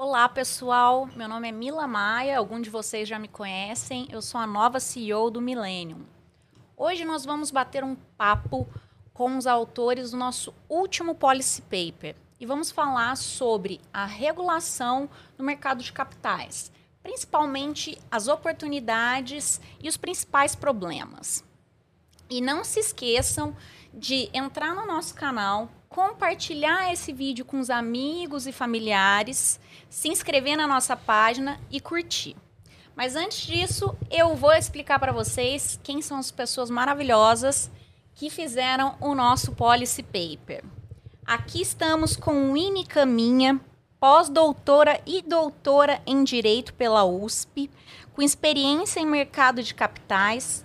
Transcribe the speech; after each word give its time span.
Olá, 0.00 0.28
pessoal. 0.28 1.08
Meu 1.16 1.26
nome 1.26 1.48
é 1.48 1.50
Mila 1.50 1.84
Maia. 1.88 2.38
Alguns 2.38 2.62
de 2.62 2.70
vocês 2.70 3.08
já 3.08 3.18
me 3.18 3.26
conhecem. 3.26 4.06
Eu 4.12 4.22
sou 4.22 4.40
a 4.40 4.46
nova 4.46 4.78
CEO 4.78 5.28
do 5.28 5.40
Millennium. 5.40 6.06
Hoje 6.76 7.04
nós 7.04 7.24
vamos 7.24 7.50
bater 7.50 7.82
um 7.82 7.96
papo 8.16 8.64
com 9.12 9.36
os 9.36 9.44
autores 9.44 10.12
do 10.12 10.16
nosso 10.16 10.54
último 10.68 11.16
policy 11.16 11.62
paper 11.62 12.14
e 12.38 12.46
vamos 12.46 12.70
falar 12.70 13.16
sobre 13.16 13.80
a 13.92 14.06
regulação 14.06 15.10
no 15.36 15.44
mercado 15.44 15.82
de 15.82 15.92
capitais, 15.92 16.70
principalmente 17.02 18.00
as 18.08 18.28
oportunidades 18.28 19.60
e 19.82 19.88
os 19.88 19.96
principais 19.96 20.54
problemas. 20.54 21.42
E 22.30 22.40
não 22.40 22.62
se 22.62 22.78
esqueçam 22.78 23.56
de 23.92 24.28
entrar 24.32 24.74
no 24.74 24.86
nosso 24.86 25.14
canal, 25.14 25.68
compartilhar 25.88 26.92
esse 26.92 27.12
vídeo 27.12 27.44
com 27.44 27.58
os 27.58 27.70
amigos 27.70 28.46
e 28.46 28.52
familiares, 28.52 29.58
se 29.88 30.08
inscrever 30.08 30.56
na 30.56 30.66
nossa 30.66 30.96
página 30.96 31.60
e 31.70 31.80
curtir. 31.80 32.36
Mas 32.94 33.14
antes 33.14 33.46
disso, 33.46 33.96
eu 34.10 34.34
vou 34.34 34.52
explicar 34.52 34.98
para 34.98 35.12
vocês 35.12 35.78
quem 35.82 36.02
são 36.02 36.18
as 36.18 36.30
pessoas 36.30 36.68
maravilhosas 36.68 37.70
que 38.14 38.28
fizeram 38.28 38.96
o 39.00 39.14
nosso 39.14 39.52
policy 39.52 40.02
paper. 40.02 40.64
Aqui 41.24 41.62
estamos 41.62 42.16
com 42.16 42.52
Winnie 42.52 42.84
Caminha, 42.84 43.60
pós-doutora 44.00 45.00
e 45.06 45.22
doutora 45.22 46.02
em 46.06 46.24
Direito 46.24 46.74
pela 46.74 47.04
USP, 47.04 47.70
com 48.12 48.22
experiência 48.22 48.98
em 48.98 49.06
mercado 49.06 49.62
de 49.62 49.74
capitais, 49.74 50.64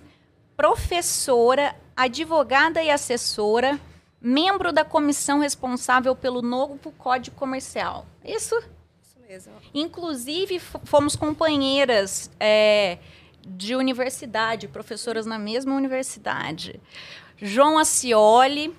professora, 0.56 1.76
advogada 1.96 2.82
e 2.82 2.90
assessora, 2.90 3.80
membro 4.20 4.72
da 4.72 4.84
comissão 4.84 5.40
responsável 5.40 6.16
pelo 6.16 6.42
novo 6.42 6.90
Código 6.92 7.36
Comercial. 7.36 8.06
Isso? 8.24 8.56
Isso 9.02 9.20
mesmo. 9.28 9.52
Inclusive, 9.72 10.58
fomos 10.58 11.14
companheiras 11.14 12.30
é, 12.40 12.98
de 13.46 13.74
universidade, 13.74 14.68
professoras 14.68 15.26
na 15.26 15.38
mesma 15.38 15.74
universidade. 15.74 16.80
João 17.36 17.78
Acioli, 17.78 18.74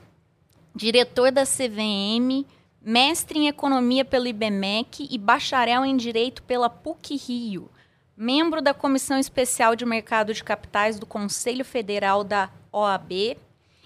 diretor 0.75 1.31
da 1.31 1.43
CVM, 1.43 2.45
mestre 2.81 3.39
em 3.39 3.47
economia 3.47 4.05
pelo 4.05 4.27
IBMEC 4.27 5.07
e 5.09 5.17
bacharel 5.17 5.85
em 5.85 5.97
direito 5.97 6.43
pela 6.43 6.69
PUC 6.69 7.15
Rio, 7.15 7.69
membro 8.15 8.61
da 8.61 8.73
Comissão 8.73 9.17
Especial 9.17 9.75
de 9.75 9.85
Mercado 9.85 10.33
de 10.33 10.43
Capitais 10.43 10.99
do 10.99 11.05
Conselho 11.05 11.65
Federal 11.65 12.23
da 12.23 12.49
OAB 12.75 13.37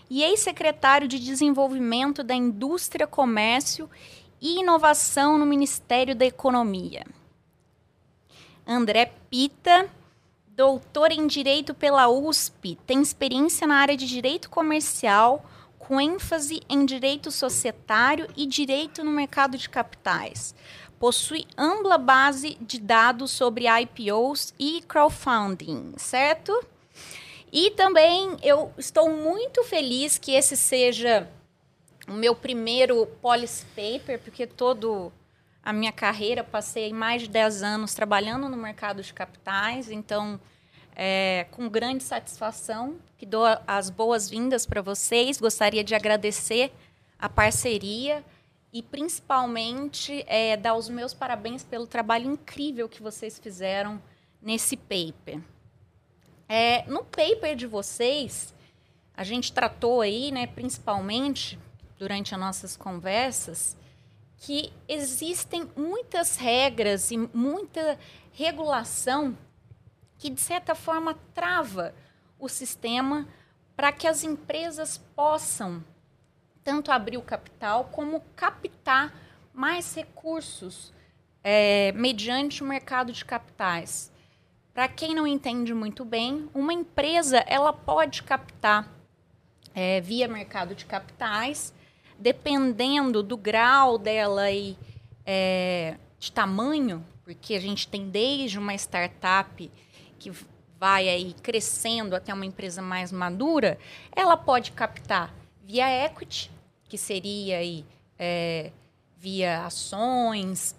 e 0.10 0.24
ex-secretário 0.24 1.08
de 1.08 1.20
Desenvolvimento 1.20 2.24
da 2.24 2.34
Indústria, 2.34 3.06
Comércio 3.06 3.88
e 4.42 4.60
Inovação 4.60 5.38
no 5.38 5.46
Ministério 5.46 6.16
da 6.16 6.26
Economia. 6.26 7.06
André 8.66 9.14
Pita, 9.30 9.88
doutor 10.48 11.12
em 11.12 11.28
Direito 11.28 11.76
pela 11.76 12.10
USP, 12.10 12.78
tem 12.88 13.02
experiência 13.02 13.68
na 13.68 13.76
área 13.76 13.96
de 13.96 14.08
Direito 14.08 14.50
Comercial, 14.50 15.46
com 15.78 16.02
ênfase 16.02 16.62
em 16.68 16.86
Direito 16.86 17.32
Societário 17.32 18.28
e 18.36 18.46
Direito 18.46 19.04
no 19.04 19.12
Mercado 19.12 19.58
de 19.58 19.70
Capitais. 19.70 20.56
Possui 21.00 21.46
ampla 21.58 21.98
base 21.98 22.58
de 22.60 22.80
dados 22.80 23.32
sobre 23.32 23.66
IPOs 23.68 24.54
e 24.60 24.82
crowdfunding, 24.88 25.94
certo? 25.98 26.52
E 27.52 27.72
também 27.72 28.38
eu 28.44 28.72
estou 28.78 29.10
muito 29.10 29.64
feliz 29.64 30.18
que 30.18 30.32
esse 30.34 30.56
seja 30.56 31.28
o 32.08 32.14
meu 32.14 32.36
primeiro 32.36 33.06
policy 33.22 33.66
paper, 33.76 34.20
porque 34.20 34.46
todo 34.46 35.12
a 35.64 35.74
minha 35.74 35.92
carreira 35.92 36.44
passei 36.44 36.94
mais 36.94 37.24
de 37.24 37.30
10 37.30 37.64
anos 37.64 37.94
trabalhando 37.94 38.48
no 38.48 38.58
mercado 38.58 39.02
de 39.02 39.14
capitais, 39.14 39.90
então 39.90 40.40
é, 40.96 41.48
com 41.52 41.70
grande 41.70 42.04
satisfação 42.04 42.98
que 43.18 43.26
dou 43.26 43.46
as 43.68 43.90
boas-vindas 43.90 44.66
para 44.66 44.82
vocês. 44.82 45.40
Gostaria 45.40 45.84
de 45.84 45.96
agradecer 45.96 46.72
a 47.18 47.28
parceria 47.28 48.24
e 48.72 48.84
principalmente 48.84 50.24
é, 50.28 50.56
dar 50.56 50.76
os 50.76 50.90
meus 50.90 51.14
parabéns 51.14 51.64
pelo 51.64 51.88
trabalho 51.88 52.32
incrível 52.32 52.88
que 52.88 53.02
vocês 53.02 53.40
fizeram 53.40 54.02
nesse 54.42 54.78
paper. 54.78 55.40
É, 56.52 56.84
no 56.88 57.04
paper 57.04 57.56
de 57.56 57.68
vocês, 57.68 58.56
a 59.16 59.24
gente 59.24 59.54
tratou 59.54 60.02
aí, 60.02 60.32
né, 60.32 60.48
principalmente 60.48 61.60
durante 61.96 62.34
as 62.34 62.40
nossas 62.42 62.76
conversas, 62.76 63.78
que 64.36 64.74
existem 64.88 65.70
muitas 65.76 66.38
regras 66.38 67.12
e 67.12 67.18
muita 67.18 68.00
regulação 68.34 69.38
que, 70.18 70.30
de 70.30 70.42
certa 70.42 70.74
forma, 70.74 71.14
trava 71.36 71.94
o 72.40 72.50
sistema 72.50 73.28
para 73.76 73.92
que 73.92 74.08
as 74.08 74.24
empresas 74.24 74.98
possam 74.98 75.84
tanto 76.64 76.92
abrir 76.92 77.18
o 77.18 77.22
capital 77.22 77.86
como 77.86 78.22
captar 78.36 79.14
mais 79.54 79.94
recursos 79.94 80.92
é, 81.44 81.92
mediante 81.92 82.64
o 82.64 82.66
mercado 82.66 83.12
de 83.12 83.24
capitais. 83.24 84.12
Para 84.80 84.88
quem 84.88 85.14
não 85.14 85.28
entende 85.28 85.74
muito 85.74 86.06
bem, 86.06 86.50
uma 86.54 86.72
empresa 86.72 87.40
ela 87.40 87.74
pode 87.74 88.24
captar 88.24 88.90
é, 89.76 90.00
via 90.00 90.26
mercado 90.26 90.74
de 90.74 90.86
capitais, 90.86 91.74
dependendo 92.18 93.22
do 93.22 93.36
grau 93.36 93.98
dela 93.98 94.50
e 94.50 94.78
é, 95.26 95.98
de 96.18 96.32
tamanho, 96.32 97.06
porque 97.26 97.56
a 97.56 97.60
gente 97.60 97.90
tem 97.90 98.10
desde 98.10 98.58
uma 98.58 98.74
startup 98.74 99.70
que 100.18 100.32
vai 100.80 101.10
aí 101.10 101.34
crescendo 101.34 102.16
até 102.16 102.34
uma 102.34 102.46
empresa 102.46 102.82
mais 102.82 103.12
madura, 103.12 103.78
ela 104.16 104.38
pode 104.38 104.72
captar 104.72 105.36
via 105.62 106.06
equity, 106.06 106.50
que 106.88 106.98
seria 106.98 107.58
aí 107.58 107.86
é, 108.18 108.72
via 109.18 109.66
ações, 109.66 110.74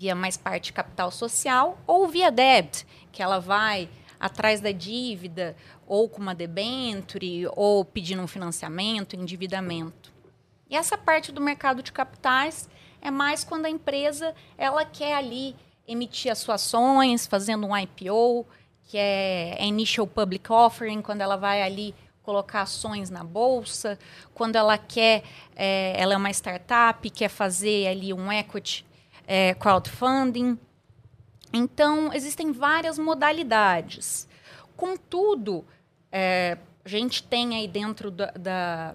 via 0.00 0.14
mais 0.14 0.38
parte 0.38 0.72
capital 0.72 1.10
social, 1.10 1.78
ou 1.86 2.08
via 2.08 2.30
debt, 2.30 2.86
que 3.12 3.22
ela 3.22 3.38
vai 3.38 3.88
atrás 4.18 4.60
da 4.60 4.70
dívida, 4.70 5.56
ou 5.86 6.08
com 6.08 6.20
uma 6.20 6.34
debenture, 6.34 7.48
ou 7.56 7.84
pedindo 7.84 8.22
um 8.22 8.26
financiamento, 8.26 9.16
endividamento. 9.16 10.12
E 10.68 10.76
essa 10.76 10.96
parte 10.96 11.32
do 11.32 11.40
mercado 11.40 11.82
de 11.82 11.90
capitais 11.90 12.68
é 13.00 13.10
mais 13.10 13.42
quando 13.42 13.66
a 13.66 13.70
empresa 13.70 14.34
ela 14.58 14.84
quer 14.84 15.14
ali 15.14 15.56
emitir 15.88 16.30
as 16.30 16.38
suas 16.38 16.62
ações, 16.62 17.26
fazendo 17.26 17.66
um 17.66 17.76
IPO, 17.76 18.46
que 18.84 18.98
é 18.98 19.56
Initial 19.64 20.06
Public 20.06 20.52
Offering, 20.52 21.00
quando 21.00 21.22
ela 21.22 21.36
vai 21.36 21.62
ali 21.62 21.94
colocar 22.22 22.62
ações 22.62 23.10
na 23.10 23.24
bolsa, 23.24 23.98
quando 24.34 24.54
ela 24.54 24.78
quer, 24.78 25.24
é, 25.56 25.94
ela 25.96 26.14
é 26.14 26.16
uma 26.16 26.30
startup, 26.30 27.08
quer 27.10 27.28
fazer 27.28 27.88
ali 27.88 28.12
um 28.12 28.30
equity 28.30 28.84
é, 29.26 29.54
crowdfunding. 29.54 30.58
Então, 31.52 32.12
existem 32.12 32.52
várias 32.52 32.98
modalidades. 32.98 34.28
Contudo, 34.76 35.64
é, 36.12 36.56
a 36.84 36.88
gente 36.88 37.22
tem 37.22 37.56
aí 37.56 37.68
dentro 37.68 38.10
da, 38.10 38.30
da, 38.32 38.94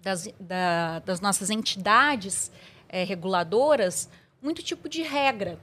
das, 0.00 0.28
da, 0.38 0.98
das, 1.00 1.20
nossas 1.20 1.50
entidades 1.50 2.52
é, 2.88 3.02
reguladoras 3.04 4.08
muito 4.40 4.62
tipo 4.62 4.88
de 4.88 5.02
regra. 5.02 5.58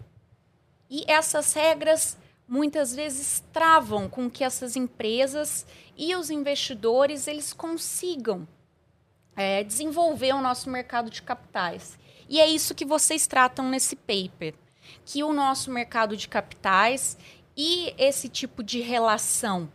E 0.90 1.04
essas 1.08 1.54
regras 1.54 2.18
muitas 2.48 2.96
vezes 2.96 3.44
travam 3.52 4.08
com 4.10 4.30
que 4.30 4.44
essas 4.44 4.76
empresas 4.76 5.66
e 5.98 6.16
os 6.16 6.30
investidores 6.30 7.28
eles 7.28 7.54
consigam 7.54 8.48
é, 9.36 9.64
desenvolver 9.64 10.34
o 10.34 10.42
nosso 10.42 10.70
mercado 10.70 11.10
de 11.10 11.22
capitais. 11.22 11.98
E 12.28 12.40
é 12.40 12.48
isso 12.48 12.76
que 12.76 12.86
vocês 12.86 13.28
tratam 13.28 13.70
nesse 13.70 13.96
paper, 13.96 14.54
que 15.06 15.24
o 15.24 15.34
nosso 15.34 15.72
mercado 15.72 16.16
de 16.16 16.28
capitais 16.28 17.18
e 17.56 17.94
esse 17.98 18.28
tipo 18.28 18.64
de 18.64 18.82
relação, 18.82 19.72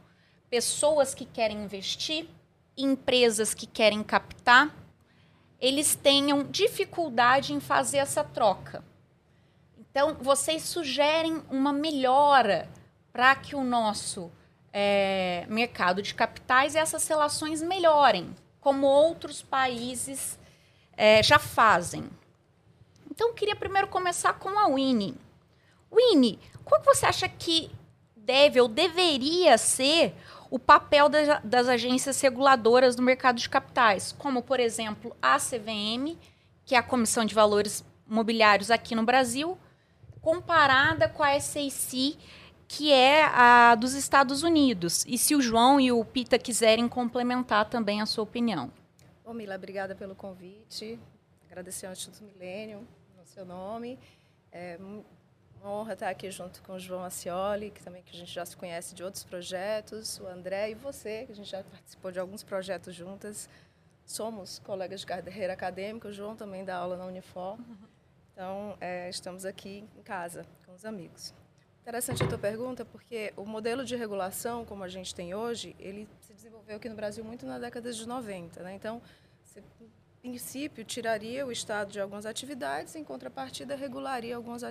pessoas 0.48 1.14
que 1.14 1.24
querem 1.24 1.62
investir, 1.62 2.28
empresas 2.76 3.54
que 3.54 3.66
querem 3.66 4.02
captar, 4.02 4.74
eles 5.60 5.94
tenham 5.94 6.44
dificuldade 6.44 7.52
em 7.52 7.60
fazer 7.60 7.98
essa 7.98 8.24
troca. 8.24 8.82
Então, 9.78 10.16
vocês 10.20 10.62
sugerem 10.62 11.42
uma 11.50 11.72
melhora 11.72 12.68
para 13.12 13.34
que 13.34 13.56
o 13.56 13.62
nosso 13.62 14.30
é, 14.72 15.44
mercado 15.48 16.00
de 16.00 16.14
capitais 16.14 16.74
e 16.74 16.78
essas 16.78 17.06
relações 17.08 17.60
melhorem, 17.60 18.34
como 18.60 18.86
outros 18.86 19.42
países 19.42 20.38
é, 20.96 21.22
já 21.22 21.38
fazem. 21.38 22.08
Então, 23.10 23.34
queria 23.34 23.56
primeiro 23.56 23.88
começar 23.88 24.34
com 24.34 24.58
a 24.58 24.66
Winnie. 24.66 25.16
Winnie, 25.92 26.38
qual 26.64 26.80
que 26.80 26.86
você 26.86 27.06
acha 27.06 27.28
que 27.28 27.70
deve 28.16 28.60
ou 28.60 28.68
deveria 28.68 29.58
ser 29.58 30.14
o 30.50 30.58
papel 30.58 31.08
das, 31.08 31.40
das 31.42 31.68
agências 31.68 32.20
reguladoras 32.20 32.96
no 32.96 33.02
mercado 33.02 33.36
de 33.36 33.48
capitais, 33.48 34.12
como, 34.12 34.42
por 34.42 34.60
exemplo, 34.60 35.16
a 35.22 35.38
CVM, 35.38 36.16
que 36.64 36.74
é 36.74 36.78
a 36.78 36.82
Comissão 36.82 37.24
de 37.24 37.34
Valores 37.34 37.84
imobiliários 38.08 38.70
aqui 38.70 38.94
no 38.94 39.04
Brasil, 39.04 39.56
comparada 40.20 41.08
com 41.08 41.22
a 41.22 41.38
SEC, 41.38 42.18
que 42.66 42.92
é 42.92 43.24
a 43.24 43.74
dos 43.74 43.94
Estados 43.94 44.42
Unidos. 44.42 45.04
E 45.08 45.16
se 45.16 45.34
o 45.34 45.40
João 45.40 45.80
e 45.80 45.90
o 45.90 46.04
Pita 46.04 46.38
quiserem 46.38 46.88
complementar 46.88 47.68
também 47.68 48.00
a 48.00 48.06
sua 48.06 48.24
opinião. 48.24 48.70
Bom, 49.24 49.32
Mila, 49.32 49.54
obrigada 49.56 49.94
pelo 49.94 50.14
convite. 50.14 50.98
Agradecer 51.48 51.86
ao 51.86 51.92
Instituto 51.92 52.22
Milênio, 52.22 52.86
seu 53.40 53.46
nome. 53.46 53.98
É 54.52 54.76
uma 54.78 55.70
honra 55.70 55.94
estar 55.94 56.10
aqui 56.10 56.30
junto 56.30 56.62
com 56.62 56.74
o 56.74 56.78
João 56.78 57.04
Acioli, 57.04 57.70
que 57.70 57.82
também 57.82 58.02
que 58.02 58.14
a 58.14 58.18
gente 58.18 58.32
já 58.32 58.44
se 58.44 58.56
conhece 58.56 58.94
de 58.94 59.02
outros 59.02 59.24
projetos, 59.24 60.18
o 60.20 60.26
André 60.26 60.70
e 60.70 60.74
você, 60.74 61.24
que 61.24 61.32
a 61.32 61.34
gente 61.34 61.50
já 61.50 61.62
participou 61.62 62.12
de 62.12 62.18
alguns 62.18 62.42
projetos 62.42 62.94
juntas. 62.94 63.48
Somos 64.04 64.58
colegas 64.58 65.00
de 65.00 65.06
carreira 65.06 65.52
acadêmica, 65.52 66.08
o 66.08 66.12
João 66.12 66.36
também 66.36 66.64
dá 66.64 66.76
aula 66.76 66.96
na 66.96 67.06
Unifor. 67.06 67.58
Então, 68.32 68.76
é, 68.80 69.08
estamos 69.08 69.44
aqui 69.46 69.84
em 69.96 70.02
casa, 70.02 70.44
com 70.66 70.74
os 70.74 70.84
amigos. 70.84 71.32
Interessante 71.80 72.22
a 72.22 72.26
tua 72.26 72.38
pergunta, 72.38 72.84
porque 72.84 73.32
o 73.36 73.46
modelo 73.46 73.84
de 73.84 73.96
regulação, 73.96 74.66
como 74.66 74.84
a 74.84 74.88
gente 74.88 75.14
tem 75.14 75.34
hoje, 75.34 75.74
ele 75.78 76.06
se 76.20 76.34
desenvolveu 76.34 76.76
aqui 76.76 76.88
no 76.88 76.94
Brasil 76.94 77.24
muito 77.24 77.46
na 77.46 77.58
década 77.58 77.90
de 77.90 78.06
90. 78.06 78.62
Né? 78.62 78.74
Então, 78.74 79.00
você, 79.42 79.62
princípio, 80.20 80.84
tiraria 80.84 81.46
o 81.46 81.52
Estado 81.52 81.90
de 81.90 82.00
algumas 82.00 82.26
atividades, 82.26 82.94
em 82.94 83.04
contrapartida, 83.04 83.74
regularia 83.74 84.36
algumas 84.36 84.62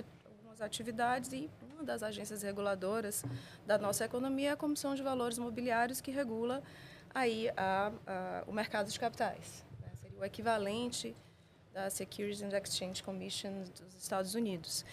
atividades 0.60 1.32
e 1.32 1.50
uma 1.74 1.84
das 1.84 2.02
agências 2.02 2.42
reguladoras 2.42 3.24
da 3.66 3.78
nossa 3.78 4.04
economia 4.04 4.50
é 4.50 4.52
a 4.52 4.56
Comissão 4.56 4.94
de 4.94 5.02
Valores 5.02 5.38
Mobiliários, 5.38 6.00
que 6.00 6.10
regula 6.10 6.62
aí 7.14 7.48
a, 7.56 7.90
a, 8.06 8.44
o 8.46 8.52
mercado 8.52 8.90
de 8.90 9.00
capitais. 9.00 9.64
Né? 9.80 9.88
Seria 10.00 10.18
o 10.18 10.24
equivalente 10.24 11.16
da 11.72 11.88
Securities 11.88 12.42
and 12.42 12.56
Exchange 12.56 13.02
Commission 13.02 13.62
dos 13.62 13.94
Estados 13.94 14.34
Unidos. 14.34 14.84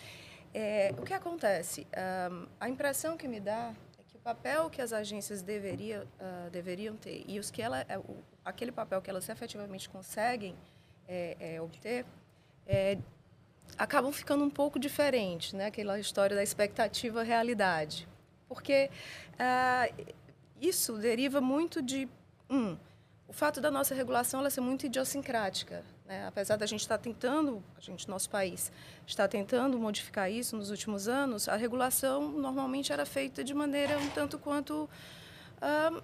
É, 0.54 0.94
o 0.98 1.04
que 1.04 1.14
acontece? 1.14 1.86
Um, 2.32 2.48
a 2.60 2.70
impressão 2.70 3.18
que 3.18 3.28
me 3.28 3.40
dá 3.40 3.74
é 4.00 4.04
que 4.10 4.16
o 4.16 4.20
papel 4.20 4.70
que 4.70 4.82
as 4.82 4.94
agências 4.94 5.42
deveria, 5.42 6.08
uh, 6.20 6.50
deveriam 6.50 6.96
ter 6.96 7.26
e 7.28 7.38
os 7.38 7.52
que 7.52 7.62
ela, 7.62 7.82
é, 7.82 7.98
o, 7.98 8.24
aquele 8.48 8.72
papel 8.72 9.02
que 9.02 9.10
elas 9.10 9.28
efetivamente 9.28 9.90
conseguem 9.90 10.56
é, 11.08 11.38
é, 11.40 11.62
obter 11.62 12.06
é 12.66 12.98
acabam 13.78 14.12
ficando 14.12 14.44
um 14.44 14.50
pouco 14.50 14.80
diferentes, 14.80 15.52
né? 15.52 15.66
Aquela 15.66 16.00
história 16.00 16.36
da 16.36 16.42
expectativa 16.42 17.22
realidade, 17.22 18.08
porque 18.48 18.90
ah, 19.38 19.90
isso 20.62 20.98
deriva 20.98 21.42
muito 21.42 21.82
de 21.82 22.08
um, 22.50 22.78
o 23.28 23.34
fato 23.34 23.60
da 23.60 23.70
nossa 23.70 23.94
regulação 23.94 24.40
ela 24.40 24.50
ser 24.50 24.62
muito 24.62 24.86
idiosincrática, 24.86 25.84
né? 26.06 26.26
Apesar 26.26 26.56
da 26.56 26.66
gente 26.66 26.80
estar 26.80 26.98
tentando, 26.98 27.62
a 27.78 27.82
gente 27.82 28.08
nosso 28.10 28.30
país 28.30 28.72
está 29.06 29.28
tentando 29.28 29.78
modificar 29.78 30.32
isso 30.32 30.56
nos 30.56 30.70
últimos 30.70 31.10
anos, 31.10 31.50
a 31.50 31.58
regulação 31.58 32.32
normalmente 32.32 32.94
era 32.94 33.06
feita 33.06 33.44
de 33.44 33.54
maneira 33.54 33.98
um 34.00 34.10
tanto 34.12 34.40
quanto 34.40 34.90
uh, 35.62 36.04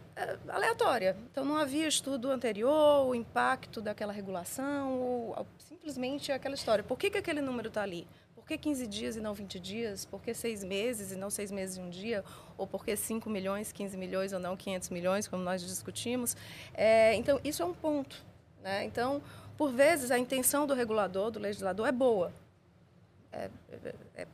aleatória. 0.49 1.15
Então, 1.31 1.45
não 1.45 1.57
havia 1.57 1.87
estudo 1.87 2.29
anterior, 2.29 3.05
o 3.07 3.15
impacto 3.15 3.81
daquela 3.81 4.13
regulação, 4.13 4.99
ou, 4.99 5.47
simplesmente 5.57 6.31
aquela 6.31 6.55
história. 6.55 6.83
Por 6.83 6.97
que, 6.97 7.09
que 7.09 7.17
aquele 7.17 7.41
número 7.41 7.67
está 7.67 7.81
ali? 7.83 8.07
Por 8.35 8.45
que 8.45 8.57
15 8.57 8.87
dias 8.87 9.15
e 9.15 9.21
não 9.21 9.33
20 9.33 9.59
dias? 9.59 10.05
Por 10.05 10.21
que 10.21 10.33
6 10.33 10.63
meses 10.63 11.11
e 11.11 11.15
não 11.15 11.29
6 11.29 11.51
meses 11.51 11.77
e 11.77 11.81
um 11.81 11.89
dia? 11.89 12.25
Ou 12.57 12.67
por 12.67 12.83
que 12.83 12.95
5 12.95 13.29
milhões, 13.29 13.71
15 13.71 13.97
milhões 13.97 14.33
ou 14.33 14.39
não 14.39 14.57
500 14.57 14.89
milhões, 14.89 15.27
como 15.27 15.43
nós 15.43 15.61
discutimos? 15.61 16.35
É, 16.73 17.15
então, 17.15 17.39
isso 17.43 17.63
é 17.63 17.65
um 17.65 17.73
ponto. 17.73 18.21
Né? 18.61 18.83
Então, 18.83 19.21
por 19.57 19.71
vezes, 19.71 20.11
a 20.11 20.17
intenção 20.17 20.67
do 20.67 20.73
regulador, 20.73 21.31
do 21.31 21.39
legislador, 21.39 21.87
é 21.87 21.91
boa. 21.91 22.33
É, 23.33 23.49
é, 24.15 24.27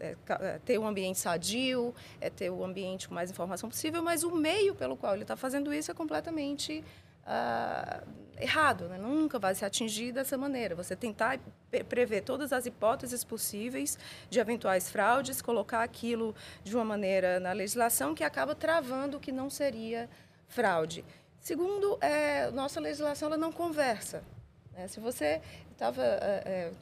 é, 0.00 0.16
é, 0.40 0.60
ter 0.64 0.78
um 0.78 0.86
ambiente 0.86 1.18
sadio, 1.18 1.94
é 2.20 2.30
ter 2.30 2.48
o 2.48 2.60
um 2.60 2.64
ambiente 2.64 3.06
com 3.06 3.14
mais 3.14 3.30
informação 3.30 3.68
possível, 3.68 4.02
mas 4.02 4.24
o 4.24 4.30
meio 4.30 4.74
pelo 4.74 4.96
qual 4.96 5.12
ele 5.12 5.24
está 5.24 5.36
fazendo 5.36 5.74
isso 5.74 5.90
é 5.90 5.94
completamente 5.94 6.82
ah, 7.26 8.02
errado, 8.38 8.88
né? 8.88 8.98
nunca 8.98 9.38
vai 9.38 9.54
se 9.54 9.64
atingir 9.64 10.12
dessa 10.12 10.36
maneira. 10.36 10.74
Você 10.74 10.96
tentar 10.96 11.38
prever 11.88 12.22
todas 12.22 12.52
as 12.52 12.66
hipóteses 12.66 13.24
possíveis 13.24 13.98
de 14.28 14.40
eventuais 14.40 14.90
fraudes, 14.90 15.40
colocar 15.40 15.82
aquilo 15.82 16.34
de 16.62 16.74
uma 16.74 16.84
maneira 16.84 17.38
na 17.38 17.52
legislação 17.52 18.14
que 18.14 18.24
acaba 18.24 18.54
travando 18.54 19.16
o 19.16 19.20
que 19.20 19.32
não 19.32 19.48
seria 19.48 20.08
fraude. 20.48 21.04
Segundo, 21.40 21.98
é, 22.00 22.50
nossa 22.50 22.80
legislação 22.80 23.28
ela 23.28 23.36
não 23.36 23.52
conversa. 23.52 24.22
Né? 24.72 24.88
Se 24.88 25.00
você 25.00 25.40
estava 25.74 26.02
é, 26.02 26.42
é, 26.46 26.72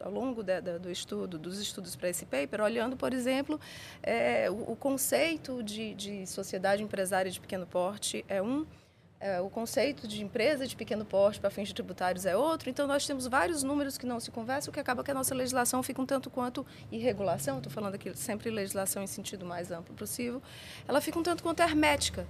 ao, 0.00 0.10
longo 0.10 0.42
de, 0.42 0.60
de, 0.60 0.78
do 0.78 0.90
estudo, 0.90 1.38
dos 1.38 1.60
estudos 1.60 1.94
para 1.94 2.08
esse 2.08 2.26
paper, 2.26 2.60
olhando, 2.60 2.96
por 2.96 3.12
exemplo, 3.12 3.60
é, 4.02 4.50
o, 4.50 4.72
o, 4.72 4.76
conceito 4.76 5.62
de, 5.62 5.94
de, 5.94 6.26
sociedade 6.26 6.82
empresária 6.82 7.30
de 7.30 7.38
pequeno 7.38 7.66
porte 7.66 8.24
é 8.28 8.42
um, 8.42 8.66
é, 9.20 9.40
o 9.40 9.48
conceito 9.48 10.08
de 10.08 10.22
empresa 10.22 10.66
de 10.66 10.74
pequeno 10.74 11.04
porte 11.04 11.38
para 11.38 11.50
fins 11.50 11.72
tributários 11.72 12.26
é 12.26 12.36
outro. 12.36 12.68
Então, 12.68 12.86
nós 12.86 13.06
temos 13.06 13.26
vários 13.26 13.62
números 13.62 13.96
que 13.96 14.06
não 14.06 14.18
se 14.18 14.30
conversam, 14.30 14.70
o 14.70 14.74
que 14.74 14.80
acaba 14.80 15.04
que 15.04 15.10
a 15.10 15.14
nossa 15.14 15.34
legislação 15.34 15.82
fica 15.82 16.00
um 16.00 16.06
tanto 16.06 16.30
quanto 16.30 16.66
irregulação, 16.90 17.58
estou 17.58 17.72
falando 17.72 17.94
aqui 17.94 18.16
sempre 18.16 18.50
legislação 18.50 19.02
em 19.02 19.06
sentido 19.06 19.44
mais 19.44 19.70
amplo 19.70 19.94
possível, 19.94 20.42
ela 20.88 21.00
fica 21.00 21.18
um 21.18 21.22
tanto 21.22 21.42
quanto 21.42 21.60
hermética. 21.60 22.26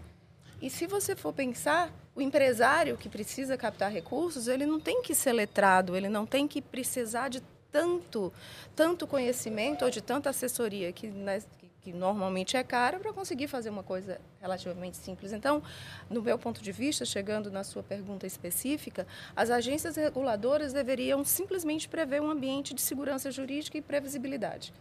E 0.63 0.71
se 0.71 0.87
você 0.87 1.17
for 1.17 1.33
pensar, 1.33 1.93
o 2.15 2.23
empresário 2.23 2.97
que 2.97 3.09
precisa 3.09 3.57
captar 3.57 3.91
recursos, 3.91 4.47
ele 4.47 4.65
não 4.65 4.79
tem 4.79 5.03
que 5.03 5.13
ser 5.13 5.33
letrado, 5.33 5.97
ele 5.97 6.09
não 6.09 6.25
tem 6.25 6.47
que 6.47 6.63
precisar 6.63 7.29
de 7.29 7.43
tanto, 7.73 8.33
tanto 8.77 9.05
conhecimento 9.05 9.85
ou 9.85 9.91
de 9.91 10.01
tanta 10.01 10.31
assessoria 10.31 10.93
que, 10.93 11.09
né, 11.09 11.43
que, 11.81 11.93
normalmente 11.93 12.57
é 12.57 12.63
cara 12.63 13.01
para 13.01 13.13
conseguir 13.13 13.49
fazer 13.49 13.71
uma 13.71 13.83
coisa 13.83 14.21
relativamente 14.41 14.97
simples. 14.99 15.33
Então, 15.33 15.61
no 16.09 16.23
meu 16.23 16.39
ponto 16.39 16.63
de 16.63 16.71
vista, 16.71 17.05
chegando 17.05 17.51
na 17.51 17.65
sua 17.65 17.83
pergunta 17.83 18.25
específica, 18.25 19.05
as 19.35 19.51
agências 19.51 19.97
reguladoras 19.97 20.73
deveriam 20.73 21.25
simplesmente 21.25 21.89
prever 21.89 22.23
um 22.23 22.31
ambiente 22.31 22.73
de 22.73 22.81
segurança 22.81 23.33
jurídica 23.33 23.79
e 23.79 23.83
previsibilidade. 23.83 24.73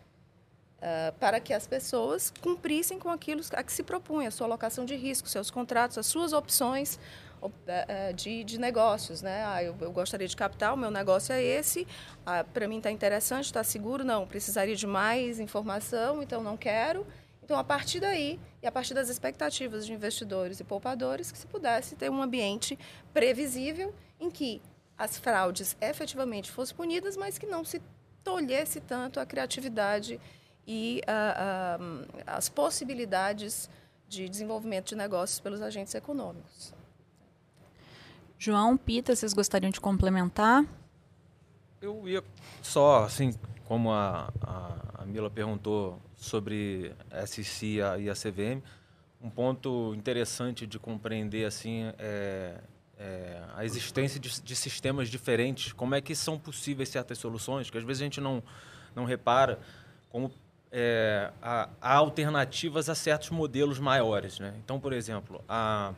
Uh, 0.82 1.14
para 1.20 1.40
que 1.40 1.54
as 1.54 1.68
pessoas 1.68 2.34
cumprissem 2.42 2.98
com 2.98 3.10
aquilo 3.10 3.42
a 3.54 3.62
que 3.62 3.72
se 3.72 3.84
propunha, 3.84 4.30
a 4.30 4.32
sua 4.32 4.48
alocação 4.48 4.84
de 4.84 4.96
risco, 4.96 5.30
seus 5.30 5.52
contratos, 5.52 5.96
as 5.96 6.08
suas 6.08 6.34
opções 6.34 6.98
uh, 7.40 8.14
de, 8.16 8.44
de, 8.44 8.60
negócios. 8.60 9.22
Né? 9.22 9.46
Ah, 9.46 9.64
eu, 9.64 9.76
eu, 9.80 9.92
gostaria 9.92 10.28
de 10.28 10.36
capital, 10.36 10.76
meu 10.76 10.90
negócio 10.90 11.34
é 11.34 11.44
esse, 11.44 11.88
ah, 12.26 12.44
para 12.44 12.68
mim 12.68 12.78
está 12.78 12.90
interessante, 12.90 13.46
está 13.46 13.64
seguro, 13.64 14.04
não, 14.04 14.26
precisaria 14.26 14.76
de 14.76 14.88
mais 14.88 15.40
informação, 15.40 16.24
então 16.24 16.42
não 16.42 16.58
quero. 16.58 17.06
Então, 17.44 17.60
a 17.60 17.64
partir 17.64 18.00
daí, 18.00 18.40
e 18.62 18.68
a 18.68 18.72
partir 18.72 18.94
das 18.94 19.10
expectativas 19.10 19.86
de 19.86 19.94
investidores 19.94 20.60
e 20.60 20.64
poupadores, 20.64 21.32
que 21.32 21.38
se 21.38 21.46
pudesse 21.46 21.96
ter 21.96 22.10
um 22.10 22.22
ambiente 22.22 22.78
previsível 23.14 23.94
em 24.20 24.30
que 24.32 24.62
as 24.98 25.18
fraudes 25.18 25.76
efetivamente 25.82 26.50
fossem 26.52 26.76
punidas, 26.76 27.18
mas 27.18 27.38
que 27.38 27.46
não 27.46 27.66
se 27.66 27.82
tolhesse 28.24 28.80
tanto 28.80 29.20
a 29.20 29.26
criatividade 29.26 30.20
e 30.68 31.02
uh, 31.08 31.82
uh, 31.82 32.24
as 32.28 32.50
possibilidades 32.50 33.70
de 34.08 34.28
desenvolvimento 34.28 34.90
de 34.90 34.96
negócios 34.96 35.40
pelos 35.40 35.62
agentes 35.62 35.96
econômicos. 35.96 36.74
João, 38.38 38.76
Pita, 38.76 39.16
vocês 39.16 39.34
gostariam 39.34 39.70
de 39.70 39.80
complementar? 39.80 40.66
Eu 41.82 42.08
ia 42.08 42.24
só, 42.62 43.06
assim, 43.06 43.34
como 43.66 43.92
a, 43.92 44.32
a, 44.42 45.02
a 45.04 45.06
Mila 45.06 45.30
perguntou 45.30 46.02
sobre 46.16 46.94
a 47.10 47.26
SEC 47.26 47.64
e 48.00 48.10
a 48.10 48.14
CVM, 48.14 48.62
um 49.22 49.30
ponto 49.30 49.94
interessante 49.96 50.66
de 50.66 50.80
compreender 50.80 51.46
assim 51.46 51.84
é, 51.98 52.60
é 52.98 53.44
a 53.56 53.64
existência 53.64 54.20
de, 54.20 54.42
de, 54.42 54.56
sistemas 54.56 55.10
diferentes. 55.10 55.74
Como 55.74 55.94
é 55.94 56.02
que 56.02 56.16
são 56.16 56.40
possíveis 56.40 56.90
certas 56.90 57.18
soluções 57.18 57.70
que 57.70 57.78
às 57.78 57.84
vezes 57.84 58.02
a 58.02 58.06
gente 58.06 58.20
não 58.22 58.44
não 58.96 59.06
repara, 59.06 59.60
como 60.10 60.32
é, 60.72 61.32
há, 61.42 61.70
há, 61.82 61.94
alternativas 61.96 62.90
a 62.90 62.96
certos 62.96 63.30
modelos 63.30 63.80
maiores. 63.80 64.40
Né? 64.40 64.54
Então, 64.64 64.80
por 64.80 64.94
exemplo, 64.94 65.44
a, 65.48 65.94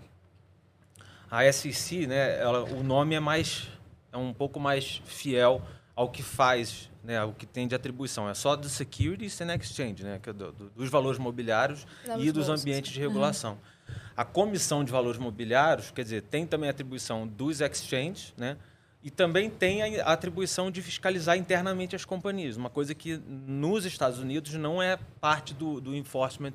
a 1.30 1.52
SEC, 1.52 2.08
né, 2.08 2.40
ela, 2.40 2.64
o 2.64 2.84
nome 2.84 3.16
é 3.16 3.20
mais 3.20 3.70
é 4.12 4.18
um 4.18 4.32
pouco 4.32 4.60
mais 4.60 5.02
fiel 5.06 5.62
ao 5.96 6.10
que 6.10 6.22
faz, 6.22 6.90
né, 7.04 7.18
ao 7.18 7.34
que 7.34 7.46
tem 7.46 7.68
de 7.68 7.74
atribuição. 7.74 8.30
É 8.30 8.34
só 8.36 8.56
do 8.56 8.70
Securities 8.70 9.42
and 9.42 9.56
Exchange, 9.56 10.04
né, 10.04 10.20
que 10.22 10.30
é 10.30 10.34
do, 10.34 10.52
do, 10.52 10.70
dos 10.70 10.90
valores 10.90 11.20
mobiliários 11.20 11.86
e 12.20 12.32
dos 12.32 12.48
ambientes 12.48 12.92
de 12.92 13.00
regulação. 13.00 13.54
Uhum. 13.54 13.94
A 14.16 14.24
Comissão 14.24 14.84
de 14.84 14.92
Valores 14.92 15.20
Mobiliários, 15.20 15.90
quer 15.90 16.04
dizer, 16.04 16.22
tem 16.22 16.46
também 16.46 16.70
atribuição 16.70 17.28
dos 17.28 17.60
exchanges, 17.62 18.34
né, 18.38 18.58
e 19.04 19.12
também 19.12 19.50
tem 19.50 20.00
a 20.00 20.14
atribuição 20.14 20.72
de 20.72 20.82
fiscalizar 20.82 21.38
internamente 21.38 21.96
as 21.96 22.06
companhias, 22.06 22.56
uma 22.56 22.70
coisa 22.70 22.96
que 22.96 23.18
nos 23.28 23.86
Estados 23.86 24.18
Unidos 24.20 24.54
não 24.54 24.82
é 24.82 24.98
parte 25.20 25.54
do, 25.54 25.82
do 25.82 25.94
enforcement 25.94 26.54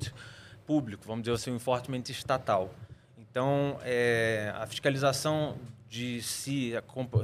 público, 0.65 1.03
vamos 1.05 1.23
dizer 1.23 1.35
assim, 1.35 1.51
o 1.51 1.55
enforcement 1.55 2.03
estatal. 2.09 2.73
Então, 3.17 3.79
é, 3.83 4.51
a 4.55 4.65
fiscalização 4.65 5.57
de 5.87 6.21
se, 6.21 6.73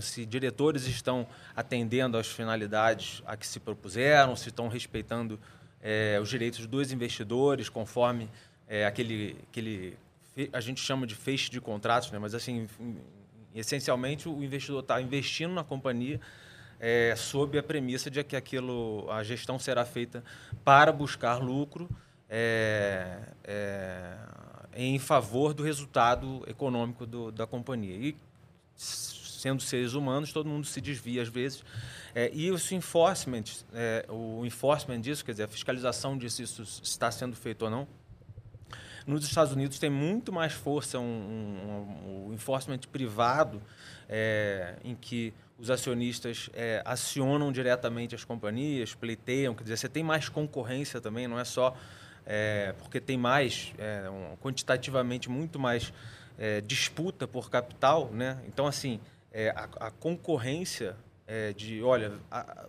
se 0.01 0.25
diretores 0.25 0.85
estão 0.85 1.27
atendendo 1.55 2.17
às 2.17 2.27
finalidades 2.27 3.23
a 3.25 3.35
que 3.35 3.45
se 3.45 3.59
propuseram, 3.59 4.35
se 4.35 4.49
estão 4.49 4.67
respeitando 4.67 5.39
é, 5.81 6.19
os 6.21 6.29
direitos 6.29 6.67
dos 6.67 6.91
investidores, 6.91 7.67
conforme 7.67 8.29
é, 8.67 8.85
aquele, 8.85 9.37
aquele 9.49 9.97
a 10.51 10.59
gente 10.59 10.81
chama 10.81 11.07
de 11.07 11.15
feixe 11.15 11.49
de 11.49 11.61
contratos, 11.61 12.11
né? 12.11 12.19
mas 12.19 12.35
assim, 12.35 12.67
essencialmente 13.59 14.27
o 14.27 14.43
investidor 14.43 14.81
está 14.81 15.01
investindo 15.01 15.53
na 15.53 15.63
companhia 15.63 16.19
é, 16.79 17.15
sob 17.15 17.57
a 17.57 17.63
premissa 17.63 18.09
de 18.09 18.23
que 18.23 18.35
aquilo, 18.35 19.09
a 19.09 19.23
gestão 19.23 19.57
será 19.57 19.85
feita 19.85 20.23
para 20.63 20.91
buscar 20.91 21.37
lucro 21.37 21.89
é, 22.29 23.19
é, 23.43 24.17
em 24.75 24.99
favor 24.99 25.53
do 25.53 25.63
resultado 25.63 26.43
econômico 26.47 27.05
do, 27.05 27.31
da 27.31 27.47
companhia. 27.47 27.95
E 27.95 28.15
sendo 28.75 29.61
seres 29.61 29.93
humanos, 29.93 30.33
todo 30.33 30.49
mundo 30.49 30.65
se 30.65 30.81
desvia 30.81 31.21
às 31.21 31.29
vezes. 31.29 31.63
É, 32.13 32.31
e 32.33 32.51
o 32.51 32.57
enforcement, 32.71 33.43
é, 33.73 34.05
o 34.09 34.45
enforcement 34.45 34.99
disso, 34.99 35.23
quer 35.23 35.31
dizer, 35.31 35.43
a 35.43 35.47
fiscalização 35.47 36.19
se 36.29 36.43
isso 36.43 36.63
está 36.83 37.11
sendo 37.11 37.35
feito 37.35 37.63
ou 37.63 37.69
não, 37.69 37.87
nos 39.05 39.23
Estados 39.23 39.53
Unidos 39.53 39.77
tem 39.77 39.89
muito 39.89 40.31
mais 40.33 40.53
força 40.53 40.99
um, 40.99 41.03
um, 41.03 42.27
um 42.29 42.33
enforcement 42.33 42.79
privado, 42.91 43.61
é, 44.09 44.75
em 44.83 44.95
que 44.95 45.33
os 45.57 45.69
acionistas 45.69 46.49
é, 46.53 46.81
acionam 46.83 47.51
diretamente 47.51 48.15
as 48.15 48.23
companhias, 48.23 48.93
pleiteiam, 48.93 49.53
quer 49.53 49.63
dizer, 49.63 49.77
você 49.77 49.89
tem 49.89 50.03
mais 50.03 50.27
concorrência 50.27 50.99
também, 50.99 51.27
não 51.27 51.39
é 51.39 51.45
só 51.45 51.75
é, 52.25 52.73
porque 52.79 52.99
tem 52.99 53.17
mais, 53.17 53.71
um, 54.11 54.35
quantitativamente 54.37 55.29
muito 55.29 55.59
mais 55.59 55.93
disputa 56.65 57.25
por 57.25 57.49
capital, 57.49 58.09
né? 58.11 58.37
Então, 58.45 58.67
assim, 58.67 58.99
a, 59.55 59.87
a, 59.87 59.91
concorrência 59.91 60.97
de, 61.55 61.81
olha, 61.81 62.11
a, 62.29 62.65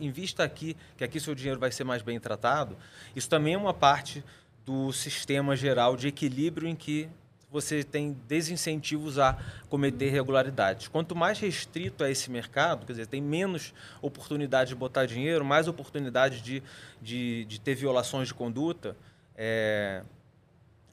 invista 0.00 0.42
aqui, 0.42 0.74
que 0.96 1.04
aqui 1.04 1.20
seu 1.20 1.34
dinheiro 1.34 1.60
vai 1.60 1.70
ser 1.70 1.84
mais 1.84 2.00
bem 2.00 2.18
tratado, 2.18 2.78
isso 3.14 3.28
também 3.28 3.52
é 3.52 3.58
uma 3.58 3.74
parte 3.74 4.24
do 4.64 4.92
sistema 4.92 5.54
geral 5.56 5.96
de 5.96 6.08
equilíbrio 6.08 6.68
em 6.68 6.74
que 6.74 7.08
você 7.54 7.84
tem 7.84 8.16
desincentivos 8.26 9.16
a 9.16 9.38
cometer 9.68 10.06
irregularidades. 10.06 10.88
Quanto 10.88 11.14
mais 11.14 11.38
restrito 11.38 12.02
é 12.02 12.10
esse 12.10 12.28
mercado, 12.28 12.84
quer 12.84 12.94
dizer, 12.94 13.06
tem 13.06 13.22
menos 13.22 13.72
oportunidade 14.02 14.70
de 14.70 14.74
botar 14.74 15.06
dinheiro, 15.06 15.44
mais 15.44 15.68
oportunidade 15.68 16.40
de, 16.40 16.60
de, 17.00 17.44
de 17.44 17.60
ter 17.60 17.76
violações 17.76 18.26
de 18.26 18.34
conduta, 18.34 18.96
é, 19.36 20.02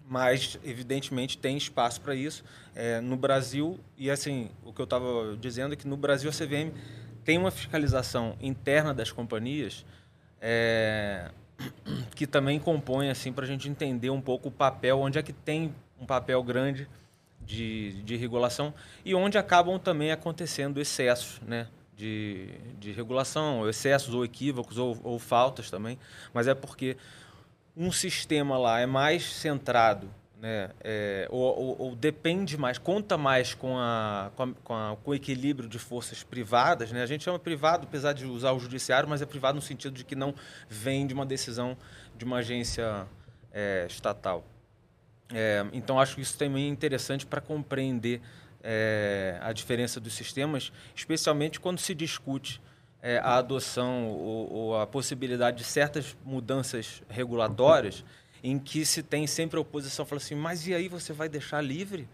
mas 0.07 0.59
evidentemente 0.63 1.35
tem 1.35 1.57
espaço 1.57 1.99
para 1.99 2.13
isso 2.13 2.43
é, 2.75 3.01
no 3.01 3.17
Brasil 3.17 3.79
e 3.97 4.11
assim 4.11 4.51
o 4.63 4.71
que 4.71 4.81
eu 4.81 4.83
estava 4.83 5.35
dizendo 5.39 5.73
é 5.73 5.75
que 5.75 5.87
no 5.87 5.97
Brasil 5.97 6.29
a 6.29 6.33
CVM 6.33 6.75
tem 7.23 7.37
uma 7.37 7.49
fiscalização 7.49 8.35
interna 8.39 8.93
das 8.93 9.11
companhias 9.11 9.85
é, 10.39 11.31
que 12.15 12.27
também 12.27 12.59
compõe 12.59 13.09
assim 13.09 13.31
para 13.31 13.45
a 13.45 13.47
gente 13.47 13.69
entender 13.69 14.09
um 14.09 14.21
pouco 14.21 14.49
o 14.49 14.51
papel 14.51 14.99
onde 14.99 15.17
é 15.17 15.23
que 15.23 15.33
tem 15.33 15.73
um 15.99 16.05
papel 16.05 16.41
grande 16.43 16.87
de, 17.41 18.01
de 18.03 18.15
regulação 18.15 18.73
e 19.03 19.15
onde 19.15 19.37
acabam 19.37 19.79
também 19.79 20.11
acontecendo 20.11 20.79
excessos 20.79 21.39
né 21.41 21.67
de, 21.95 22.49
de 22.79 22.91
regulação 22.91 23.69
excessos 23.69 24.13
ou 24.13 24.25
equívocos 24.25 24.77
ou, 24.77 24.99
ou 25.03 25.19
faltas 25.19 25.69
também. 25.69 25.99
Mas 26.33 26.47
é 26.47 26.55
porque 26.55 26.97
um 27.77 27.91
sistema 27.91 28.57
lá 28.57 28.79
é 28.79 28.85
mais 28.85 29.23
centrado, 29.23 30.09
né, 30.41 30.71
é, 30.83 31.27
ou, 31.29 31.39
ou, 31.39 31.81
ou, 31.81 31.95
depende 31.95 32.57
mais, 32.57 32.79
conta 32.79 33.15
mais 33.15 33.53
com, 33.53 33.77
a, 33.77 34.31
com, 34.35 34.43
a, 34.43 34.47
com, 34.63 34.73
a, 34.73 34.97
com, 34.97 35.11
o 35.11 35.13
equilíbrio 35.13 35.69
de 35.69 35.77
forças 35.77 36.23
privadas, 36.23 36.91
né? 36.91 37.03
a 37.03 37.05
gente 37.05 37.23
chama 37.23 37.37
privado, 37.37 37.85
apesar 37.87 38.13
de 38.13 38.25
usar 38.25 38.51
o 38.51 38.59
judiciário, 38.59 39.07
mas 39.07 39.21
é 39.21 39.25
privado 39.27 39.55
no 39.57 39.61
sentido 39.61 39.93
de 39.93 40.03
que 40.03 40.15
não 40.15 40.33
vem 40.67 41.05
de 41.05 41.13
uma 41.13 41.27
decisão 41.27 41.77
de 42.17 42.25
uma 42.25 42.37
agência 42.37 43.05
é, 43.53 43.85
estatal. 43.87 44.43
É, 45.31 45.63
então, 45.73 45.99
acho 45.99 46.15
que 46.15 46.21
isso 46.21 46.35
também 46.35 46.65
é 46.65 46.69
interessante 46.69 47.23
para 47.23 47.39
compreender 47.39 48.19
a 49.41 49.51
diferença 49.53 49.99
dos 49.99 50.13
sistemas, 50.13 50.71
especialmente 50.93 51.59
quando 51.59 51.79
se 51.79 51.95
discute 51.95 52.61
é, 53.01 53.17
a 53.17 53.37
adoção 53.37 54.07
ou, 54.07 54.53
ou, 54.53 54.79
a 54.79 54.85
possibilidade 54.85 55.57
de 55.57 55.63
certas 55.63 56.15
mudanças 56.23 57.01
regulatórias 57.09 58.05
em 58.43 58.57
que 58.57 58.85
se 58.85 59.03
tem 59.03 59.27
sempre 59.27 59.57
a 59.57 59.61
oposição 59.61 60.05
fala 60.05 60.21
assim, 60.21 60.35
mas 60.35 60.67
e 60.67 60.73
aí 60.73 60.87
você 60.87 61.13
vai 61.13 61.29
deixar 61.29 61.61
livre? 61.61 62.07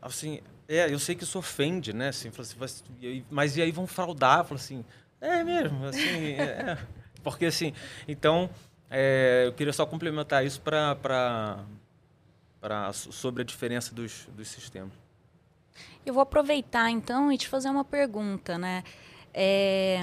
Assim, 0.00 0.40
é, 0.68 0.92
eu 0.92 0.98
sei 0.98 1.14
que 1.14 1.24
isso 1.24 1.38
ofende, 1.38 1.92
né? 1.92 2.08
Assim, 2.08 2.30
assim, 2.38 3.24
mas 3.30 3.56
e 3.56 3.62
aí 3.62 3.70
vão 3.70 3.86
fraudar? 3.86 4.44
Fala 4.44 4.60
assim, 4.60 4.84
é 5.20 5.42
mesmo, 5.44 5.84
assim, 5.86 6.32
é, 6.38 6.78
porque 7.22 7.46
assim, 7.46 7.72
então 8.06 8.50
é, 8.90 9.44
eu 9.46 9.52
queria 9.52 9.72
só 9.72 9.86
complementar 9.86 10.44
isso 10.44 10.60
para 10.60 11.64
sobre 12.94 13.42
a 13.42 13.44
diferença 13.44 13.94
dos, 13.94 14.28
dos 14.34 14.48
sistemas. 14.48 14.92
Eu 16.04 16.14
vou 16.14 16.22
aproveitar 16.22 16.90
então 16.90 17.30
e 17.30 17.38
te 17.38 17.48
fazer 17.48 17.68
uma 17.68 17.84
pergunta, 17.84 18.56
né? 18.56 18.82
É, 19.34 20.00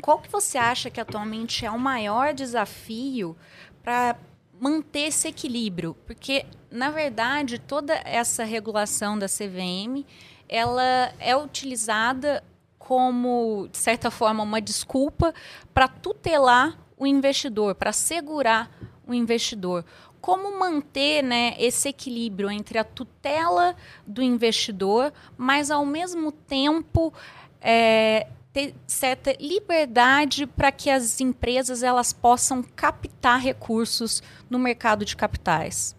qual 0.00 0.18
que 0.18 0.30
você 0.30 0.56
acha 0.56 0.90
que 0.90 1.00
atualmente 1.00 1.66
é 1.66 1.70
o 1.70 1.78
maior 1.78 2.32
desafio 2.32 3.36
para 3.82 4.16
manter 4.60 5.08
esse 5.08 5.28
equilíbrio? 5.28 5.96
Porque, 6.06 6.46
na 6.70 6.90
verdade, 6.90 7.58
toda 7.58 7.94
essa 8.04 8.44
regulação 8.44 9.18
da 9.18 9.26
CVM, 9.26 10.04
ela 10.48 11.12
é 11.18 11.36
utilizada 11.36 12.42
como, 12.78 13.68
de 13.70 13.78
certa 13.78 14.10
forma, 14.10 14.42
uma 14.42 14.60
desculpa 14.60 15.32
para 15.72 15.86
tutelar 15.88 16.78
o 16.96 17.06
investidor, 17.06 17.74
para 17.74 17.92
segurar 17.92 18.70
o 19.06 19.14
investidor. 19.14 19.84
Como 20.20 20.58
manter 20.58 21.22
né, 21.22 21.54
esse 21.58 21.88
equilíbrio 21.88 22.50
entre 22.50 22.78
a 22.78 22.84
tutela 22.84 23.74
do 24.06 24.22
investidor, 24.22 25.12
mas 25.36 25.70
ao 25.70 25.84
mesmo 25.84 26.30
tempo 26.30 27.12
é, 27.60 28.28
ter 28.52 28.74
certa 28.86 29.34
liberdade 29.40 30.46
para 30.46 30.70
que 30.70 30.90
as 30.90 31.20
empresas 31.20 31.82
elas 31.82 32.12
possam 32.12 32.62
captar 32.62 33.40
recursos 33.40 34.22
no 34.50 34.58
mercado 34.58 35.04
de 35.04 35.16
capitais? 35.16 35.96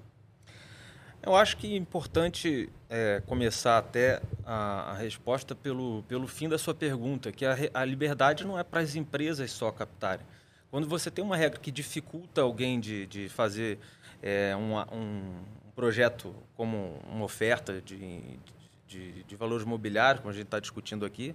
Eu 1.21 1.35
acho 1.35 1.57
que 1.57 1.73
é 1.73 1.77
importante 1.77 2.69
é, 2.89 3.23
começar 3.25 3.77
até 3.77 4.21
a, 4.45 4.91
a, 4.91 4.93
resposta 4.93 5.55
pelo, 5.55 6.03
pelo 6.03 6.27
fim 6.27 6.49
da 6.49 6.57
sua 6.57 6.75
pergunta, 6.75 7.31
que 7.31 7.45
a, 7.45 7.55
a 7.73 7.85
liberdade 7.85 8.45
não 8.45 8.59
é 8.59 8.63
para 8.63 8.81
as 8.81 8.95
empresas 8.95 9.49
só 9.51 9.71
captarem. 9.71 10.25
Quando 10.69 10.87
você 10.87 11.09
tem 11.09 11.23
uma 11.23 11.37
regra 11.37 11.59
que 11.59 11.71
dificulta 11.71 12.41
alguém 12.41 12.79
de, 12.79 13.07
de 13.07 13.29
fazer 13.29 13.79
é, 14.21 14.55
um, 14.55 14.77
um 14.95 15.43
projeto 15.75 16.35
como 16.55 16.99
uma 17.09 17.23
oferta 17.23 17.81
de, 17.81 18.37
de, 18.87 19.23
de 19.23 19.35
valores 19.35 19.65
imobiliários, 19.65 20.19
como 20.19 20.31
a 20.31 20.35
gente 20.35 20.45
está 20.45 20.59
discutindo 20.59 21.05
aqui, 21.05 21.33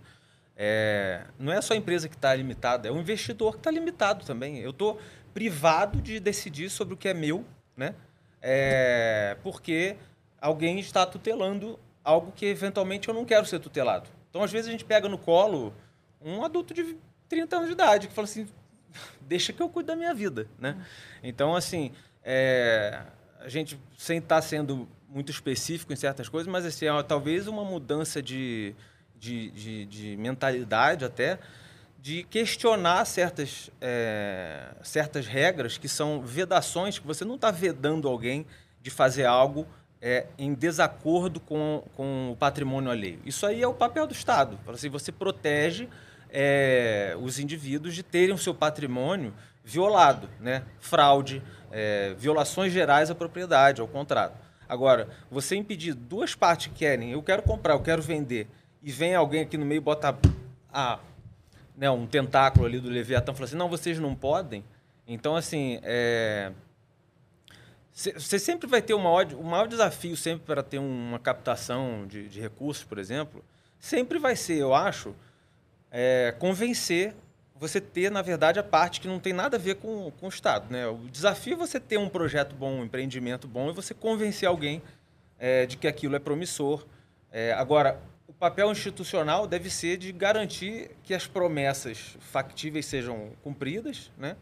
é, 0.60 1.22
não 1.38 1.52
é 1.52 1.62
só 1.62 1.72
a 1.72 1.76
empresa 1.76 2.08
que 2.08 2.16
está 2.16 2.34
limitada, 2.34 2.88
é 2.88 2.90
o 2.90 2.98
investidor 2.98 3.52
que 3.52 3.58
está 3.58 3.70
limitado 3.70 4.24
também. 4.24 4.58
Eu 4.58 4.70
estou 4.70 5.00
privado 5.32 6.02
de 6.02 6.18
decidir 6.18 6.68
sobre 6.68 6.94
o 6.94 6.96
que 6.96 7.08
é 7.08 7.14
meu, 7.14 7.44
né? 7.76 7.94
É, 8.42 9.36
porque 9.40 9.96
alguém 10.40 10.80
está 10.80 11.06
tutelando 11.06 11.78
algo 12.02 12.32
que 12.32 12.44
eventualmente 12.44 13.06
eu 13.06 13.14
não 13.14 13.24
quero 13.24 13.46
ser 13.46 13.60
tutelado. 13.60 14.10
Então, 14.28 14.42
às 14.42 14.50
vezes, 14.50 14.66
a 14.68 14.72
gente 14.72 14.84
pega 14.84 15.08
no 15.08 15.16
colo 15.16 15.72
um 16.20 16.44
adulto 16.44 16.74
de 16.74 16.96
30 17.28 17.56
anos 17.56 17.68
de 17.68 17.74
idade 17.74 18.08
que 18.08 18.14
fala 18.14 18.26
assim: 18.26 18.48
deixa 19.22 19.52
que 19.52 19.62
eu 19.62 19.68
cuide 19.68 19.86
da 19.86 19.94
minha 19.94 20.12
vida, 20.12 20.48
né? 20.58 20.84
Então, 21.22 21.54
assim, 21.54 21.92
é, 22.24 23.00
a 23.38 23.48
gente, 23.48 23.78
sem 23.96 24.18
estar 24.18 24.36
tá 24.36 24.42
sendo 24.42 24.88
muito 25.08 25.30
específico 25.30 25.92
em 25.92 25.96
certas 25.96 26.28
coisas, 26.28 26.50
mas 26.50 26.66
assim, 26.66 26.86
é, 26.86 27.02
talvez 27.04 27.46
uma 27.46 27.64
mudança 27.64 28.20
de, 28.20 28.74
de, 29.18 29.50
de, 29.50 29.84
de 29.86 30.16
mentalidade 30.16 31.04
até, 31.04 31.38
de 32.00 32.22
questionar 32.24 33.04
certas, 33.04 33.70
é, 33.80 34.68
certas 34.82 35.26
regras 35.26 35.76
que 35.76 35.88
são 35.88 36.22
vedações, 36.22 36.98
que 36.98 37.06
você 37.06 37.24
não 37.24 37.34
está 37.34 37.50
vedando 37.50 38.08
alguém 38.08 38.46
de 38.80 38.90
fazer 38.90 39.24
algo 39.24 39.66
é, 40.00 40.26
em 40.38 40.54
desacordo 40.54 41.40
com, 41.40 41.82
com 41.94 42.30
o 42.32 42.36
patrimônio 42.36 42.90
alheio. 42.90 43.20
Isso 43.24 43.44
aí 43.44 43.62
é 43.62 43.66
o 43.66 43.74
papel 43.74 44.06
do 44.06 44.12
Estado. 44.12 44.58
Assim, 44.68 44.88
você 44.88 45.10
protege 45.10 45.88
é, 46.30 47.16
os 47.20 47.38
indivíduos 47.38 47.94
de 47.94 48.02
terem 48.02 48.34
o 48.34 48.38
seu 48.38 48.54
patrimônio 48.54 49.34
violado, 49.64 50.30
né? 50.40 50.62
fraude, 50.80 51.42
é, 51.70 52.14
violações 52.16 52.72
gerais 52.72 53.10
à 53.10 53.14
propriedade, 53.14 53.80
ao 53.80 53.88
contrato. 53.88 54.38
Agora, 54.68 55.08
você 55.30 55.56
impedir 55.56 55.94
duas 55.94 56.34
partes 56.34 56.68
que 56.68 56.74
querem, 56.74 57.10
eu 57.10 57.22
quero 57.22 57.42
comprar, 57.42 57.74
eu 57.74 57.82
quero 57.82 58.02
vender, 58.02 58.46
e 58.82 58.92
vem 58.92 59.14
alguém 59.14 59.42
aqui 59.42 59.56
no 59.56 59.64
meio 59.64 59.78
e 59.78 59.82
bota 59.82 60.16
a, 60.72 60.98
né, 61.76 61.90
um 61.90 62.06
tentáculo 62.06 62.66
ali 62.66 62.80
do 62.80 62.88
Leviatã 62.88 63.32
e 63.32 63.34
fala 63.34 63.46
assim, 63.46 63.56
não, 63.56 63.68
vocês 63.68 63.98
não 63.98 64.14
podem. 64.14 64.64
Então, 65.06 65.36
assim, 65.36 65.80
é, 65.82 66.52
você 67.92 68.38
sempre 68.38 68.68
vai 68.68 68.80
ter 68.80 68.94
maior, 68.94 69.26
o 69.32 69.42
maior 69.42 69.66
desafio 69.66 70.16
sempre 70.16 70.44
para 70.46 70.62
ter 70.62 70.78
uma 70.78 71.18
captação 71.18 72.06
de, 72.06 72.28
de, 72.28 72.40
recursos, 72.40 72.84
por 72.84 72.98
exemplo, 72.98 73.44
sempre 73.78 74.18
vai 74.18 74.36
ser, 74.36 74.58
eu 74.58 74.74
acho, 74.74 75.14
é, 75.90 76.34
convencer 76.38 77.14
você 77.56 77.80
ter, 77.80 78.10
na 78.10 78.22
verdade, 78.22 78.58
a 78.58 78.62
parte 78.62 79.00
que 79.00 79.08
não 79.08 79.18
tem 79.18 79.32
nada 79.32 79.56
a 79.56 79.60
ver 79.60 79.76
com, 79.76 80.12
com 80.12 80.26
o 80.26 80.28
Estado. 80.28 80.70
Né? 80.70 80.86
O 80.86 81.08
desafio 81.10 81.54
é 81.54 81.56
você 81.56 81.80
ter 81.80 81.98
um 81.98 82.08
projeto 82.08 82.54
bom, 82.54 82.70
um 82.70 82.84
empreendimento 82.84 83.48
bom 83.48 83.70
e 83.70 83.72
você 83.72 83.92
convencer 83.92 84.48
alguém 84.48 84.80
é, 85.38 85.66
de 85.66 85.76
que 85.76 85.88
aquilo 85.88 86.14
é 86.14 86.20
promissor. 86.20 86.86
É, 87.32 87.52
agora, 87.54 88.00
o 88.28 88.32
papel 88.32 88.70
institucional 88.70 89.46
deve 89.46 89.70
ser 89.70 89.96
de 89.96 90.12
garantir 90.12 90.90
que 91.02 91.14
as 91.14 91.26
promessas 91.26 92.16
factíveis 92.20 92.84
sejam 92.84 93.32
cumpridas, 93.42 94.12
né? 94.18 94.36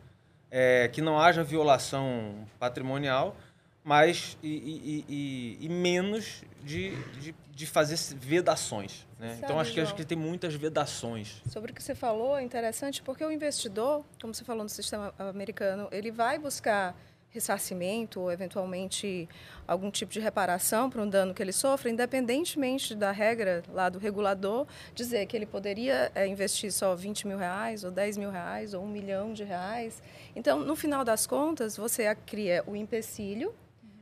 É, 0.50 0.88
que 0.88 1.00
não 1.00 1.18
haja 1.18 1.42
violação 1.42 2.46
patrimonial, 2.58 3.36
mas 3.82 4.36
e, 4.42 4.48
e, 4.48 5.04
e, 5.08 5.66
e 5.66 5.68
menos 5.68 6.42
de, 6.64 6.96
de, 7.20 7.34
de, 7.50 7.66
fazer 7.66 7.96
vedações. 8.16 9.06
Né? 9.18 9.30
Sabe, 9.30 9.44
então, 9.44 9.60
acho 9.60 9.72
que, 9.72 9.80
acho 9.80 9.94
que 9.94 10.04
tem 10.04 10.16
muitas 10.16 10.54
vedações. 10.54 11.42
Sobre 11.50 11.72
o 11.72 11.74
que 11.74 11.82
você 11.82 11.94
falou, 11.94 12.36
é 12.36 12.42
interessante, 12.42 13.02
porque 13.02 13.24
o 13.24 13.30
investidor, 13.30 14.04
como 14.20 14.34
você 14.34 14.44
falou 14.44 14.62
no 14.62 14.68
sistema 14.68 15.12
americano, 15.18 15.88
ele 15.92 16.10
vai 16.10 16.38
buscar 16.38 16.96
ressarcimento 17.36 18.20
ou 18.20 18.32
eventualmente 18.32 19.28
algum 19.66 19.90
tipo 19.90 20.12
de 20.12 20.20
reparação 20.20 20.88
para 20.90 21.02
um 21.02 21.08
dano 21.08 21.34
que 21.34 21.42
ele 21.42 21.52
sofre, 21.52 21.90
independentemente 21.90 22.94
da 22.94 23.12
regra 23.12 23.62
lá 23.72 23.88
do 23.88 23.98
regulador 23.98 24.66
dizer 24.94 25.26
que 25.26 25.36
ele 25.36 25.46
poderia 25.46 26.10
é, 26.14 26.26
investir 26.26 26.72
só 26.72 26.94
20 26.94 27.26
mil 27.26 27.38
reais 27.38 27.84
ou 27.84 27.90
10 27.90 28.16
mil 28.16 28.30
reais 28.30 28.74
ou 28.74 28.82
um 28.82 28.88
milhão 28.88 29.32
de 29.32 29.44
reais. 29.44 30.02
Então, 30.34 30.60
no 30.60 30.74
final 30.74 31.04
das 31.04 31.26
contas, 31.26 31.76
você 31.76 32.12
cria 32.26 32.64
o 32.66 32.74
empecilho 32.74 33.54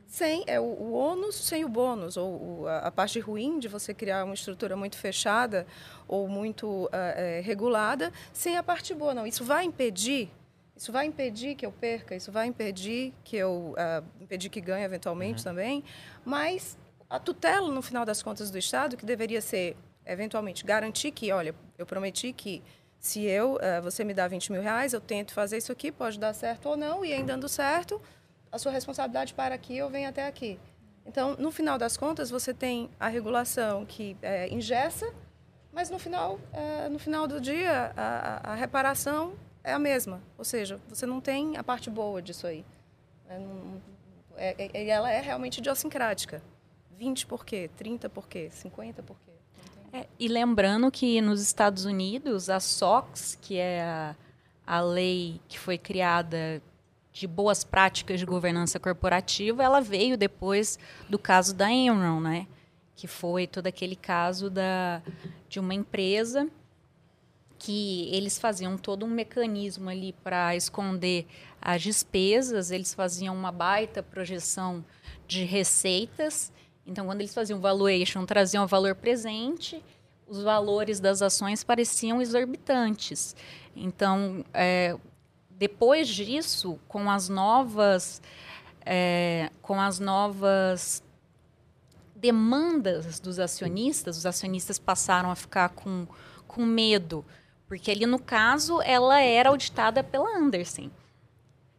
sem 0.07 0.43
é 0.47 0.59
o, 0.59 0.63
o 0.63 0.93
ônus 0.93 1.35
sem 1.35 1.65
o 1.65 1.69
bônus 1.69 2.15
ou 2.15 2.61
o, 2.61 2.67
a, 2.67 2.91
parte 2.91 3.19
ruim 3.19 3.59
de 3.59 3.67
você 3.67 3.93
criar 3.93 4.23
uma 4.23 4.35
estrutura 4.35 4.75
muito 4.77 4.97
fechada 4.97 5.65
ou 6.07 6.27
muito 6.27 6.85
uh, 6.85 6.89
é, 6.93 7.41
regulada 7.43 8.13
sem 8.31 8.55
a 8.55 8.63
parte 8.63 8.93
boa 8.93 9.13
não 9.13 9.25
isso 9.27 9.43
vai 9.43 9.65
impedir 9.65 10.29
isso 10.75 10.91
vai 10.91 11.05
impedir 11.05 11.55
que 11.55 11.65
eu 11.65 11.71
perca, 11.71 12.15
isso 12.15 12.31
vai 12.31 12.47
impedir 12.47 13.13
que 13.23 13.37
eu 13.37 13.73
uh, 13.73 14.05
impedir 14.21 14.49
que 14.49 14.59
ganhe 14.59 14.83
eventualmente 14.83 15.39
uhum. 15.39 15.43
também, 15.43 15.83
mas 16.25 16.77
a 17.09 17.17
tutela 17.17 17.71
no 17.71 17.81
final 17.81 18.03
das 18.05 18.21
contas 18.21 18.51
do 18.51 18.57
Estado 18.57 18.97
que 18.97 19.05
deveria 19.05 19.41
ser 19.41 19.77
eventualmente 20.05 20.65
garantir 20.65 21.11
que, 21.11 21.31
olha, 21.31 21.55
eu 21.77 21.85
prometi 21.85 22.33
que 22.33 22.61
se 22.99 23.23
eu 23.23 23.55
uh, 23.55 23.81
você 23.81 24.03
me 24.03 24.13
dá 24.13 24.27
20 24.27 24.51
mil 24.51 24.61
reais, 24.61 24.91
eu 24.91 24.99
tento 24.99 25.33
fazer 25.33 25.57
isso 25.57 25.71
aqui, 25.71 25.91
pode 25.91 26.19
dar 26.19 26.33
certo 26.33 26.69
ou 26.69 26.75
não, 26.75 27.05
e 27.05 27.13
em 27.13 27.23
dando 27.23 27.47
certo, 27.47 28.01
a 28.51 28.57
sua 28.57 28.71
responsabilidade 28.71 29.33
para 29.33 29.55
aqui, 29.55 29.77
eu 29.77 29.89
venho 29.89 30.09
até 30.09 30.27
aqui. 30.27 30.59
Então, 31.05 31.35
no 31.37 31.51
final 31.51 31.77
das 31.77 31.95
contas, 31.95 32.29
você 32.29 32.53
tem 32.53 32.89
a 32.99 33.07
regulação 33.07 33.85
que 33.85 34.17
é, 34.21 34.49
ingessa, 34.49 35.13
mas 35.71 35.89
no 35.89 35.99
final, 35.99 36.39
é, 36.51 36.89
no 36.89 36.97
final 36.97 37.27
do 37.27 37.39
dia, 37.39 37.93
a, 37.95 38.51
a 38.51 38.55
reparação 38.55 39.33
é 39.65 39.73
a 39.73 39.79
mesma. 39.79 40.21
Ou 40.37 40.45
seja, 40.45 40.79
você 40.87 41.05
não 41.05 41.19
tem 41.19 41.57
a 41.57 41.63
parte 41.63 41.89
boa 41.89 42.21
disso 42.21 42.47
aí. 42.47 42.63
É, 43.27 43.39
não, 43.39 43.81
é, 44.37 44.69
é, 44.73 44.87
ela 44.87 45.11
é 45.11 45.19
realmente 45.19 45.57
idiosincrática. 45.57 46.41
20 46.97 47.25
por 47.25 47.45
quê? 47.45 47.69
30 47.75 48.09
por 48.09 48.27
quê? 48.27 48.49
50 48.51 49.03
por 49.03 49.17
quê? 49.25 49.31
É, 49.91 50.07
e 50.19 50.27
lembrando 50.27 50.89
que 50.91 51.19
nos 51.21 51.41
Estados 51.41 51.85
Unidos, 51.85 52.49
a 52.49 52.59
SOX, 52.59 53.37
que 53.41 53.57
é 53.57 53.81
a, 53.81 54.15
a 54.65 54.81
lei 54.81 55.41
que 55.47 55.57
foi 55.57 55.77
criada 55.77 56.61
de 57.11 57.27
boas 57.27 57.63
práticas 57.63 58.19
de 58.19 58.25
governança 58.25 58.79
corporativa, 58.79 59.63
ela 59.63 59.81
veio 59.81 60.17
depois 60.17 60.77
do 61.09 61.17
caso 61.17 61.55
da 61.55 61.71
Enron, 61.71 62.19
né? 62.19 62.47
que 62.95 63.07
foi 63.07 63.45
todo 63.45 63.67
aquele 63.67 63.95
caso 63.95 64.49
da, 64.49 65.01
de 65.49 65.59
uma 65.59 65.73
empresa 65.73 66.49
que 67.57 68.09
eles 68.11 68.37
faziam 68.37 68.77
todo 68.77 69.05
um 69.05 69.09
mecanismo 69.09 69.89
ali 69.89 70.13
para 70.23 70.55
esconder 70.55 71.25
as 71.61 71.81
despesas, 71.81 72.71
eles 72.71 72.93
faziam 72.93 73.35
uma 73.35 73.51
baita 73.51 74.03
projeção 74.03 74.83
de 75.27 75.43
receitas. 75.43 76.51
Então, 76.85 77.07
quando 77.07 77.21
eles 77.21 77.33
faziam 77.33 77.59
valuation, 77.59 78.25
traziam 78.25 78.63
o 78.63 78.67
valor 78.67 78.95
presente, 78.95 79.83
os 80.27 80.43
valores 80.43 80.99
das 80.99 81.21
ações 81.21 81.63
pareciam 81.63 82.21
exorbitantes. 82.21 83.35
Então, 83.75 84.45
é, 84.53 84.95
depois 85.49 86.07
disso, 86.07 86.79
com 86.87 87.09
as 87.09 87.29
novas, 87.29 88.21
é, 88.85 89.49
com 89.61 89.79
as 89.79 89.99
novas 89.99 91.03
demandas 92.15 93.19
dos 93.19 93.39
acionistas, 93.39 94.17
os 94.17 94.25
acionistas 94.25 94.79
passaram 94.79 95.31
a 95.31 95.35
ficar 95.35 95.69
com, 95.69 96.07
com 96.47 96.65
medo 96.65 97.25
porque 97.75 97.91
ali, 97.91 98.05
no 98.05 98.17
caso, 98.17 98.81
ela 98.83 99.19
era 99.19 99.49
auditada 99.49 100.01
pela 100.01 100.29
Anderson. 100.37 100.89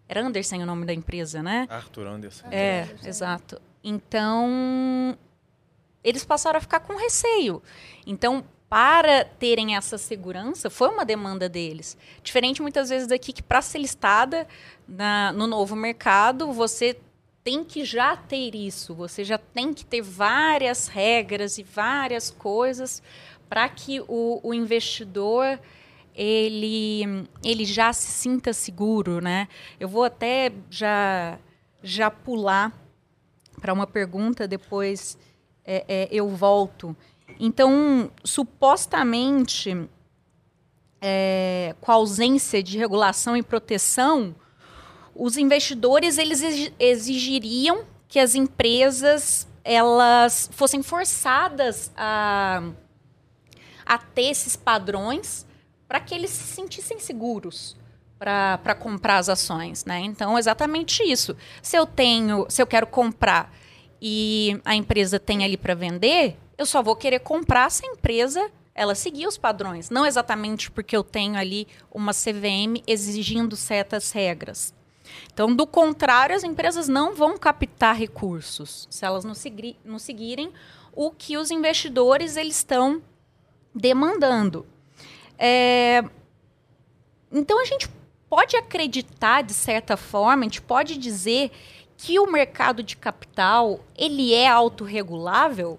Era 0.07 0.21
Anderson 0.21 0.57
o 0.57 0.67
nome 0.67 0.85
da 0.85 0.93
empresa, 0.93 1.43
né? 1.43 1.67
Arthur 1.71 2.07
Anderson. 2.07 2.47
É, 2.51 2.83
Anderson. 2.83 3.09
exato. 3.09 3.63
Então, 3.83 5.17
eles 6.05 6.23
passaram 6.23 6.59
a 6.59 6.61
ficar 6.61 6.81
com 6.81 6.95
receio. 6.97 7.63
Então, 8.07 8.45
para 8.69 9.25
terem 9.25 9.75
essa 9.75 9.97
segurança, 9.97 10.69
foi 10.69 10.91
uma 10.91 11.03
demanda 11.03 11.49
deles. 11.49 11.97
Diferente 12.23 12.61
muitas 12.61 12.91
vezes 12.91 13.09
daqui 13.09 13.33
que 13.33 13.43
para 13.43 13.63
ser 13.63 13.79
listada 13.79 14.47
na, 14.87 15.33
no 15.33 15.47
novo 15.47 15.75
mercado, 15.75 16.53
você 16.53 17.01
tem 17.43 17.65
que 17.65 17.87
já 17.87 18.15
ter 18.15 18.55
isso, 18.55 18.95
você 18.95 19.25
já 19.25 19.39
tem 19.39 19.73
que 19.73 19.87
ter 19.87 20.03
várias 20.03 20.89
regras 20.89 21.57
e 21.57 21.63
várias 21.63 22.31
coisas 22.31 23.03
para 23.49 23.67
que 23.67 24.01
o, 24.01 24.41
o 24.43 24.53
investidor 24.53 25.59
ele, 26.17 27.29
ele 27.45 27.65
já 27.65 27.93
se 27.93 28.11
sinta 28.11 28.53
seguro, 28.53 29.21
né? 29.21 29.47
Eu 29.79 29.89
vou 29.89 30.05
até 30.05 30.51
já, 30.71 31.39
já 31.83 32.11
pular 32.11 32.73
para 33.61 33.73
uma 33.73 33.87
pergunta, 33.87 34.49
depois 34.49 35.19
é, 35.65 35.85
é, 35.87 36.09
eu 36.11 36.29
volto. 36.29 36.97
Então, 37.39 38.11
supostamente, 38.25 39.89
é, 41.01 41.75
com 41.81 41.93
a 41.93 41.97
ausência 41.97 42.63
de 42.63 42.79
regulação 42.79 43.37
e 43.37 43.43
proteção, 43.43 44.35
os 45.15 45.37
investidores 45.37 46.17
eles 46.17 46.43
exigiriam 46.79 47.85
que 48.09 48.19
as 48.19 48.35
empresas 48.35 49.47
elas 49.63 50.49
fossem 50.53 50.83
forçadas 50.83 51.91
a, 51.97 52.63
a 53.85 53.99
ter 53.99 54.31
esses 54.31 54.55
padrões 54.55 55.46
para 55.89 56.01
que 56.01 56.15
eles 56.15 56.31
se 56.31 56.45
sentissem 56.55 56.99
seguros 56.99 57.77
para 58.19 58.75
comprar 58.75 59.19
as 59.19 59.29
ações, 59.29 59.85
né? 59.85 60.01
Então, 60.01 60.39
exatamente 60.39 61.03
isso. 61.03 61.37
Se 61.61 61.77
eu 61.77 61.87
tenho, 61.87 62.47
se 62.49 62.63
eu 62.63 62.67
quero 62.67 62.87
comprar 62.87 63.53
e 64.01 64.59
a 64.65 64.75
empresa 64.75 65.21
tem 65.21 65.45
ali 65.45 65.57
para 65.57 65.75
vender, 65.75 66.37
eu 66.57 66.65
só 66.65 66.83
vou 66.83 66.97
querer 66.97 67.21
comprar 67.21 67.71
se 67.71 67.85
a 67.85 67.91
empresa 67.91 68.51
ela 68.75 68.95
seguir 68.95 69.27
os 69.27 69.39
padrões, 69.39 69.89
não 69.89 70.05
exatamente 70.05 70.71
porque 70.71 70.97
eu 70.97 71.03
tenho 71.03 71.37
ali 71.37 71.67
uma 71.91 72.13
CVM 72.13 72.83
exigindo 72.87 73.57
certas 73.57 74.13
regras. 74.13 74.75
Então, 75.33 75.55
do 75.55 75.67
contrário, 75.67 76.37
as 76.37 76.45
empresas 76.45 76.89
não 76.89 77.15
vão 77.15 77.39
captar 77.39 77.97
recursos 77.97 78.87
se 78.91 79.05
elas 79.05 79.25
não, 79.25 79.35
segui 79.35 79.77
não 79.85 79.99
seguirem 79.99 80.53
o 80.93 81.11
que 81.11 81.37
os 81.37 81.51
investidores 81.51 82.37
eles 82.37 82.57
estão 82.57 83.03
demandando. 83.75 84.67
É... 85.39 86.03
Então 87.31 87.61
a 87.61 87.65
gente 87.65 87.89
pode 88.29 88.57
acreditar 88.57 89.43
de 89.43 89.55
certa 89.55 89.97
forma, 89.97 90.43
a 90.43 90.45
gente 90.45 90.63
pode 90.63 90.97
dizer 90.97 91.51
que 91.97 92.19
o 92.19 92.31
mercado 92.31 92.83
de 92.83 92.97
capital 92.97 93.81
ele 93.97 94.35
é 94.35 94.49
autorregulável, 94.49 95.79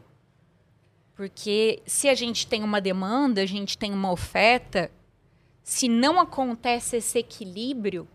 porque 1.16 1.82
se 1.86 2.08
a 2.10 2.16
gente 2.16 2.48
tem 2.48 2.64
uma 2.64 2.82
demanda, 2.82 3.42
a 3.42 3.46
gente 3.46 3.78
tem 3.78 3.94
uma 3.94 4.12
oferta, 4.12 4.92
se 5.64 5.88
não 5.88 6.20
acontece 6.20 6.98
esse 6.98 7.20
equilíbrio, 7.20 8.08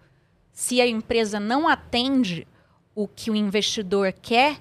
se 0.52 0.80
a 0.80 0.86
empresa 0.86 1.40
não 1.40 1.68
atende 1.68 2.46
o 2.94 3.08
que 3.08 3.30
o 3.30 3.36
investidor 3.36 4.12
quer, 4.12 4.58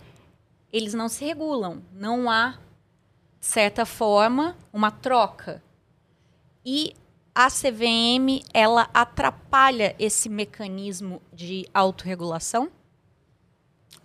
eles 0.71 0.93
não 0.93 1.09
se 1.09 1.23
regulam. 1.25 1.83
Não 1.93 2.29
há, 2.29 2.57
de 3.39 3.45
certa 3.45 3.85
forma, 3.85 4.57
uma 4.71 4.89
troca. 4.89 5.61
E 6.65 6.93
a 7.33 7.49
CVM, 7.49 8.43
ela 8.53 8.89
atrapalha 8.93 9.95
esse 9.97 10.29
mecanismo 10.29 11.21
de 11.33 11.67
autorregulação? 11.73 12.69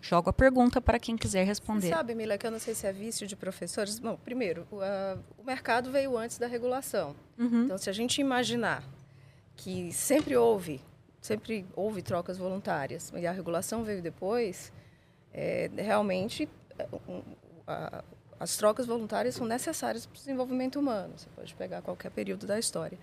Jogo 0.01 0.31
a 0.31 0.33
pergunta 0.33 0.81
para 0.81 1.01
quem 1.01 1.17
quiser 1.17 1.45
responder. 1.45 1.89
Você 1.89 1.95
sabe, 1.95 2.15
Mila, 2.15 2.39
que 2.39 2.47
eu 2.47 2.51
não 2.51 2.61
sei 2.61 2.75
se 2.75 2.87
é 2.87 2.93
vício 2.93 3.27
de 3.27 3.35
professores. 3.35 3.99
Bom, 3.99 4.17
primeiro, 4.17 4.67
o, 4.71 4.77
uh, 4.77 5.21
o 5.37 5.45
mercado 5.45 5.91
veio 5.91 6.17
antes 6.17 6.39
da 6.39 6.47
regulação. 6.47 7.17
Uhum. 7.37 7.65
Então, 7.65 7.77
se 7.77 7.91
a 7.91 7.93
gente 7.93 8.21
imaginar 8.21 8.85
que 9.57 9.93
sempre 9.93 10.37
houve, 10.37 10.81
sempre 11.21 11.67
houve 11.75 12.03
trocas 12.03 12.39
voluntárias, 12.39 13.13
e 13.17 13.27
a 13.27 13.33
regulação 13.33 13.83
veio 13.83 14.01
depois, 14.01 14.73
é, 15.33 15.69
realmente 15.77 16.49
um, 17.09 17.23
a, 17.67 18.05
as 18.39 18.57
trocas 18.57 18.87
voluntárias 18.87 19.35
são 19.35 19.47
necessárias 19.47 20.07
para 20.07 20.15
o 20.15 20.19
desenvolvimento 20.19 20.79
humano. 20.79 21.15
Você 21.17 21.29
pode 21.35 21.55
pegar 21.55 21.83
qualquer 21.83 22.11
período 22.11 22.47
da 22.47 22.59
história. 22.59 22.99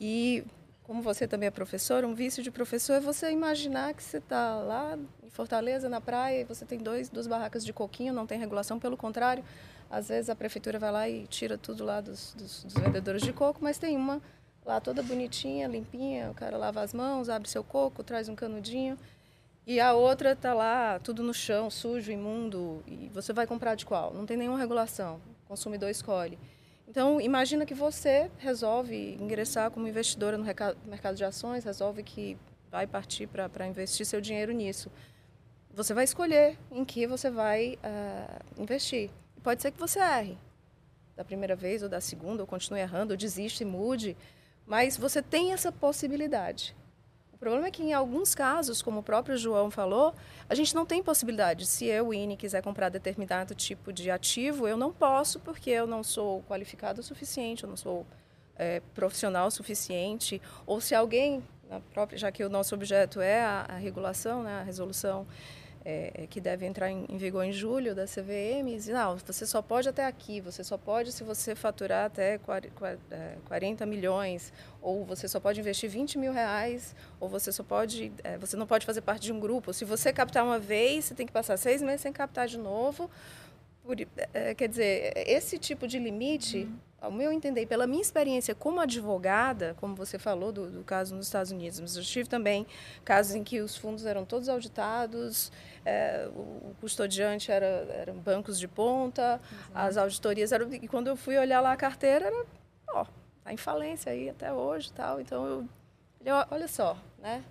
E 0.00 0.44
como 0.84 1.00
você 1.00 1.26
também 1.26 1.46
é 1.46 1.50
professor, 1.50 2.04
um 2.04 2.14
vício 2.14 2.42
de 2.42 2.50
professor 2.50 2.94
é 2.94 3.00
você 3.00 3.30
imaginar 3.30 3.94
que 3.94 4.02
você 4.02 4.18
está 4.18 4.56
lá 4.56 4.98
em 5.22 5.30
Fortaleza, 5.30 5.88
na 5.88 6.00
praia, 6.00 6.40
e 6.40 6.44
você 6.44 6.64
tem 6.64 6.78
dois, 6.78 7.08
duas 7.08 7.26
barracas 7.26 7.64
de 7.64 7.72
coquinho, 7.72 8.12
não 8.12 8.26
tem 8.26 8.38
regulação, 8.38 8.78
pelo 8.78 8.96
contrário, 8.96 9.44
às 9.90 10.08
vezes 10.08 10.28
a 10.28 10.34
prefeitura 10.34 10.78
vai 10.78 10.90
lá 10.90 11.08
e 11.08 11.26
tira 11.26 11.56
tudo 11.56 11.84
lá 11.84 12.00
dos, 12.00 12.34
dos, 12.34 12.64
dos 12.64 12.74
vendedores 12.74 13.22
de 13.22 13.32
coco, 13.32 13.60
mas 13.62 13.78
tem 13.78 13.96
uma 13.96 14.20
lá 14.64 14.80
toda 14.80 15.02
bonitinha, 15.02 15.66
limpinha, 15.66 16.30
o 16.30 16.34
cara 16.34 16.56
lava 16.56 16.80
as 16.80 16.92
mãos, 16.92 17.28
abre 17.28 17.48
seu 17.48 17.64
coco, 17.64 18.02
traz 18.02 18.28
um 18.28 18.34
canudinho, 18.34 18.98
e 19.64 19.78
a 19.78 19.92
outra 19.92 20.32
está 20.32 20.52
lá, 20.52 20.98
tudo 20.98 21.22
no 21.22 21.32
chão, 21.32 21.70
sujo, 21.70 22.10
imundo, 22.10 22.82
e 22.86 23.08
você 23.14 23.32
vai 23.32 23.46
comprar 23.46 23.76
de 23.76 23.86
qual? 23.86 24.12
Não 24.12 24.26
tem 24.26 24.36
nenhuma 24.36 24.58
regulação, 24.58 25.20
o 25.44 25.48
consumidor 25.48 25.88
escolhe. 25.88 26.36
Então, 26.88 27.20
imagina 27.20 27.64
que 27.64 27.72
você 27.72 28.28
resolve 28.38 29.16
ingressar 29.20 29.70
como 29.70 29.86
investidora 29.86 30.36
no 30.36 30.44
mercado 30.44 31.14
de 31.14 31.24
ações, 31.24 31.64
resolve 31.64 32.02
que 32.02 32.36
vai 32.70 32.88
partir 32.88 33.28
para 33.28 33.66
investir 33.66 34.04
seu 34.04 34.20
dinheiro 34.20 34.52
nisso. 34.52 34.90
Você 35.72 35.94
vai 35.94 36.04
escolher 36.04 36.58
em 36.70 36.84
que 36.84 37.06
você 37.06 37.30
vai 37.30 37.78
uh, 37.84 38.60
investir. 38.60 39.10
Pode 39.42 39.62
ser 39.62 39.70
que 39.70 39.78
você 39.78 40.00
erre 40.00 40.36
da 41.16 41.24
primeira 41.24 41.54
vez, 41.54 41.82
ou 41.82 41.88
da 41.88 42.00
segunda, 42.00 42.42
ou 42.42 42.46
continue 42.46 42.80
errando, 42.80 43.12
ou 43.12 43.16
desiste 43.16 43.62
e 43.62 43.66
mude, 43.66 44.16
mas 44.66 44.96
você 44.96 45.22
tem 45.22 45.52
essa 45.52 45.70
possibilidade 45.70 46.74
problema 47.42 47.66
é 47.66 47.70
que 47.72 47.82
em 47.82 47.92
alguns 47.92 48.36
casos, 48.36 48.80
como 48.80 49.00
o 49.00 49.02
próprio 49.02 49.36
João 49.36 49.68
falou, 49.68 50.14
a 50.48 50.54
gente 50.54 50.76
não 50.76 50.86
tem 50.86 51.02
possibilidade. 51.02 51.66
Se 51.66 51.86
eu, 51.86 52.14
INE, 52.14 52.36
quiser 52.36 52.62
comprar 52.62 52.88
determinado 52.88 53.52
tipo 53.52 53.92
de 53.92 54.12
ativo, 54.12 54.68
eu 54.68 54.76
não 54.76 54.92
posso 54.92 55.40
porque 55.40 55.68
eu 55.68 55.84
não 55.84 56.04
sou 56.04 56.44
qualificado 56.44 57.00
o 57.00 57.02
suficiente, 57.02 57.64
eu 57.64 57.68
não 57.68 57.76
sou 57.76 58.06
é, 58.54 58.80
profissional 58.94 59.48
o 59.48 59.50
suficiente. 59.50 60.40
Ou 60.64 60.80
se 60.80 60.94
alguém, 60.94 61.42
própria, 61.92 62.16
já 62.16 62.30
que 62.30 62.44
o 62.44 62.48
nosso 62.48 62.76
objeto 62.76 63.20
é 63.20 63.42
a, 63.42 63.66
a 63.70 63.76
regulação, 63.76 64.44
né, 64.44 64.60
a 64.60 64.62
resolução 64.62 65.26
é, 65.84 66.12
é, 66.14 66.26
que 66.26 66.40
deve 66.40 66.64
entrar 66.64 66.90
em, 66.90 67.04
em, 67.08 67.16
vigor 67.16 67.44
em 67.44 67.52
julho 67.52 67.94
da 67.94 68.04
CVM, 68.04 68.66
diz, 68.74 68.88
não, 68.88 69.16
você 69.16 69.46
só 69.46 69.60
pode 69.60 69.88
até 69.88 70.06
aqui, 70.06 70.40
você 70.40 70.62
só 70.62 70.78
pode 70.78 71.12
se 71.12 71.24
você 71.24 71.54
faturar 71.54 72.06
até 72.06 72.38
40 72.38 73.82
é, 73.82 73.86
milhões, 73.86 74.52
ou 74.80 75.04
você 75.04 75.26
só 75.26 75.40
pode 75.40 75.60
investir 75.60 75.90
20 75.90 76.18
mil 76.18 76.32
reais, 76.32 76.94
ou 77.18 77.28
você 77.28 77.50
só 77.50 77.62
pode, 77.62 78.12
é, 78.22 78.38
você 78.38 78.56
não 78.56 78.66
pode 78.66 78.86
fazer 78.86 79.00
parte 79.00 79.22
de 79.22 79.32
um 79.32 79.40
grupo. 79.40 79.72
Se 79.72 79.84
você 79.84 80.12
captar 80.12 80.44
uma 80.44 80.58
vez, 80.58 81.06
você 81.06 81.14
tem 81.14 81.26
que 81.26 81.32
passar 81.32 81.56
seis 81.56 81.82
meses 81.82 82.00
sem 82.00 82.12
captar 82.12 82.46
de 82.46 82.58
novo. 82.58 83.10
Por, 83.82 83.96
é, 84.32 84.54
quer 84.54 84.68
dizer, 84.68 85.12
esse 85.16 85.58
tipo 85.58 85.88
de 85.88 85.98
limite... 85.98 86.58
Uhum 86.64 86.91
ao 87.02 87.10
meu 87.10 87.32
entender, 87.32 87.66
pela 87.66 87.84
minha 87.84 88.00
experiência 88.00 88.54
como 88.54 88.78
advogada, 88.78 89.74
como 89.80 89.96
você 89.96 90.20
falou 90.20 90.52
do, 90.52 90.70
do, 90.70 90.84
caso 90.84 91.16
nos 91.16 91.26
Estados 91.26 91.50
Unidos, 91.50 91.80
mas 91.80 91.96
eu 91.96 92.02
tive 92.04 92.28
também 92.28 92.64
casos 93.04 93.34
em 93.34 93.42
que 93.42 93.60
os 93.60 93.76
fundos 93.76 94.06
eram 94.06 94.24
todos 94.24 94.48
auditados, 94.48 95.50
é, 95.84 96.28
o 96.32 96.72
custodiante 96.80 97.50
era 97.50 97.66
eram 97.90 98.14
bancos 98.14 98.56
de 98.56 98.68
ponta, 98.68 99.40
uhum. 99.50 99.58
as 99.74 99.96
auditorias 99.96 100.52
eram 100.52 100.72
e 100.72 100.86
quando 100.86 101.08
eu 101.08 101.16
fui 101.16 101.36
olhar 101.36 101.60
lá 101.60 101.72
a 101.72 101.76
carteira 101.76 102.26
era, 102.26 102.46
ó, 102.90 103.04
tá 103.42 103.52
em 103.52 103.56
falência 103.56 104.12
aí 104.12 104.30
até 104.30 104.52
hoje, 104.52 104.92
tal. 104.92 105.20
Então 105.20 105.44
eu, 105.44 105.68
eu 106.24 106.46
olha 106.52 106.68
só, 106.68 106.96
né? 107.18 107.42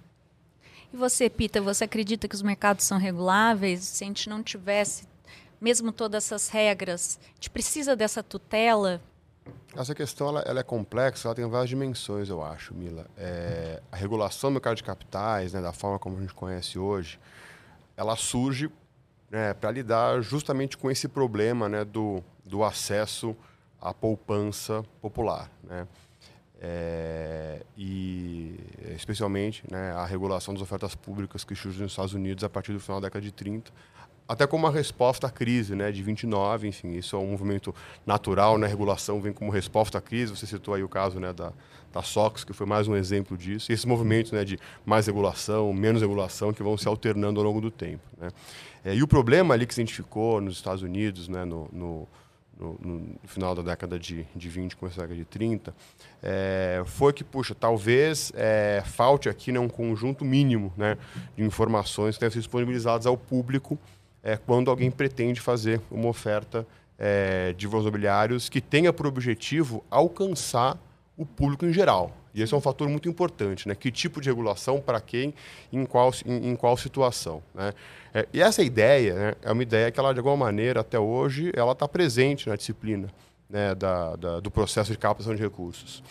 E 0.94 0.96
você, 0.96 1.30
Pita, 1.30 1.60
você 1.60 1.84
acredita 1.84 2.26
que 2.26 2.36
os 2.36 2.42
mercados 2.42 2.86
são 2.86 2.98
reguláveis? 2.98 3.84
Se 3.84 4.06
a 4.06 4.08
gente 4.08 4.30
não 4.30 4.42
tivesse 4.42 5.06
mesmo 5.60 5.92
todas 5.92 6.26
essas 6.26 6.48
regras, 6.48 7.20
a 7.22 7.36
gente 7.36 7.50
precisa 7.50 7.96
dessa 7.98 8.24
tutela 8.24 9.02
essa 9.76 9.96
questão 9.96 10.30
ela, 10.30 10.42
ela, 10.42 10.60
é 10.60 10.64
complexa, 10.64 11.28
ela 11.28 11.36
tem 11.36 11.48
várias 11.50 11.70
dimensões, 11.70 12.30
eu 12.30 12.44
acho, 12.44 12.74
Mila. 12.74 13.08
É, 13.18 13.82
a 13.92 13.96
regulação 13.96 14.50
do 14.50 14.54
mercado 14.54 14.76
de 14.76 14.84
capitais, 14.84 15.54
né, 15.54 15.62
da 15.62 15.74
forma 15.74 15.98
como 15.98 16.18
a 16.18 16.22
gente 16.22 16.34
conhece 16.34 16.78
hoje, 16.78 17.20
ela 17.96 18.16
surge 18.16 18.70
né, 19.30 19.54
para 19.54 19.72
lidar 19.72 20.22
justamente 20.22 20.78
com 20.78 20.92
esse 20.92 21.08
problema 21.08 21.70
né, 21.70 21.86
do, 21.86 22.22
do 22.46 22.64
acesso 22.64 23.36
à 23.80 23.94
poupança 23.94 24.84
popular. 25.02 25.50
Né? 25.64 25.88
É, 26.64 27.64
e 27.76 28.60
especialmente 28.96 29.64
né, 29.72 29.94
a 29.94 30.06
regulação 30.06 30.54
das 30.54 30.62
ofertas 30.62 30.94
públicas 30.94 31.44
que 31.44 31.56
surge 31.56 31.82
nos 31.82 31.94
Estados 31.94 32.14
Unidos 32.14 32.44
a 32.44 32.50
partir 32.50 32.74
do 32.74 32.80
final 32.80 33.02
da 33.02 33.08
década 33.08 33.24
de 33.24 33.32
30, 33.32 33.72
até 34.28 34.48
como 34.48 34.66
uma 34.66 34.72
resposta 34.72 35.28
à 35.28 35.30
crise 35.30 35.76
né, 35.76 35.92
de 35.92 36.02
29, 36.02 36.68
enfim, 36.68 36.94
isso 36.94 37.16
é 37.16 37.20
um 37.20 37.32
movimento 37.32 37.74
natural, 38.06 38.58
né, 38.58 38.66
a 38.66 38.70
regulação 38.70 39.22
vem 39.22 39.34
como 39.34 39.52
resposta 39.52 39.98
à 39.98 40.02
crise, 40.02 40.36
você 40.36 40.48
citou 40.48 40.74
aí 40.74 40.84
o 40.84 40.90
caso 40.90 41.20
né, 41.20 41.34
da, 41.34 41.52
da 41.92 42.02
SOX, 42.02 42.44
que 42.44 42.54
foi 42.54 42.66
mais 42.66 42.88
um 42.88 42.96
exemplo 42.96 43.38
disso, 43.38 43.72
e 43.72 43.74
esses 43.74 43.86
movimentos 43.86 44.32
né, 44.32 44.46
de 44.46 44.58
mais 44.86 45.08
regulação, 45.08 45.74
menos 45.74 46.02
regulação, 46.02 46.54
que 46.54 46.64
vão 46.64 46.78
se 46.78 46.88
alternando 46.88 47.40
ao 47.40 47.46
longo 47.46 47.60
do 47.60 47.70
tempo. 47.70 48.04
Né. 48.18 48.30
É, 48.84 48.96
e 48.96 49.04
o 49.04 49.08
problema 49.08 49.54
ali 49.54 49.66
que 49.66 49.74
se 49.74 49.82
identificou 49.82 50.40
nos 50.42 50.56
Estados 50.56 50.82
Unidos, 50.82 51.28
né, 51.28 51.44
no, 51.44 51.70
no, 51.72 52.08
no, 52.58 52.78
no 52.80 53.20
final 53.26 53.54
da 53.54 53.62
década 53.62 54.00
de, 54.00 54.26
de 54.36 54.50
20, 54.50 54.76
começo 54.78 54.98
da 54.98 55.04
década 55.04 55.20
de 55.20 55.26
30, 55.26 55.76
é, 56.24 56.82
foi 56.86 57.12
que, 57.12 57.24
puxa, 57.24 57.54
talvez 57.54 58.32
é, 58.36 58.82
falte 58.86 59.28
aqui 59.28 59.52
né, 59.52 59.60
um 59.60 59.70
conjunto 59.70 60.24
mínimo 60.24 60.74
né, 60.78 60.98
de 61.36 61.44
informações 61.44 62.16
que 62.16 62.22
devem 62.22 62.34
ser 62.34 62.40
disponibilizadas 62.40 63.06
ao 63.06 63.18
público 63.18 63.78
é, 64.24 64.38
quando 64.38 64.70
alguém 64.70 64.92
pretende 64.92 65.40
fazer 65.40 65.82
uma 65.90 66.08
oferta 66.08 66.66
é, 66.98 67.54
de 67.54 67.66
fundos 67.68 67.84
imobiliários 67.84 68.50
que 68.50 68.62
tenha 68.62 68.94
por 68.94 69.08
objetivo 69.08 69.84
alcançar 69.90 70.78
o 71.18 71.26
público 71.26 71.66
em 71.66 71.74
geral. 71.74 72.16
E 72.34 72.42
esse 72.42 72.54
é 72.54 72.58
um 72.58 72.62
fator 72.62 72.88
muito 72.88 73.10
importante, 73.10 73.68
né? 73.68 73.76
Que 73.76 73.92
tipo 73.92 74.22
de 74.22 74.30
regulação 74.30 74.80
para 74.80 75.02
quem, 75.02 75.34
em 75.72 75.86
qual, 75.86 76.12
em, 76.26 76.50
em 76.50 76.56
qual 76.56 76.78
situação, 76.78 77.44
né? 77.54 77.74
É, 78.14 78.28
e 78.34 78.42
essa 78.42 78.62
ideia 78.62 79.14
né, 79.14 79.34
é 79.42 79.52
uma 79.52 79.64
ideia 79.64 79.92
que 79.92 80.00
ela, 80.00 80.14
de 80.14 80.20
alguma 80.20 80.38
maneira, 80.38 80.82
até 80.82 81.00
hoje, 81.00 81.52
ela 81.56 81.72
está 81.72 81.88
presente 81.88 82.50
na 82.50 82.56
disciplina 82.56 83.08
né, 83.50 83.74
da, 83.74 84.16
da, 84.16 84.40
do 84.40 84.52
processo 84.52 84.92
de 84.92 84.98
captação 84.98 85.34
de 85.34 85.42
recursos. 85.42 86.04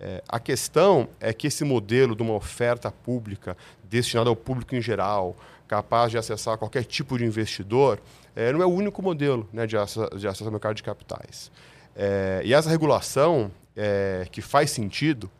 É, 0.00 0.22
a 0.28 0.40
questão 0.40 1.08
é 1.20 1.32
que 1.32 1.46
esse 1.46 1.64
modelo 1.64 2.16
de 2.16 2.22
uma 2.22 2.34
oferta 2.34 2.90
pública 2.90 3.56
destinada 3.84 4.28
ao 4.28 4.34
público 4.34 4.74
em 4.74 4.80
geral, 4.80 5.36
capaz 5.66 6.10
de 6.10 6.18
acessar 6.18 6.58
qualquer 6.58 6.84
tipo 6.84 7.16
de 7.18 7.24
investidor, 7.24 8.00
é, 8.36 8.52
não 8.52 8.62
é 8.62 8.66
o 8.66 8.70
único 8.70 9.02
modelo 9.02 9.48
né, 9.52 9.66
de, 9.66 9.76
acesso, 9.76 10.08
de 10.16 10.26
acesso 10.26 10.44
ao 10.44 10.50
mercado 10.50 10.74
de 10.74 10.82
capitais. 10.82 11.50
É, 11.96 12.42
e 12.44 12.52
essa 12.52 12.68
regulação, 12.68 13.50
é, 13.76 14.26
que 14.30 14.42
faz 14.42 14.70
sentido, 14.70 15.30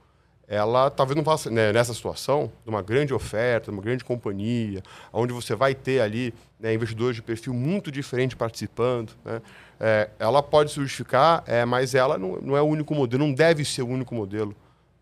ela 0.46 0.90
talvez 0.90 1.16
não 1.16 1.24
faça, 1.24 1.50
né, 1.50 1.72
nessa 1.72 1.94
situação, 1.94 2.52
de 2.64 2.70
uma 2.70 2.82
grande 2.82 3.14
oferta, 3.14 3.70
de 3.70 3.76
uma 3.76 3.82
grande 3.82 4.04
companhia, 4.04 4.82
onde 5.12 5.32
você 5.32 5.54
vai 5.54 5.74
ter 5.74 6.00
ali 6.00 6.34
né, 6.60 6.74
investidores 6.74 7.16
de 7.16 7.22
perfil 7.22 7.54
muito 7.54 7.90
diferente 7.90 8.36
participando, 8.36 9.12
né, 9.24 9.40
é, 9.80 10.10
ela 10.18 10.42
pode 10.42 10.70
se 10.70 10.76
justificar, 10.76 11.42
é, 11.46 11.64
mas 11.64 11.94
ela 11.94 12.18
não, 12.18 12.40
não, 12.40 12.56
é 12.56 12.62
o 12.62 12.66
único 12.66 12.94
modelo, 12.94 13.26
não 13.26 13.32
deve 13.32 13.64
ser 13.64 13.82
o 13.82 13.88
único 13.88 14.14
modelo 14.14 14.54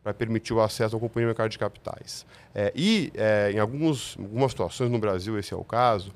para 0.03 0.13
permitir 0.13 0.53
o 0.53 0.61
acesso 0.61 0.97
ao 0.97 1.01
companhia 1.01 1.29
mercado 1.29 1.51
de 1.51 1.59
capitais. 1.59 2.27
É, 2.55 2.73
e, 2.75 3.13
é, 3.15 3.53
em 3.53 3.59
alguns, 3.59 4.17
algumas 4.19 4.51
situações 4.51 4.91
no 4.91 4.99
Brasil, 4.99 5.39
esse 5.39 5.55
é 5.55 5.57
o 5.57 5.65
caso, 5.65 6.13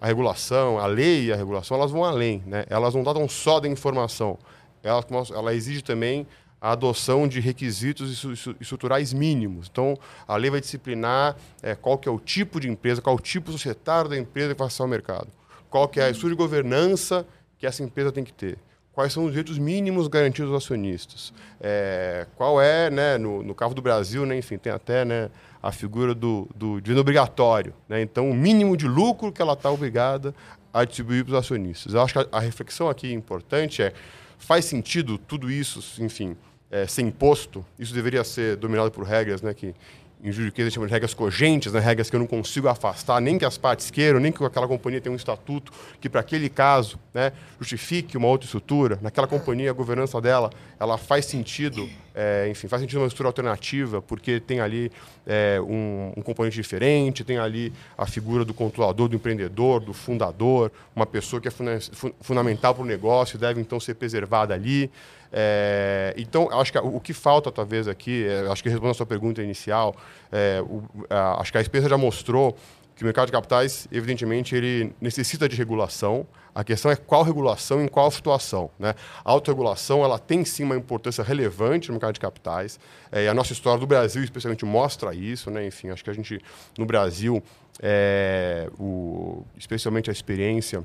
a 0.00 0.06
regulação, 0.06 0.78
a 0.78 0.86
lei 0.86 1.26
e 1.26 1.32
a 1.32 1.36
regulação, 1.36 1.76
elas 1.76 1.90
vão 1.90 2.04
além. 2.04 2.42
Né? 2.46 2.64
Elas 2.68 2.94
não 2.94 3.04
tratam 3.04 3.28
só 3.28 3.60
da 3.60 3.68
informação, 3.68 4.38
ela, 4.82 5.04
ela 5.34 5.54
exige 5.54 5.82
também 5.82 6.26
a 6.60 6.72
adoção 6.72 7.28
de 7.28 7.38
requisitos 7.38 8.24
estruturais 8.60 9.12
mínimos. 9.12 9.68
Então, 9.70 9.96
a 10.26 10.36
lei 10.36 10.50
vai 10.50 10.60
disciplinar 10.60 11.36
é, 11.62 11.76
qual 11.76 11.96
que 11.96 12.08
é 12.08 12.12
o 12.12 12.18
tipo 12.18 12.58
de 12.58 12.68
empresa, 12.68 13.00
qual 13.00 13.14
é 13.14 13.18
o 13.18 13.22
tipo 13.22 13.52
societário 13.52 14.10
da 14.10 14.18
empresa 14.18 14.54
que 14.54 14.58
vai 14.58 14.66
acessar 14.66 14.84
o 14.84 14.90
mercado, 14.90 15.28
qual 15.70 15.88
que 15.88 16.00
é 16.00 16.04
a 16.04 16.10
estrutura 16.10 16.34
de 16.34 16.38
governança 16.38 17.24
que 17.56 17.66
essa 17.66 17.82
empresa 17.84 18.10
tem 18.10 18.24
que 18.24 18.32
ter 18.32 18.58
quais 18.98 19.12
são 19.12 19.26
os 19.26 19.30
direitos 19.30 19.58
mínimos 19.58 20.08
garantidos 20.08 20.52
aos 20.52 20.64
acionistas. 20.64 21.32
É, 21.60 22.26
qual 22.34 22.60
é, 22.60 22.90
né, 22.90 23.16
no, 23.16 23.44
no 23.44 23.54
caso 23.54 23.72
do 23.72 23.80
Brasil, 23.80 24.26
né, 24.26 24.36
enfim, 24.36 24.58
tem 24.58 24.72
até 24.72 25.04
né, 25.04 25.30
a 25.62 25.70
figura 25.70 26.16
do, 26.16 26.48
do 26.52 26.80
dividendo 26.80 27.02
obrigatório. 27.02 27.72
Né, 27.88 28.02
então, 28.02 28.28
o 28.28 28.34
mínimo 28.34 28.76
de 28.76 28.88
lucro 28.88 29.30
que 29.30 29.40
ela 29.40 29.52
está 29.52 29.70
obrigada 29.70 30.34
a 30.74 30.84
distribuir 30.84 31.24
para 31.24 31.34
os 31.34 31.38
acionistas. 31.38 31.94
Eu 31.94 32.02
acho 32.02 32.12
que 32.12 32.18
a, 32.18 32.26
a, 32.38 32.40
reflexão 32.40 32.88
aqui 32.88 33.12
importante 33.12 33.82
é, 33.82 33.92
faz 34.36 34.64
sentido 34.64 35.16
tudo 35.16 35.48
isso, 35.48 36.02
enfim, 36.02 36.36
é, 36.68 36.84
ser 36.88 37.02
imposto? 37.02 37.64
Isso 37.78 37.94
deveria 37.94 38.24
ser 38.24 38.56
dominado 38.56 38.90
por 38.90 39.04
regras 39.04 39.42
né, 39.42 39.54
que 39.54 39.76
em 40.22 40.32
juridiquês 40.32 40.72
chama 40.72 40.86
de 40.86 40.92
regras 40.92 41.14
cogentes, 41.14 41.72
né, 41.72 41.80
regras 41.80 42.10
que 42.10 42.16
eu 42.16 42.20
não 42.20 42.26
consigo 42.26 42.68
afastar, 42.68 43.20
nem 43.20 43.38
que 43.38 43.44
as 43.44 43.56
partes 43.56 43.90
queiram, 43.90 44.18
nem 44.18 44.32
que 44.32 44.42
aquela 44.44 44.66
companhia 44.66 45.00
tenha 45.00 45.12
um 45.12 45.16
estatuto 45.16 45.72
que, 46.00 46.08
para 46.08 46.20
aquele 46.20 46.48
caso, 46.48 46.98
né, 47.14 47.32
justifique 47.58 48.16
uma 48.16 48.26
outra 48.26 48.44
estrutura. 48.44 48.98
Naquela 49.00 49.26
companhia, 49.26 49.70
a 49.70 49.72
governança 49.72 50.20
dela 50.20 50.50
ela 50.80 50.98
faz 50.98 51.26
sentido, 51.26 51.88
é, 52.14 52.48
enfim, 52.50 52.66
faz 52.68 52.82
sentido 52.82 52.98
uma 52.98 53.06
estrutura 53.06 53.28
alternativa, 53.28 54.02
porque 54.02 54.40
tem 54.40 54.60
ali 54.60 54.90
é, 55.26 55.60
um, 55.60 56.12
um, 56.16 56.22
componente 56.22 56.56
diferente, 56.56 57.22
tem 57.22 57.38
ali 57.38 57.72
a 57.96 58.06
figura 58.06 58.44
do 58.44 58.54
controlador, 58.54 59.08
do 59.08 59.16
empreendedor, 59.16 59.80
do 59.80 59.92
fundador, 59.92 60.72
uma 60.94 61.06
pessoa 61.06 61.40
que 61.40 61.48
é 61.48 61.50
funda 61.50 61.78
fundamental 62.20 62.74
para 62.74 62.82
o 62.82 62.86
negócio, 62.86 63.38
deve 63.38 63.60
então 63.60 63.78
ser 63.78 63.94
preservada 63.94 64.54
ali. 64.54 64.90
É, 65.32 66.14
então, 66.16 66.48
acho 66.50 66.72
que 66.72 66.78
o 66.78 67.00
que 67.00 67.12
falta, 67.12 67.50
talvez, 67.52 67.86
aqui, 67.86 68.26
é, 68.26 68.50
acho 68.50 68.62
que 68.62 68.68
respondendo 68.68 68.92
a 68.92 68.94
sua 68.94 69.06
pergunta 69.06 69.42
inicial, 69.42 69.94
é, 70.32 70.62
o, 70.62 70.82
a, 71.10 71.40
acho 71.40 71.52
que 71.52 71.58
a 71.58 71.60
experiência 71.60 71.90
já 71.90 71.98
mostrou 71.98 72.56
que 72.96 73.04
o 73.04 73.06
mercado 73.06 73.26
de 73.26 73.32
capitais, 73.32 73.86
evidentemente, 73.92 74.56
ele 74.56 74.92
necessita 75.00 75.48
de 75.48 75.54
regulação. 75.54 76.26
A 76.52 76.64
questão 76.64 76.90
é 76.90 76.96
qual 76.96 77.22
regulação 77.22 77.80
em 77.80 77.86
qual 77.86 78.10
situação. 78.10 78.70
Né? 78.76 78.92
A 79.24 79.30
autorregulação 79.30 80.02
ela 80.02 80.18
tem 80.18 80.44
sim 80.44 80.64
uma 80.64 80.76
importância 80.76 81.22
relevante 81.22 81.88
no 81.88 81.94
mercado 81.94 82.14
de 82.14 82.18
capitais. 82.18 82.80
É, 83.12 83.24
e 83.24 83.28
a 83.28 83.34
nossa 83.34 83.52
história 83.52 83.78
do 83.78 83.86
Brasil, 83.86 84.24
especialmente, 84.24 84.64
mostra 84.64 85.14
isso. 85.14 85.48
Né? 85.48 85.64
Enfim, 85.68 85.90
acho 85.90 86.02
que 86.02 86.10
a 86.10 86.12
gente, 86.12 86.40
no 86.76 86.84
Brasil, 86.84 87.40
é, 87.80 88.68
o, 88.80 89.44
especialmente 89.56 90.10
a 90.10 90.12
experiência 90.12 90.82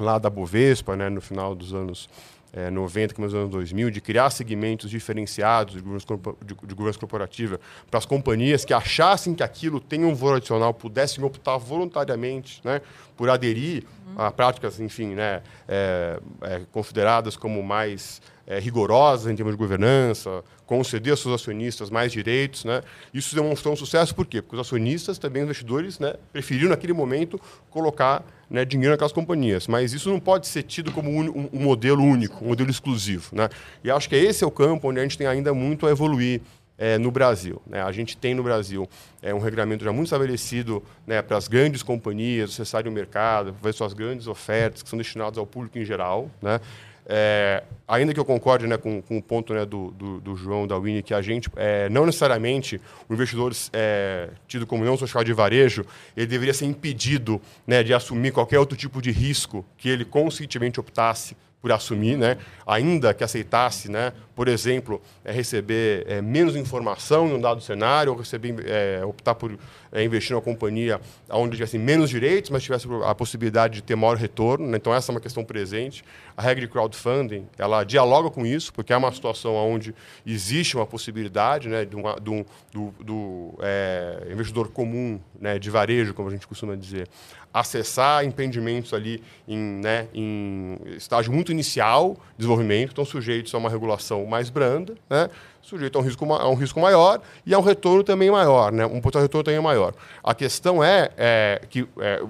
lá 0.00 0.18
da 0.18 0.28
Bovespa, 0.28 0.96
né, 0.96 1.08
no 1.08 1.20
final 1.20 1.54
dos 1.54 1.72
anos 1.72 2.08
é, 2.52 2.70
90, 2.70 3.14
começo 3.14 3.32
dos 3.32 3.40
anos 3.40 3.50
2000, 3.52 3.90
de 3.90 4.00
criar 4.00 4.28
segmentos 4.30 4.90
diferenciados 4.90 5.74
de 5.74 5.80
governança, 5.80 6.98
corporativa 6.98 7.58
para 7.90 7.98
as 7.98 8.04
companhias 8.04 8.64
que 8.64 8.74
achassem 8.74 9.34
que 9.34 9.42
aquilo 9.42 9.80
tem 9.80 10.04
um 10.04 10.14
valor 10.14 10.36
adicional, 10.36 10.74
pudessem 10.74 11.24
optar 11.24 11.56
voluntariamente 11.56 12.60
né, 12.62 12.82
por 13.16 13.30
aderir 13.30 13.84
uhum. 14.06 14.20
a 14.22 14.30
práticas, 14.30 14.78
enfim, 14.80 15.14
né, 15.14 15.42
é, 15.66 16.20
é, 16.42 16.62
consideradas 16.70 17.36
como 17.36 17.62
mais 17.62 18.20
é, 18.46 18.58
rigorosas 18.58 19.30
em 19.30 19.36
termos 19.36 19.54
de 19.54 19.58
governança, 19.58 20.42
conceder 20.66 21.12
aos 21.12 21.20
seus 21.20 21.34
acionistas 21.34 21.90
mais 21.90 22.12
direitos. 22.12 22.64
Né? 22.64 22.82
Isso 23.12 23.34
demonstrou 23.34 23.74
um 23.74 23.76
sucesso, 23.76 24.14
por 24.14 24.26
quê? 24.26 24.40
Porque 24.40 24.56
os 24.56 24.60
acionistas, 24.60 25.18
também 25.18 25.42
os 25.42 25.46
investidores, 25.46 25.98
né, 25.98 26.14
preferiram, 26.32 26.70
naquele 26.70 26.92
momento, 26.92 27.40
colocar 27.70 28.24
né, 28.48 28.64
dinheiro 28.64 28.92
naquelas 28.92 29.12
companhias. 29.12 29.66
Mas 29.66 29.92
isso 29.92 30.10
não 30.10 30.20
pode 30.20 30.46
ser 30.46 30.62
tido 30.62 30.92
como 30.92 31.10
um, 31.10 31.50
um, 31.52 31.60
modelo 31.60 32.02
único, 32.02 32.44
um 32.44 32.48
modelo 32.48 32.70
exclusivo. 32.70 33.34
Né? 33.34 33.48
E 33.82 33.90
acho 33.90 34.08
que 34.08 34.16
esse 34.16 34.44
é 34.44 34.46
o 34.46 34.50
campo 34.50 34.88
onde 34.88 35.00
a 35.00 35.02
gente 35.02 35.18
tem 35.18 35.26
ainda 35.26 35.54
muito 35.54 35.86
a 35.86 35.90
evoluir. 35.90 36.40
É, 36.78 36.98
no 36.98 37.12
Brasil. 37.12 37.62
Né? 37.64 37.80
A 37.80 37.92
gente 37.92 38.16
tem 38.16 38.34
no 38.34 38.42
Brasil 38.42 38.88
é, 39.20 39.32
um 39.32 39.38
regulamento 39.38 39.84
já 39.84 39.92
muito 39.92 40.06
estabelecido 40.06 40.82
né, 41.06 41.22
para 41.22 41.36
as 41.36 41.46
grandes 41.46 41.80
companhias, 41.80 42.50
acessarem 42.50 42.90
o 42.90 42.92
mercado, 42.92 43.54
ver 43.62 43.72
suas 43.72 43.92
grandes 43.92 44.26
ofertas 44.26 44.82
que 44.82 44.88
são 44.88 44.98
destinadas 44.98 45.38
ao 45.38 45.46
público 45.46 45.78
em 45.78 45.84
geral. 45.84 46.28
Né? 46.40 46.58
É, 47.06 47.64
ainda 47.86 48.14
que 48.14 48.20
eu 48.20 48.24
concorde 48.24 48.66
né, 48.66 48.76
com, 48.76 49.02
com 49.02 49.18
o 49.18 49.22
ponto 49.22 49.52
né, 49.52 49.66
do, 49.66 49.90
do, 49.90 50.20
do, 50.20 50.36
João, 50.36 50.66
da 50.66 50.78
Winnie, 50.78 51.02
que 51.02 51.12
a 51.12 51.20
gente, 51.20 51.48
é, 51.56 51.88
não 51.88 52.06
necessariamente 52.06 52.80
o 53.08 53.14
investidor 53.14 53.52
é, 53.72 54.30
tido 54.46 54.66
como 54.66 54.84
não 54.84 54.96
social 54.96 55.24
de 55.24 55.32
varejo, 55.32 55.84
ele 56.16 56.26
deveria 56.26 56.54
ser 56.54 56.66
impedido 56.66 57.40
né, 57.66 57.82
de 57.82 57.92
assumir 57.92 58.32
qualquer 58.32 58.58
outro 58.58 58.76
tipo 58.76 59.02
de 59.02 59.10
risco 59.10 59.64
que 59.76 59.88
ele 59.88 60.04
conscientemente 60.04 60.78
optasse 60.78 61.36
por 61.62 61.70
assumir, 61.70 62.18
né? 62.18 62.38
ainda 62.66 63.14
que 63.14 63.22
aceitasse, 63.22 63.88
né? 63.88 64.12
por 64.34 64.48
exemplo, 64.48 65.00
é, 65.24 65.30
receber 65.30 66.04
é, 66.08 66.20
menos 66.20 66.56
informação 66.56 67.28
em 67.28 67.34
um 67.34 67.40
dado 67.40 67.60
cenário, 67.60 68.12
ou 68.12 68.18
receber, 68.18 68.64
é, 68.66 69.04
optar 69.04 69.36
por 69.36 69.56
é, 69.92 70.02
investir 70.02 70.32
numa 70.32 70.42
companhia 70.42 71.00
onde 71.30 71.56
tivesse 71.56 71.78
menos 71.78 72.10
direitos, 72.10 72.50
mas 72.50 72.64
tivesse 72.64 72.88
a 73.04 73.14
possibilidade 73.14 73.74
de 73.74 73.82
ter 73.82 73.94
maior 73.94 74.16
retorno. 74.16 74.66
Né? 74.66 74.76
Então, 74.76 74.92
essa 74.92 75.12
é 75.12 75.14
uma 75.14 75.20
questão 75.20 75.44
presente. 75.44 76.02
A 76.36 76.42
regra 76.42 76.62
de 76.62 76.68
crowdfunding, 76.68 77.46
ela 77.56 77.84
dialoga 77.84 78.30
com 78.30 78.44
isso, 78.44 78.72
porque 78.72 78.92
é 78.92 78.96
uma 78.96 79.12
situação 79.12 79.54
onde 79.54 79.94
existe 80.26 80.76
uma 80.76 80.86
possibilidade 80.86 81.68
né, 81.68 81.84
de 81.84 81.94
um 81.94 82.44
do, 82.72 82.94
do 83.00 83.54
é, 83.60 84.28
investidor 84.32 84.68
comum, 84.70 85.20
né, 85.38 85.58
de 85.58 85.70
varejo, 85.70 86.14
como 86.14 86.28
a 86.28 86.32
gente 86.32 86.46
costuma 86.46 86.74
dizer, 86.74 87.08
acessar 87.52 88.24
empreendimentos 88.24 88.94
ali 88.94 89.22
em, 89.46 89.58
né, 89.58 90.08
em 90.14 90.78
estágio 90.96 91.32
muito 91.32 91.52
inicial 91.52 92.14
de 92.14 92.38
desenvolvimento, 92.38 92.90
estão 92.90 93.04
sujeitos 93.04 93.54
a 93.54 93.58
uma 93.58 93.68
regulação 93.68 94.24
mais 94.24 94.48
branda, 94.48 94.94
né, 95.08 95.28
sujeito 95.60 95.96
a 95.98 96.00
um 96.00 96.04
risco, 96.04 96.32
a 96.32 96.48
um 96.48 96.54
risco 96.54 96.80
maior 96.80 97.20
e 97.44 97.52
a 97.52 97.58
um 97.58 97.62
retorno 97.62 98.02
também 98.02 98.30
maior, 98.30 98.72
né, 98.72 98.86
um 98.86 99.00
potencial 99.00 99.22
retorno 99.22 99.44
também 99.44 99.60
maior. 99.60 99.94
A 100.24 100.34
questão 100.34 100.82
é, 100.82 101.10
é 101.16 101.60
que, 101.68 101.86
é, 101.98 102.20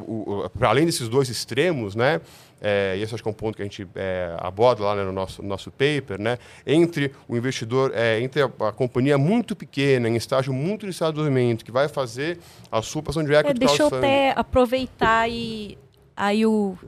para 0.58 0.68
além 0.70 0.87
desses 0.87 1.08
dois 1.08 1.28
extremos, 1.28 1.94
né, 1.94 2.20
é, 2.64 2.94
e 2.96 3.03
esse 3.03 3.12
acho 3.12 3.22
que 3.22 3.29
é 3.29 3.33
um 3.33 3.35
ponto 3.35 3.57
que 3.57 3.62
a 3.62 3.64
gente 3.64 3.85
é, 3.96 4.37
aborda 4.38 4.85
lá 4.85 4.94
né, 4.94 5.03
no, 5.03 5.11
nosso, 5.11 5.42
no 5.42 5.48
nosso 5.48 5.68
paper, 5.72 6.20
né, 6.20 6.38
entre 6.64 7.12
o 7.27 7.37
investidor, 7.37 7.90
é, 7.92 8.20
entre 8.20 8.40
a, 8.40 8.44
a, 8.44 8.72
companhia 8.72 9.18
muito 9.18 9.57
pequena, 9.57 10.09
em 10.09 10.14
estágio 10.14 10.53
muito 10.53 10.87
de 10.87 10.92
desenvolvimento, 10.92 11.64
que 11.64 11.72
vai 11.72 11.88
fazer 11.88 12.38
a 12.70 12.81
sua 12.81 13.01
operação 13.01 13.25
equity 13.25 13.51
é, 13.51 13.55
Deixa 13.55 13.83
eu 13.83 13.88
até 13.88 14.33
aproveitar 14.37 15.29
e 15.29 15.77
aí 16.16 16.46
o 16.46 16.79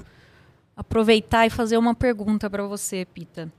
aproveitar 0.77 1.45
e 1.45 1.51
fazer 1.51 1.77
uma 1.77 1.95
pergunta 1.95 2.49
para 2.49 2.65
você, 2.65 3.05
Pita. 3.05 3.53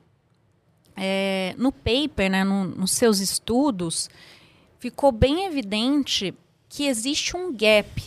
É, 0.95 1.54
no 1.58 1.73
paper, 1.73 2.32
né, 2.32 2.45
no, 2.45 2.63
nos 2.63 2.91
seus 2.91 3.19
estudos, 3.19 4.10
ficou 4.80 5.12
bem 5.12 5.45
evidente 5.45 6.34
que 6.69 6.88
existe 6.88 7.36
um 7.36 7.54
gap. 7.54 8.04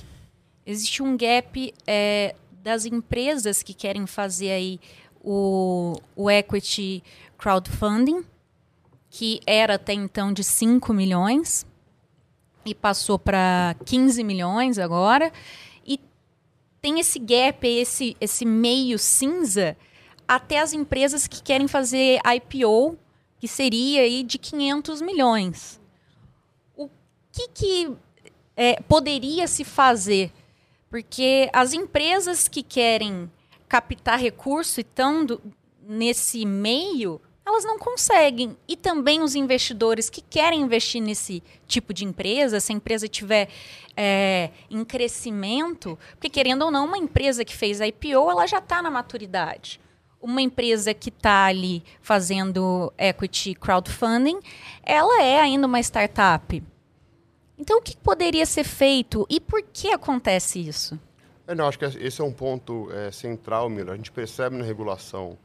Existe 0.64 1.02
um 1.02 1.14
gap 1.14 1.74
é, 1.86 2.34
das 2.68 2.84
empresas 2.84 3.62
que 3.62 3.72
querem 3.72 4.06
fazer 4.06 4.50
aí 4.50 4.78
o, 5.24 5.94
o 6.14 6.30
equity 6.30 7.02
crowdfunding, 7.38 8.22
que 9.08 9.40
era 9.46 9.76
até 9.76 9.94
então 9.94 10.34
de 10.34 10.44
5 10.44 10.92
milhões 10.92 11.66
e 12.66 12.74
passou 12.74 13.18
para 13.18 13.74
15 13.86 14.22
milhões 14.22 14.78
agora. 14.78 15.32
E 15.82 15.98
tem 16.82 17.00
esse 17.00 17.18
gap, 17.18 17.66
esse, 17.66 18.14
esse 18.20 18.44
meio 18.44 18.98
cinza, 18.98 19.74
até 20.26 20.58
as 20.58 20.74
empresas 20.74 21.26
que 21.26 21.42
querem 21.42 21.66
fazer 21.66 22.20
IPO, 22.22 22.98
que 23.38 23.48
seria 23.48 24.02
aí 24.02 24.22
de 24.22 24.36
500 24.36 25.00
milhões. 25.00 25.80
O 26.76 26.90
que, 27.32 27.48
que 27.48 27.96
é, 28.54 28.78
poderia 28.82 29.48
se 29.48 29.64
fazer 29.64 30.30
porque 30.90 31.50
as 31.52 31.72
empresas 31.72 32.48
que 32.48 32.62
querem 32.62 33.30
captar 33.68 34.18
recurso 34.18 34.80
e 34.80 34.82
estão 34.82 35.26
nesse 35.82 36.44
meio, 36.46 37.20
elas 37.48 37.64
não 37.64 37.78
conseguem. 37.78 38.56
E 38.66 38.76
também 38.76 39.22
os 39.22 39.34
investidores 39.34 40.10
que 40.10 40.20
querem 40.20 40.60
investir 40.60 41.02
nesse 41.02 41.42
tipo 41.66 41.92
de 41.92 42.04
empresa, 42.04 42.60
se 42.60 42.72
a 42.72 42.74
empresa 42.74 43.06
estiver 43.06 43.48
é, 43.96 44.50
em 44.70 44.84
crescimento, 44.84 45.98
porque 46.12 46.28
querendo 46.28 46.62
ou 46.62 46.70
não, 46.70 46.86
uma 46.86 46.98
empresa 46.98 47.44
que 47.44 47.56
fez 47.56 47.80
a 47.80 47.86
IPO, 47.86 48.30
ela 48.30 48.46
já 48.46 48.58
está 48.58 48.82
na 48.82 48.90
maturidade. 48.90 49.80
Uma 50.20 50.42
empresa 50.42 50.92
que 50.92 51.10
está 51.10 51.46
ali 51.46 51.82
fazendo 52.02 52.92
equity 52.98 53.54
crowdfunding, 53.54 54.40
ela 54.82 55.22
é 55.22 55.40
ainda 55.40 55.66
uma 55.66 55.80
startup. 55.80 56.62
Então, 57.58 57.78
o 57.78 57.82
que 57.82 57.96
poderia 57.96 58.46
ser 58.46 58.64
feito 58.64 59.26
e 59.28 59.40
por 59.40 59.62
que 59.62 59.92
acontece 59.92 60.60
isso? 60.60 60.98
Eu 61.46 61.56
não, 61.56 61.66
acho 61.66 61.78
que 61.78 61.84
esse 61.84 62.20
é 62.20 62.24
um 62.24 62.32
ponto 62.32 62.88
é, 62.92 63.10
central, 63.10 63.68
Mila. 63.68 63.94
A 63.94 63.96
gente 63.96 64.12
percebe 64.12 64.56
na 64.56 64.64
regulação 64.64 65.36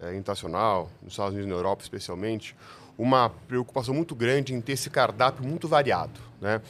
é, 0.00 0.14
internacional, 0.14 0.90
nos 1.00 1.12
Estados 1.12 1.32
Unidos 1.32 1.46
e 1.46 1.50
na 1.50 1.56
Europa 1.56 1.82
especialmente, 1.82 2.54
uma 2.98 3.30
preocupação 3.30 3.94
muito 3.94 4.14
grande 4.14 4.52
em 4.52 4.60
ter 4.60 4.72
esse 4.72 4.90
cardápio 4.90 5.44
muito 5.44 5.66
variado. 5.66 6.20
Né? 6.40 6.60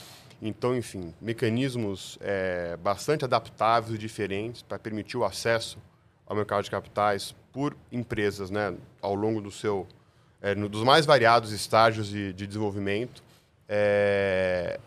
Então, 0.40 0.76
enfim, 0.76 1.12
mecanismos 1.20 2.18
é, 2.20 2.76
bastante 2.76 3.24
adaptáveis 3.24 3.94
e 3.94 3.98
diferentes 3.98 4.62
para 4.62 4.78
permitir 4.78 5.16
o 5.16 5.24
acesso 5.24 5.78
ao 6.26 6.36
mercado 6.36 6.62
de 6.62 6.70
capitais 6.70 7.34
por 7.52 7.76
empresas 7.90 8.50
né, 8.50 8.74
ao 9.00 9.14
longo 9.14 9.40
do 9.40 9.50
seu, 9.50 9.86
é, 10.40 10.54
no, 10.54 10.68
dos 10.68 10.82
mais 10.82 11.06
variados 11.06 11.52
estágios 11.52 12.08
de, 12.08 12.32
de 12.32 12.46
desenvolvimento. 12.46 13.22
É, 13.68 14.78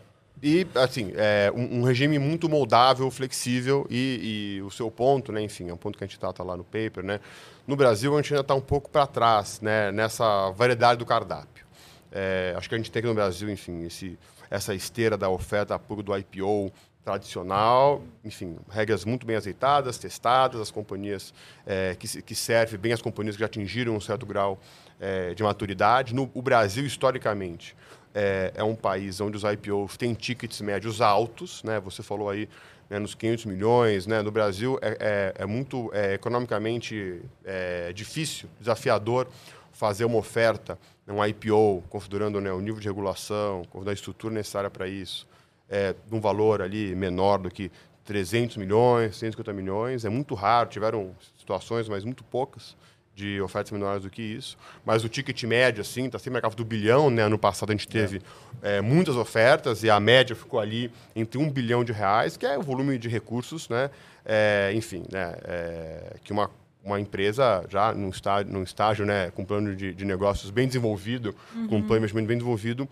e, 0.43 0.67
assim, 0.75 1.11
é 1.15 1.51
um, 1.55 1.79
um, 1.79 1.83
regime 1.83 2.19
muito 2.19 2.49
moldável, 2.49 3.09
flexível 3.09 3.87
e, 3.89 4.57
e, 4.57 4.61
o 4.61 4.69
seu 4.69 4.91
ponto, 4.91 5.31
né, 5.31 5.41
enfim, 5.41 5.69
é 5.69 5.73
um 5.73 5.77
ponto 5.77 5.97
que 5.97 6.03
a 6.03 6.07
gente 6.07 6.19
trata 6.19 6.43
lá 6.43 6.57
no 6.57 6.63
paper, 6.63 7.03
né? 7.03 7.19
No 7.65 7.75
Brasil, 7.75 8.13
a 8.13 8.21
gente 8.21 8.33
ainda 8.33 8.41
está 8.41 8.53
um 8.53 8.61
pouco 8.61 8.89
para 8.89 9.07
trás, 9.07 9.59
né, 9.61 9.91
nessa 9.91 10.51
variedade 10.51 10.99
do 10.99 11.05
cardápio. 11.05 11.65
É, 12.11 12.53
acho 12.55 12.69
que 12.69 12.75
a 12.75 12.77
gente 12.77 12.91
tem 12.91 12.99
aqui 12.99 13.07
no 13.07 13.15
Brasil, 13.15 13.49
enfim, 13.49 13.83
esse, 13.85 14.19
essa 14.49 14.73
esteira 14.75 15.17
da 15.17 15.29
oferta 15.29 15.77
pura 15.79 16.03
do 16.03 16.15
IPO 16.15 16.71
tradicional, 17.03 18.03
enfim, 18.23 18.57
regras 18.69 19.05
muito 19.05 19.27
bem 19.27 19.35
azeitadas, 19.35 19.97
testadas, 19.97 20.59
as 20.59 20.71
companhias 20.71 21.33
é, 21.65 21.95
que, 21.95 22.21
que 22.21 22.33
servem 22.33 22.79
bem 22.79 22.93
as 22.93 23.01
companhias 23.01 23.35
que 23.35 23.41
já 23.41 23.45
atingiram 23.45 23.95
um 23.95 24.01
certo 24.01 24.25
grau 24.25 24.59
é, 24.99 25.33
de 25.35 25.43
maturidade. 25.43 26.15
No 26.15 26.31
o 26.33 26.41
Brasil, 26.41 26.83
historicamente, 26.83 27.75
é, 28.15 28.53
é, 28.55 28.63
um 28.63 28.73
país 28.73 29.19
onde 29.19 29.35
os 29.35 29.43
IPOs 29.43 29.97
têm 29.97 30.13
tickets 30.13 30.61
médios 30.61 31.01
altos, 31.01 31.61
né? 31.63 31.81
Você 31.81 32.01
falou 32.01 32.29
aí 32.29 32.47
né, 32.89 32.97
nos 32.97 33.13
500 33.13 33.45
milhões, 33.45 34.07
né? 34.07 34.21
No 34.21 34.31
Brasil 34.31 34.79
é, 34.81 34.97
é, 35.37 35.43
é 35.43 35.45
muito 35.45 35.91
é, 35.93 36.13
economicamente 36.13 37.21
é, 37.43 37.91
difícil, 37.91 38.47
desafiador 38.57 39.27
fazer 39.73 40.05
uma 40.05 40.17
oferta, 40.17 40.79
um 41.05 41.23
IPO, 41.23 41.83
configurando 41.89 42.39
né, 42.39 42.51
o 42.53 42.61
nível 42.61 42.79
de 42.79 42.87
regulação, 42.87 43.63
a 43.85 43.91
estrutura 43.91 44.33
necessária 44.33 44.69
para 44.69 44.87
isso, 44.87 45.27
é, 45.69 45.93
um 46.09 46.21
valor 46.21 46.61
ali 46.61 46.95
menor 46.95 47.39
do 47.39 47.51
que 47.51 47.69
300 48.05 48.55
milhões, 48.55 49.17
150 49.17 49.51
milhões. 49.51 50.05
É 50.05 50.09
muito 50.09 50.33
raro, 50.33 50.69
tiveram 50.69 51.13
situações, 51.37 51.89
mas 51.89 52.05
muito 52.05 52.23
poucas 52.23 52.77
de 53.15 53.39
ofertas 53.41 53.71
menores 53.71 54.03
do 54.03 54.09
que 54.09 54.21
isso. 54.21 54.57
Mas 54.85 55.03
o 55.05 55.09
ticket 55.09 55.41
médio, 55.43 55.81
assim, 55.81 56.05
está 56.05 56.19
sempre 56.19 56.33
marcado 56.33 56.55
do 56.55 56.65
bilhão. 56.65 57.09
Né? 57.09 57.23
Ano 57.23 57.39
passado 57.39 57.69
a 57.69 57.71
gente 57.71 57.87
teve 57.87 58.21
é. 58.61 58.77
É, 58.77 58.81
muitas 58.81 59.15
ofertas 59.15 59.83
e 59.83 59.89
a 59.89 59.99
média 59.99 60.35
ficou 60.35 60.59
ali 60.59 60.91
entre 61.15 61.39
um 61.39 61.49
bilhão 61.49 61.83
de 61.83 61.93
reais, 61.93 62.35
que 62.35 62.45
é 62.45 62.57
o 62.57 62.61
volume 62.61 62.97
de 62.97 63.07
recursos, 63.07 63.69
né? 63.69 63.89
É, 64.25 64.71
enfim, 64.75 65.03
né? 65.09 65.35
É, 65.45 66.15
que 66.23 66.33
uma, 66.33 66.51
uma 66.83 66.99
empresa 66.99 67.63
já 67.69 67.93
num 67.93 68.09
estágio, 68.09 68.51
num 68.51 68.63
estágio 68.63 69.05
né, 69.05 69.31
com 69.31 69.45
plano 69.45 69.73
de, 69.75 69.93
de 69.93 70.03
negócios 70.03 70.51
bem 70.51 70.67
desenvolvido, 70.67 71.33
uhum. 71.55 71.67
com 71.67 71.75
um 71.77 71.81
plano 71.81 71.93
de 71.93 71.97
investimento 71.99 72.27
bem 72.27 72.37
desenvolvido, 72.37 72.89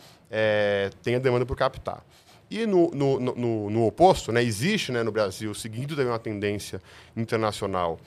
tem 1.03 1.15
a 1.15 1.19
demanda 1.19 1.45
por 1.45 1.57
captar. 1.57 2.03
E 2.49 2.65
no, 2.67 2.91
no, 2.91 3.19
no, 3.19 3.69
no, 3.69 3.87
oposto, 3.87 4.31
né, 4.31 4.43
existe 4.43 4.91
né, 4.91 5.01
no 5.01 5.11
Brasil, 5.11 5.53
seguindo 5.55 5.95
também 5.95 6.11
uma 6.11 6.19
tendência 6.19 6.79
internacional, 7.17 7.99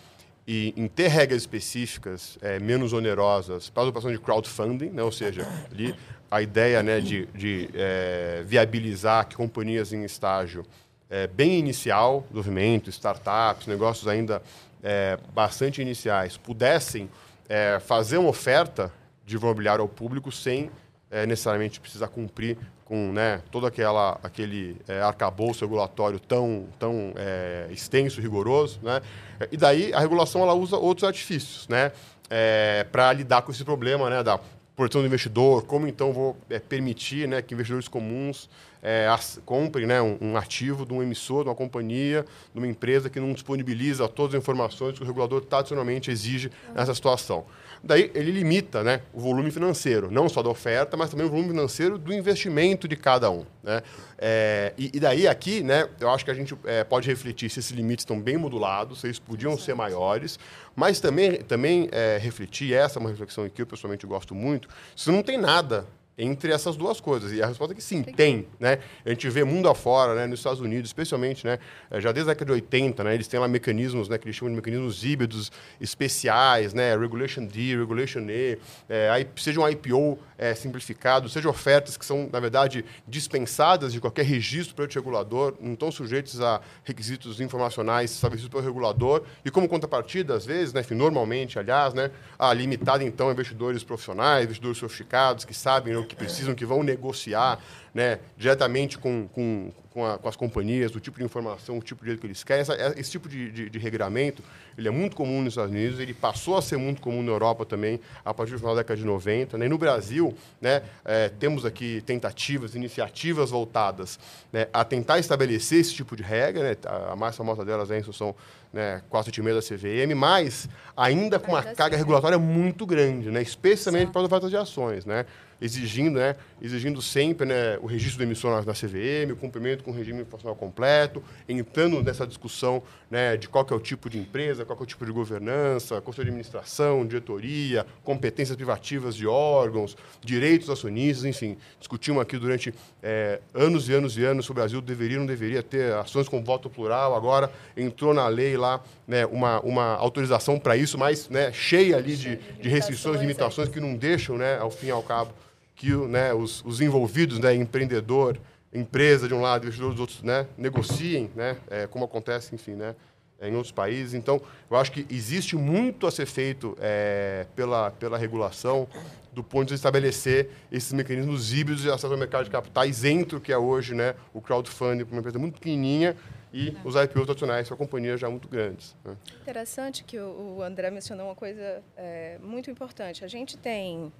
e 0.47 0.73
em 0.77 0.87
ter 0.87 1.09
regras 1.09 1.43
específicas 1.43 2.39
é, 2.41 2.59
menos 2.59 2.93
onerosas 2.93 3.69
para 3.69 3.83
a 3.83 3.87
operação 3.87 4.13
de 4.13 4.19
crowdfunding, 4.19 4.91
né, 4.91 5.03
ou 5.03 5.11
seja, 5.11 5.47
ali 5.71 5.95
a 6.31 6.41
ideia 6.41 6.83
né, 6.83 7.01
de, 7.01 7.27
de 7.27 7.69
é, 7.75 8.43
viabilizar 8.47 9.27
que 9.27 9.37
companhias 9.37 9.93
em 9.93 10.05
estágio 10.05 10.65
é, 11.11 11.27
bem 11.27 11.59
inicial, 11.59 12.21
desenvolvimento, 12.23 12.91
startups, 12.91 13.67
negócios 13.67 14.07
ainda 14.09 14.43
é, 14.83 15.19
bastante 15.35 15.81
iniciais, 15.81 16.37
pudessem 16.37 17.09
é, 17.49 17.79
fazer 17.81 18.19
uma 18.19 18.29
oferta 18.29 18.93
de 19.25 19.37
imobiliário 19.37 19.83
ao 19.83 19.89
público 19.89 20.31
sem 20.31 20.71
é, 21.11 21.27
necessariamente 21.27 21.81
precisar 21.81 22.09
cumprir 22.09 22.57
com 22.87 23.13
né, 23.13 23.43
todo 23.51 23.67
aquela, 23.67 24.19
aquele 24.23 24.77
é, 24.87 25.01
arcabouço 25.03 25.65
regulatório 25.65 26.21
tão, 26.21 26.67
tão 26.79 27.13
é, 27.17 27.67
extenso 27.71 28.21
rigoroso. 28.21 28.79
Né? 28.81 29.03
E 29.51 29.57
daí 29.57 29.93
a 29.93 29.99
regulação 29.99 30.41
ela 30.41 30.55
usa 30.55 30.77
outros 30.77 31.05
artifícios 31.05 31.67
né, 31.69 31.91
é, 32.31 32.87
para 32.91 33.13
lidar 33.13 33.43
com 33.43 33.51
esse 33.51 33.65
problema 33.65 34.09
né, 34.09 34.23
da 34.23 34.39
proteção 34.77 35.01
do 35.01 35.07
investidor, 35.07 35.65
como 35.65 35.89
então 35.89 36.13
vou 36.13 36.37
é, 36.49 36.61
permitir 36.61 37.27
né, 37.27 37.43
que 37.43 37.55
investidores 37.55 37.89
comuns 37.89 38.49
é, 38.83 39.09
as, 39.09 39.41
comprem 39.45 39.85
né, 39.85 40.01
um, 40.01 40.17
um, 40.21 40.37
ativo 40.37 40.87
de 40.87 40.93
um 40.93 41.03
emissor, 41.03 41.43
de 41.43 41.49
uma 41.49 41.57
companhia, 41.57 42.25
de 42.53 42.59
uma 42.59 42.69
empresa 42.69 43.11
que 43.11 43.19
não 43.19 43.33
disponibiliza 43.33 44.07
todas 44.07 44.35
as 44.35 44.41
informações 44.41 44.97
que 44.97 45.03
o 45.03 45.07
regulador 45.07 45.41
tradicionalmente 45.41 46.09
exige 46.09 46.53
nessa 46.73 46.95
situação. 46.95 47.45
Daí 47.87 48.11
ele 48.15 48.33
limita 48.33 48.83
né, 48.83 49.01
o 49.13 49.21
volume 49.21 49.51
financeiro, 49.51 50.11
não 50.11 50.29
só 50.29 50.43
da 50.43 50.51
oferta, 50.51 50.97
mas 50.97 51.11
também 51.11 51.25
o 51.25 51.31
volume 51.31 51.51
financeiro 51.51 51.97
do 51.97 52.13
investimento 52.13 52.89
de 52.89 52.97
cada 52.97 53.31
um. 53.31 53.47
Né? 53.63 53.81
É, 54.19 54.73
e, 54.77 54.91
e, 54.95 55.01
daí 55.01 55.29
aqui, 55.29 55.63
né, 55.63 55.89
eu 56.01 56.11
acho 56.11 56.25
que 56.25 56.31
a 56.31 56.35
gente 56.35 56.57
é, 56.65 56.83
pode 56.83 57.09
refletir 57.09 57.49
se 57.49 57.61
esses 57.61 57.71
limites 57.71 58.03
estão 58.03 58.21
bem 58.21 58.37
modulados, 58.37 59.01
se 59.01 59.07
eles 59.07 59.19
podiam 59.21 59.57
ser 59.57 59.75
maiores, 59.75 60.39
mas 60.75 60.99
também, 60.99 61.37
também 61.43 61.89
é, 61.93 62.19
refletir, 62.19 62.75
essa 62.75 62.99
é 62.99 63.01
uma 63.01 63.11
reflexão 63.11 63.49
que 63.49 63.63
eu 63.63 63.67
pessoalmente 63.67 64.05
gosto 64.07 64.35
muito, 64.35 64.69
se 64.97 65.11
não 65.11 65.23
tem 65.23 65.39
nada 65.39 65.87
entre 66.19 66.53
essas 66.53 66.77
duas 66.77 67.01
coisas? 67.01 67.33
E 67.33 67.43
a 67.43 67.47
resposta 67.47 67.73
é 67.73 67.77
que 67.77 67.83
sim, 67.83 68.03
tem. 68.03 68.47
Né? 68.59 68.79
A 69.05 69.11
gente 69.11 69.29
vê 69.29 69.45
mundo 69.45 69.69
afora, 69.69 70.15
né, 70.15 70.27
nos 70.27 70.41
Estados 70.41 70.61
Unidos, 70.61 70.89
especialmente, 70.89 71.47
né, 71.47 71.59
eh, 71.91 72.01
já 72.01 72.13
desde 72.13 72.31
a 72.31 72.35
década 72.35 72.47
de 72.47 72.53
80, 72.53 73.05
né, 73.05 73.15
eles 73.15 73.29
têm 73.29 73.39
lá 73.39 73.49
mecanismos 73.49 74.09
né, 74.09 74.19
que 74.19 74.27
eles 74.27 74.37
chamam 74.37 74.53
de 74.53 74.57
mecanismos 74.57 75.05
híbridos 75.05 75.53
especiais, 75.81 76.73
né, 76.73 76.97
Regulation 76.97 77.45
D, 77.45 77.77
Regulation 77.77 78.21
E, 78.29 78.59
é, 78.89 79.27
seja 79.37 79.61
um 79.61 79.69
IPO 79.69 80.19
é, 80.39 80.55
simplificado, 80.55 81.29
seja 81.29 81.49
ofertas 81.49 81.97
que 81.97 82.05
são, 82.05 82.29
na 82.33 82.41
verdade, 82.41 82.85
dispensadas 83.07 83.93
de 83.93 84.01
qualquer 84.01 84.25
registro 84.25 84.75
pelo 84.75 84.89
regulador, 84.89 85.55
não 85.61 85.73
estão 85.73 85.91
sujeitos 85.91 86.41
a 86.41 86.61
requisitos 86.85 87.41
informacionais 87.41 88.11
estabelecidos 88.13 88.51
pelo 88.51 88.63
regulador, 88.63 89.23
e 89.45 89.51
como 89.51 89.69
contrapartida, 89.69 90.35
às 90.35 90.45
vezes, 90.45 90.73
né, 90.73 90.85
normalmente, 90.91 91.59
aliás, 91.59 91.95
né, 91.95 92.11
a 92.39 92.53
limitada, 92.53 93.03
então, 93.03 93.31
investidores 93.31 93.83
profissionais, 93.83 94.45
investidores 94.45 94.79
sofisticados, 94.79 95.45
que 95.45 95.55
sabem 95.55 95.95
né, 95.95 96.05
que 96.07 96.17
precisam, 96.17 96.55
que 96.55 96.65
vão 96.65 96.83
negociar 96.83 97.59
né, 97.95 98.19
diretamente 98.37 98.99
com, 98.99 99.29
com, 99.29 99.73
com, 99.97 100.05
a, 100.05 100.19
com, 100.19 100.29
as 100.29 100.37
companhias, 100.37 100.95
o 100.95 101.01
tipo 101.01 101.19
de 101.19 101.25
informação, 101.25 101.79
o 101.79 101.81
tipo 101.81 102.03
de 102.03 102.11
jeito 102.11 102.21
que 102.21 102.27
eles 102.27 102.45
querem. 102.45 102.61
Essa, 102.61 102.75
esse 103.01 103.11
tipo 103.11 103.31
de, 103.31 103.51
de, 103.51 103.71
de, 103.71 103.79
regramento 103.79 104.43
ele 104.77 104.89
é 104.89 104.91
muito 104.91 105.17
comum 105.17 105.41
nos 105.41 105.55
Estados 105.55 105.73
Unidos, 105.73 105.99
ele 105.99 106.13
passou 106.13 106.59
a 106.59 106.61
ser 106.61 106.77
muito 106.77 107.01
comum 107.01 107.23
na 107.23 107.31
Europa 107.31 107.65
também 107.65 107.99
a 108.23 108.35
partir 108.35 108.53
do 108.53 108.59
final 108.59 108.75
da 108.75 108.83
década 108.83 109.01
de 109.01 109.07
90. 109.07 109.57
Né? 109.57 109.65
E 109.65 109.69
no 109.71 109.79
Brasil, 109.79 110.37
né, 110.61 110.83
é, 111.03 111.31
temos 111.31 111.65
aqui 111.65 112.03
tentativas, 112.05 112.75
iniciativas 112.75 113.49
voltadas 113.49 114.19
né, 114.53 114.69
a 114.71 114.85
tentar 114.85 115.19
estabelecer 115.19 115.81
esse 115.81 115.95
tipo 115.95 116.15
de 116.15 116.23
regra. 116.23 116.63
Né? 116.63 116.77
A 117.11 117.17
mais 117.17 117.35
famosa 117.35 117.65
delas 117.65 117.91
é 117.91 117.95
a 117.95 117.99
instrução 117.99 118.35
né, 118.71 119.01
486 119.09 119.55
da 119.55 120.05
CVM, 120.05 120.15
mas 120.15 120.69
ainda 120.95 121.39
com 121.39 121.53
uma 121.53 121.63
carga 121.63 121.97
regulatória 121.97 122.39
muito 122.39 122.85
grande, 122.85 123.31
né, 123.31 123.41
especialmente 123.41 124.13
para 124.13 124.21
as 124.21 124.27
ofertas 124.27 124.51
de 124.51 124.59
ações. 124.59 125.07
Né? 125.07 125.25
Exigindo, 125.61 126.19
né, 126.19 126.37
exigindo 126.61 127.01
sempre 127.01 127.47
né, 127.47 127.79
o 127.81 127.87
registro 127.87 128.19
do 128.19 128.25
emissor 128.25 128.65
na, 128.65 128.73
CVM, 128.73 129.33
o 129.33 129.37
cumprimento 129.37 129.83
com 129.83 129.91
o 129.91 129.95
regime 129.95 130.21
informacional 130.21 130.57
completo, 130.57 131.23
entrando 131.49 132.03
nessa 132.03 132.27
discussão 132.27 132.83
né, 133.11 133.37
de 133.37 133.49
qual 133.49 133.67
é 133.71 133.75
o 133.75 133.81
tipo 133.81 134.11
de 134.11 134.19
empresa, 134.19 134.65
qual 134.65 134.79
é 134.79 134.83
o 134.83 134.87
tipo 134.87 135.05
de 135.05 135.13
governança, 135.13 136.01
conselho 136.01 136.25
de 136.25 136.31
administração, 136.31 137.07
diretoria, 137.07 137.87
competências 138.05 138.57
privativas 138.57 139.15
de 139.15 139.27
órgãos, 139.27 139.97
direitos 140.23 140.69
acionistas, 140.69 141.25
enfim, 141.25 141.57
discutimos 141.79 142.23
aqui 142.23 142.39
durante 142.39 142.75
é, 143.03 143.41
anos 143.55 143.89
e 143.89 143.95
anos 143.95 144.17
e 144.17 144.25
anos 144.25 144.47
se 144.47 144.51
o 144.51 144.55
Brasil 144.55 144.81
deveria 144.81 145.17
ou 145.17 145.21
não 145.21 145.27
deveria 145.27 145.63
ter 145.63 145.93
ações 145.95 146.29
com 146.29 146.43
voto 146.43 146.69
plural, 146.69 147.15
agora 147.15 147.51
entrou 147.77 148.13
na 148.13 148.29
lei 148.29 148.57
lá 148.57 148.83
né, 149.07 149.25
uma, 149.27 149.61
uma 149.61 149.95
autorização 149.95 150.59
para 150.59 150.77
isso, 150.77 150.99
mas 150.99 151.29
né, 151.29 151.53
cheia 151.53 151.97
ali 151.97 152.17
de, 152.17 152.37
de 152.37 152.69
restrições, 152.69 153.21
limitações 153.21 153.69
que 153.69 153.81
não 153.81 153.95
deixam, 153.95 154.37
né, 154.37 154.59
ao 154.59 154.71
fim 154.71 154.87
e 154.87 154.91
ao 154.91 155.03
cabo, 155.03 155.33
que 155.77 155.95
né, 155.95 156.33
os, 156.33 156.65
os 156.65 156.81
envolvidos, 156.81 157.39
né, 157.39 157.55
empreendedor, 157.55 158.41
empresa 158.73 159.29
de 159.29 159.35
um 159.35 159.41
lado, 159.41 159.65
investidor 159.65 159.91
dos 159.91 160.01
outros, 160.01 160.23
né, 160.23 160.47
negociem, 160.57 161.31
né, 161.37 161.59
é, 161.71 161.87
como 161.87 162.05
acontece, 162.05 162.55
enfim, 162.55 162.73
né, 162.73 162.97
em 163.41 163.55
outros 163.55 163.73
países. 163.73 164.15
Então, 164.15 164.41
eu 164.71 164.77
acho 164.77 164.91
que 164.91 165.07
existe 165.11 165.55
muito 165.55 166.07
a 166.07 166.11
ser 166.11 166.27
feito 166.27 166.77
é, 166.81 167.47
pela, 167.55 167.91
pela 167.91 168.17
regulação 168.17 168.89
do 169.33 169.45
ponto 169.45 169.69
de 169.69 169.75
estabelecer 169.75 170.49
esses 170.73 170.95
mecanismos 170.95 171.53
híbridos 171.53 171.83
de 171.83 171.91
acesso 171.91 172.07
ao 172.07 172.19
mercado 172.19 172.45
de 172.45 172.51
capitais 172.51 173.05
entre 173.05 173.37
o 173.37 173.41
que 173.41 173.53
é 173.53 173.59
hoje 173.59 173.95
né, 173.95 174.15
o 174.33 174.41
crowdfunding 174.41 175.05
para 175.05 175.13
uma 175.13 175.21
empresa 175.21 175.39
muito 175.39 175.55
pequenininha 175.61 176.17
e 176.57 176.75
os 176.83 176.95
IPOs 176.97 177.27
tradicionais 177.27 177.69
para 177.69 177.77
companhias 177.77 178.19
já 178.19 178.31
muito 178.31 178.49
grandes. 178.49 178.97
Né? 179.05 179.15
Interessante 179.43 180.03
que 180.03 180.19
o 180.19 180.63
André 180.63 180.91
mencionou 180.91 181.27
uma 181.27 181.35
coisa 181.35 181.83
é, 181.95 182.39
muito 182.43 182.71
importante. 182.71 183.23
A 183.23 183.29
gente 183.29 183.59
tem 183.59 184.11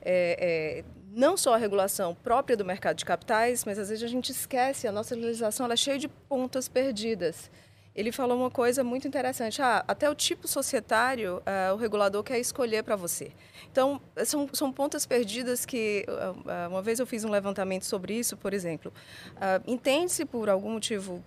é, 0.00 0.82
é, 0.82 0.84
não 1.12 1.36
só 1.36 1.54
a 1.54 1.56
regulação 1.56 2.14
própria 2.14 2.56
do 2.56 2.64
mercado 2.64 2.96
de 2.96 3.04
capitais, 3.04 3.64
mas 3.64 3.76
às 3.76 3.88
vezes 3.88 4.04
a 4.04 4.08
gente 4.08 4.30
esquece, 4.30 4.86
a 4.86 4.92
nossa 4.92 5.16
legislação 5.16 5.66
ela 5.66 5.74
é 5.74 5.76
cheia 5.76 5.98
de 5.98 6.06
pontas 6.06 6.68
perdidas. 6.68 7.50
Ele 7.92 8.12
falou 8.12 8.38
uma 8.38 8.50
coisa 8.50 8.84
muito 8.84 9.08
interessante. 9.08 9.60
Ah, 9.60 9.84
até 9.86 10.08
o 10.08 10.14
tipo 10.14 10.46
societário, 10.46 11.38
uh, 11.38 11.74
o 11.74 11.76
regulador 11.76 12.22
quer 12.22 12.38
escolher 12.38 12.84
para 12.84 12.94
você. 12.94 13.32
Então, 13.70 14.00
são, 14.24 14.48
são 14.52 14.72
pontas 14.72 15.04
perdidas 15.04 15.66
que, 15.66 16.06
uh, 16.08 16.68
uma 16.70 16.82
vez 16.82 17.00
eu 17.00 17.06
fiz 17.06 17.24
um 17.24 17.30
levantamento 17.30 17.84
sobre 17.84 18.14
isso, 18.14 18.36
por 18.36 18.54
exemplo. 18.54 18.92
Uh, 19.32 19.70
Entende-se, 19.70 20.24
por 20.24 20.48
algum 20.48 20.70
motivo 20.70 21.22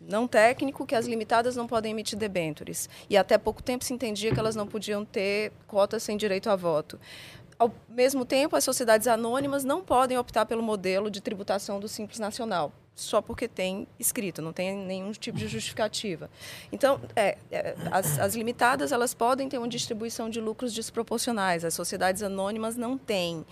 não 0.00 0.26
técnico 0.26 0.86
que 0.86 0.94
as 0.94 1.06
limitadas 1.06 1.56
não 1.56 1.66
podem 1.66 1.92
emitir 1.92 2.18
debêntures. 2.18 2.88
E 3.08 3.16
até 3.16 3.38
pouco 3.38 3.62
tempo 3.62 3.84
se 3.84 3.92
entendia 3.92 4.32
que 4.32 4.38
elas 4.38 4.56
não 4.56 4.66
podiam 4.66 5.04
ter 5.04 5.52
cotas 5.66 6.02
sem 6.02 6.16
direito 6.16 6.50
a 6.50 6.56
voto. 6.56 6.98
Ao 7.58 7.72
mesmo 7.88 8.24
tempo, 8.24 8.54
as 8.54 8.64
sociedades 8.64 9.06
anônimas 9.06 9.64
não 9.64 9.82
podem 9.82 10.18
optar 10.18 10.44
pelo 10.44 10.62
modelo 10.62 11.10
de 11.10 11.22
tributação 11.22 11.80
do 11.80 11.88
Simples 11.88 12.18
Nacional, 12.18 12.72
só 12.96 13.20
porque 13.20 13.46
tem 13.46 13.86
escrito, 14.00 14.40
não 14.40 14.54
tem 14.54 14.74
nenhum 14.74 15.12
tipo 15.12 15.36
de 15.36 15.46
justificativa. 15.46 16.30
Então, 16.72 16.98
é, 17.14 17.36
é, 17.52 17.76
as, 17.92 18.18
as, 18.18 18.34
limitadas 18.34 18.90
elas 18.90 19.12
podem 19.12 19.50
ter 19.50 19.58
uma 19.58 19.68
distribuição 19.68 20.30
de 20.30 20.40
lucros 20.40 20.72
desproporcionais, 20.72 21.62
as 21.62 21.74
sociedades 21.74 22.22
anônimas 22.22 22.74
não 22.74 22.96
têm. 22.96 23.44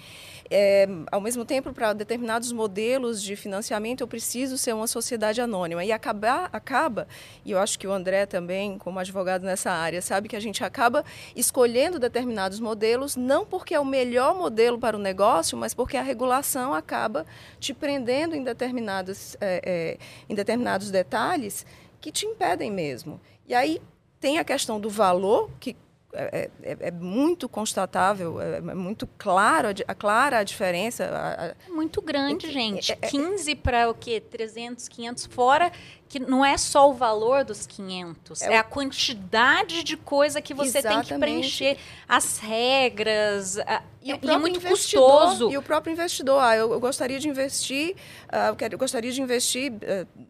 É, 0.51 0.89
ao 1.12 1.21
mesmo 1.21 1.45
tempo, 1.45 1.75
para 1.75 1.93
determinados 1.93 2.53
modelos 2.53 3.23
de 3.23 3.37
financiamento, 3.37 4.01
eu 4.01 4.09
preciso 4.09 4.57
ser 4.57 4.75
uma 4.75 4.87
sociedade 4.87 5.43
anônima. 5.43 5.85
E 5.85 5.93
acabar, 5.93 6.49
acaba, 6.51 7.07
e 7.45 7.51
eu 7.51 7.59
acho 7.59 7.79
que 7.79 7.87
o 7.87 7.93
André 7.93 8.25
também, 8.25 8.79
como 8.79 8.99
advogado 8.99 9.43
nessa 9.43 9.71
área, 9.71 10.01
sabe 10.01 10.27
que 10.27 10.37
a 10.37 10.41
gente 10.41 10.64
acaba 10.64 11.05
escolhendo 11.37 11.99
determinados 11.99 12.61
modelos, 12.61 13.14
não 13.14 13.45
porque 13.45 13.75
é 13.75 13.81
o 13.81 13.85
melhor 13.85 14.35
modelo 14.35 14.79
para 14.79 14.97
o 14.97 15.01
negócio, 15.01 15.57
mas 15.59 15.75
porque 15.75 15.99
a 15.99 16.03
regulação 16.03 16.73
acaba 16.73 17.27
te 17.61 17.75
prendendo 17.75 18.35
em 18.35 18.43
determinadas 18.43 19.34
é, 19.41 19.61
é, 19.64 19.99
em 20.28 20.35
determinados 20.35 20.91
detalhes 20.91 21.64
que 22.01 22.12
te 22.12 22.26
impedem 22.26 22.70
mesmo. 22.70 23.20
E 23.47 23.55
aí 23.55 23.80
tem 24.20 24.39
a 24.39 24.45
questão 24.45 24.80
do 24.80 24.89
valor, 24.89 25.51
que 25.61 25.76
é, 26.15 26.51
é, 26.62 26.77
é 26.81 26.91
muito 26.91 27.49
constatável, 27.49 28.41
é, 28.41 28.57
é 28.59 28.61
muito 28.61 29.07
claro, 29.19 29.69
a, 29.87 29.95
clara 29.95 30.39
a 30.39 30.43
diferença. 30.45 31.05
A, 31.05 31.47
a... 31.47 31.73
muito 31.73 32.01
grande, 32.01 32.51
gente. 32.51 32.95
15 32.97 33.55
para 33.57 33.91
o 33.91 33.95
quê? 33.95 34.21
300, 34.21 34.89
500 34.89 35.27
fora, 35.27 35.73
que 36.09 36.19
não 36.19 36.45
é 36.45 36.57
só 36.57 36.89
o 36.89 36.95
valor 36.95 37.45
dos 37.45 37.67
500, 37.67 38.43
é, 38.43 38.55
é 38.55 38.59
a 38.59 38.65
quantidade 38.65 39.83
de 39.83 39.97
coisa 39.97 40.41
que 40.41 40.55
você 40.55 40.79
Exatamente. 40.79 41.09
tem 41.09 41.19
que 41.19 41.21
preencher, 41.21 41.79
as 42.09 42.39
regras, 42.39 43.59
a... 43.59 43.83
e, 44.01 44.11
e, 44.11 44.31
é 44.31 44.39
muito 44.39 44.61
custoso. 44.61 45.51
E 45.51 45.59
o 45.59 45.62
próprio 45.62 45.93
investidor, 45.93 46.41
ah, 46.41 46.57
eu, 46.57 46.73
eu 46.73 46.81
gostaria 46.81 47.19
de 47.19 47.29
investir, 47.29 47.97
uh, 48.33 48.49
eu, 48.49 48.57
quero, 48.57 48.75
eu 48.75 48.79
gostaria 48.79 49.12
de 49.12 49.21
investir 49.21 49.73
uh, 49.73 50.07
ah, 50.19 50.23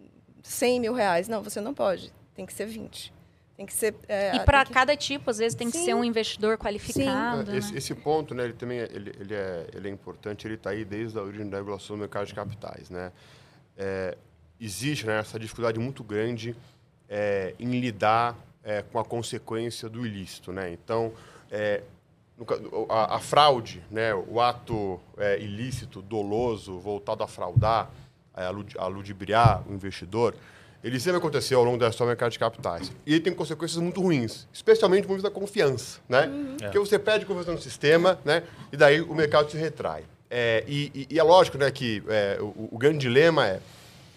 100 0.42 0.80
mil 0.80 0.92
reais. 0.92 1.28
Não, 1.28 1.42
você 1.42 1.60
não 1.60 1.74
pode, 1.74 2.12
tem 2.34 2.44
que 2.44 2.52
ser 2.52 2.66
20. 2.66 3.13
Tem 3.56 3.66
que 3.66 3.72
ser. 3.72 3.94
É, 4.08 4.34
e 4.36 4.40
para 4.40 4.64
que... 4.64 4.72
cada 4.72 4.96
tipo, 4.96 5.30
às 5.30 5.38
vezes, 5.38 5.54
tem 5.54 5.70
Sim. 5.70 5.78
que 5.78 5.84
ser 5.84 5.94
um 5.94 6.04
investidor 6.04 6.58
qualificado. 6.58 7.52
Né? 7.52 7.58
Esse, 7.58 7.76
esse, 7.76 7.94
ponto, 7.94 8.34
né, 8.34 8.44
ele 8.44 8.52
também 8.52 8.78
ele, 8.78 9.14
ele, 9.18 9.34
é, 9.34 9.66
ele 9.72 9.88
é 9.88 9.90
importante, 9.90 10.46
ele 10.46 10.54
está 10.54 10.70
aí 10.70 10.84
desde 10.84 11.18
a 11.18 11.22
origem 11.22 11.48
da 11.48 11.58
regulação 11.58 11.96
do 11.96 12.00
mercado 12.00 12.26
de 12.26 12.34
capitais. 12.34 12.90
Né? 12.90 13.12
É, 13.76 14.16
existe 14.60 15.06
né, 15.06 15.18
essa 15.20 15.38
dificuldade 15.38 15.78
muito 15.78 16.02
grande 16.02 16.56
é, 17.08 17.54
em 17.58 17.78
lidar 17.78 18.36
é, 18.64 18.82
com 18.82 18.98
a 18.98 19.04
consequência 19.04 19.88
do 19.88 20.04
ilícito. 20.04 20.52
Né? 20.52 20.72
Então, 20.72 21.12
é, 21.48 21.82
a, 22.88 23.16
a, 23.16 23.20
fraude, 23.20 23.84
né, 23.88 24.12
o 24.12 24.40
ato 24.40 25.00
é, 25.16 25.38
ilícito, 25.38 26.02
doloso, 26.02 26.80
voltado 26.80 27.22
a 27.22 27.28
fraudar, 27.28 27.88
a 28.34 28.86
ludibriar 28.88 29.62
o 29.68 29.72
investidor, 29.72 30.34
ele 30.84 31.00
sempre 31.00 31.16
aconteceu 31.16 31.58
ao 31.58 31.64
longo 31.64 31.78
da 31.78 31.88
história 31.88 32.10
do 32.10 32.14
mercado 32.14 32.32
de 32.32 32.38
capitais. 32.38 32.92
E 33.06 33.14
ele 33.14 33.20
tem 33.20 33.32
consequências 33.32 33.82
muito 33.82 34.02
ruins, 34.02 34.46
especialmente 34.52 35.08
vista 35.08 35.22
da 35.22 35.30
confiança, 35.30 35.98
né? 36.06 36.26
Uhum. 36.26 36.56
É. 36.60 36.64
Porque 36.64 36.78
você 36.78 36.98
perde 36.98 37.24
confiança 37.24 37.52
no 37.52 37.60
sistema, 37.60 38.18
né? 38.22 38.42
E 38.70 38.76
daí 38.76 39.00
o 39.00 39.14
mercado 39.14 39.50
se 39.50 39.56
retrai. 39.56 40.04
É, 40.30 40.62
e, 40.68 41.06
e, 41.10 41.18
é 41.18 41.22
lógico 41.22 41.56
né, 41.56 41.70
que 41.70 42.02
é, 42.08 42.38
o, 42.40 42.68
o, 42.72 42.78
grande 42.78 42.98
dilema 42.98 43.46
é, 43.46 43.60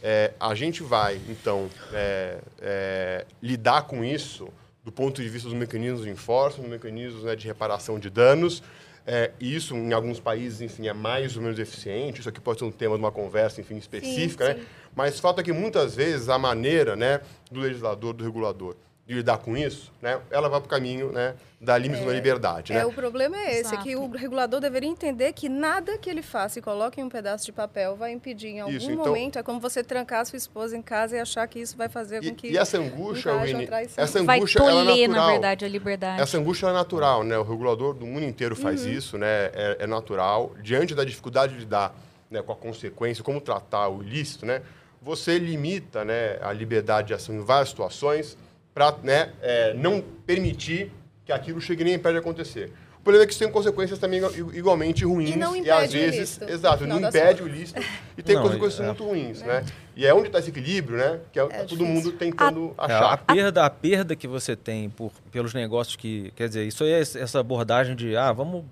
é, 0.01 0.33
a 0.39 0.55
gente 0.55 0.81
vai, 0.81 1.21
então, 1.29 1.69
é, 1.93 2.39
é, 2.59 3.25
lidar 3.41 3.83
com 3.83 4.03
isso 4.03 4.49
do 4.83 4.91
ponto 4.91 5.21
de 5.21 5.29
vista 5.29 5.47
dos 5.47 5.57
mecanismos 5.57 6.03
de 6.03 6.09
enforcement, 6.09 6.63
dos 6.63 6.71
mecanismos 6.71 7.23
né, 7.23 7.35
de 7.35 7.45
reparação 7.45 7.99
de 7.99 8.09
danos, 8.09 8.63
é, 9.07 9.31
isso, 9.39 9.73
em 9.73 9.93
alguns 9.93 10.19
países, 10.19 10.59
enfim, 10.59 10.87
é 10.87 10.93
mais 10.93 11.37
ou 11.37 11.41
menos 11.41 11.57
eficiente. 11.57 12.19
Isso 12.19 12.27
aqui 12.27 12.41
pode 12.41 12.59
ser 12.59 12.65
um 12.65 12.71
tema 12.71 12.95
de 12.97 13.01
uma 13.01 13.11
conversa, 13.11 13.61
enfim, 13.61 13.77
específica, 13.77 14.47
sim, 14.47 14.53
sim. 14.53 14.59
né? 14.59 14.65
Mas 14.93 15.17
o 15.17 15.21
fato 15.21 15.39
é 15.39 15.43
que, 15.43 15.53
muitas 15.53 15.95
vezes, 15.95 16.27
a 16.27 16.37
maneira 16.37 16.93
né, 16.93 17.21
do 17.49 17.61
legislador, 17.61 18.13
do 18.13 18.23
regulador, 18.23 18.75
de 19.07 19.13
lidar 19.13 19.37
com 19.37 19.55
isso, 19.55 19.89
né, 20.01 20.19
ela 20.29 20.49
vai 20.49 20.59
para 20.59 20.67
o 20.67 20.69
caminho 20.69 21.13
né, 21.13 21.33
da 21.61 21.77
limite 21.77 22.03
é, 22.03 22.05
da 22.05 22.11
liberdade. 22.11 22.73
Né? 22.73 22.81
É, 22.81 22.85
o 22.85 22.91
problema 22.91 23.37
é 23.37 23.57
esse, 23.57 23.73
é 23.73 23.77
que 23.77 23.95
o 23.95 24.11
regulador 24.11 24.59
deveria 24.59 24.89
entender 24.89 25.31
que 25.31 25.47
nada 25.47 25.97
que 25.97 26.09
ele 26.09 26.21
faça 26.21 26.59
e 26.59 26.61
coloque 26.61 26.99
em 26.99 27.05
um 27.05 27.09
pedaço 27.09 27.45
de 27.45 27.53
papel 27.53 27.95
vai 27.95 28.11
impedir 28.11 28.49
em 28.49 28.59
algum 28.59 28.75
isso, 28.75 28.91
então, 28.91 29.05
momento. 29.05 29.39
É 29.39 29.43
como 29.43 29.61
você 29.61 29.81
trancar 29.81 30.19
a 30.19 30.25
sua 30.25 30.35
esposa 30.35 30.75
em 30.75 30.81
casa 30.81 31.15
e 31.15 31.19
achar 31.21 31.47
que 31.47 31.57
isso 31.57 31.77
vai 31.77 31.87
fazer 31.87 32.21
com 32.21 32.35
que. 32.35 32.49
E 32.49 32.57
essa 32.57 32.77
angústia, 32.77 33.33
Winnie, 33.37 33.69
essa 33.95 34.19
angústia 34.19 34.61
vai 34.61 34.75
tolir, 34.75 34.77
ela 34.77 34.91
é 34.91 35.07
natural. 35.07 35.25
na 35.25 35.31
verdade, 35.31 35.63
a 35.63 35.69
liberdade. 35.69 36.21
Essa 36.21 36.37
angústia 36.37 36.67
é 36.67 36.73
natural, 36.73 37.23
né? 37.23 37.37
O 37.37 37.43
regulador 37.43 37.93
do 37.93 38.05
mundo 38.05 38.25
inteiro 38.25 38.57
faz 38.57 38.83
uhum. 38.83 38.91
isso, 38.91 39.17
né? 39.17 39.45
É, 39.53 39.77
é, 39.79 39.87
natural. 39.87 40.51
Diante 40.61 40.93
da 40.93 41.05
dificuldade 41.05 41.53
de 41.53 41.59
lidar 41.59 41.95
né, 42.29 42.41
com 42.41 42.51
a 42.51 42.55
consequência, 42.57 43.23
como 43.23 43.39
tratar 43.39 43.87
o 43.87 44.03
ilícito, 44.03 44.45
né? 44.45 44.61
Você 45.01 45.39
limita 45.39 46.03
né, 46.03 46.37
a 46.41 46.51
liberdade 46.51 47.07
de 47.07 47.13
ação 47.13 47.33
em 47.33 47.39
várias 47.39 47.69
situações 47.69 48.37
para 48.77 48.95
né, 49.01 49.29
é, 49.41 49.73
não 49.73 50.03
permitir 50.23 50.91
que 51.25 51.31
aquilo 51.31 51.59
chegue 51.59 51.83
nem 51.83 51.97
perto 51.97 52.13
de 52.13 52.19
acontecer. 52.19 52.71
O 52.99 53.01
problema 53.01 53.23
é 53.23 53.25
que 53.25 53.33
isso 53.33 53.39
tem 53.39 53.51
consequências 53.51 53.97
também 53.97 54.21
igualmente 54.53 55.03
ruins. 55.03 55.31
E, 55.31 55.35
não 55.35 55.55
impede 55.55 55.67
e 55.67 55.71
às 55.71 55.91
vezes, 55.91 56.13
o 56.13 56.17
ilícito, 56.17 56.49
exato, 56.49 56.85
não 56.85 56.99
impede 56.99 57.41
o 57.41 57.47
ilícito 57.47 57.81
e 58.15 58.21
tem 58.21 58.35
não, 58.35 58.43
consequências 58.43 58.79
é, 58.81 58.85
muito 58.85 59.03
ruins, 59.03 59.41
né? 59.41 59.65
E 59.95 60.05
é 60.05 60.13
onde 60.13 60.27
está 60.27 60.37
esse 60.37 60.49
equilíbrio, 60.49 60.95
né? 60.95 61.19
Que 61.31 61.39
é, 61.39 61.43
é 61.49 61.63
todo 61.63 61.83
mundo 61.83 62.11
tentando 62.11 62.75
a, 62.77 62.85
achar. 62.85 63.09
É, 63.09 63.13
a 63.13 63.17
perda, 63.17 63.65
a 63.65 63.69
perda 63.69 64.15
que 64.15 64.27
você 64.27 64.55
tem 64.55 64.91
por, 64.91 65.11
pelos 65.31 65.55
negócios 65.55 65.95
que, 65.95 66.31
quer 66.35 66.47
dizer, 66.47 66.67
isso 66.67 66.83
aí 66.83 66.91
é 66.91 66.99
essa 66.99 67.39
abordagem 67.39 67.95
de, 67.95 68.15
ah, 68.15 68.31
vamos 68.31 68.63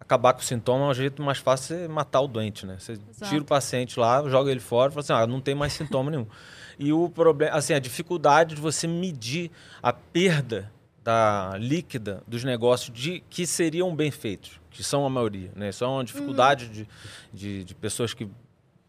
acabar 0.00 0.32
com 0.32 0.40
o 0.40 0.44
sintoma, 0.44 0.86
é 0.86 0.88
um 0.88 0.94
jeito 0.94 1.22
mais 1.22 1.38
fácil 1.38 1.76
é 1.76 1.86
matar 1.86 2.22
o 2.22 2.26
doente, 2.26 2.66
né? 2.66 2.76
Você 2.78 2.92
Exato. 2.92 3.30
tira 3.30 3.42
o 3.42 3.46
paciente 3.46 4.00
lá, 4.00 4.28
joga 4.28 4.50
ele 4.50 4.58
fora, 4.58 4.90
e 4.90 4.94
fala 4.94 5.00
assim, 5.04 5.12
ah, 5.12 5.26
não 5.28 5.40
tem 5.40 5.54
mais 5.54 5.74
sintoma 5.74 6.10
nenhum. 6.10 6.26
E 6.78 6.92
o 6.92 7.08
problema, 7.08 7.56
assim, 7.56 7.72
a 7.72 7.78
dificuldade 7.78 8.54
de 8.54 8.60
você 8.60 8.86
medir 8.86 9.50
a 9.82 9.92
perda 9.92 10.70
da 11.02 11.54
líquida 11.58 12.22
dos 12.26 12.42
negócios 12.42 12.96
de 12.96 13.22
que 13.30 13.46
seriam 13.46 13.94
bem 13.94 14.10
feitos, 14.10 14.60
que 14.70 14.82
são 14.82 15.06
a 15.06 15.10
maioria, 15.10 15.52
né? 15.54 15.68
Isso 15.68 15.84
é 15.84 15.86
uma 15.86 16.04
dificuldade 16.04 16.66
uhum. 16.66 16.72
de, 16.72 16.88
de, 17.32 17.64
de 17.64 17.74
pessoas 17.74 18.12
que 18.12 18.28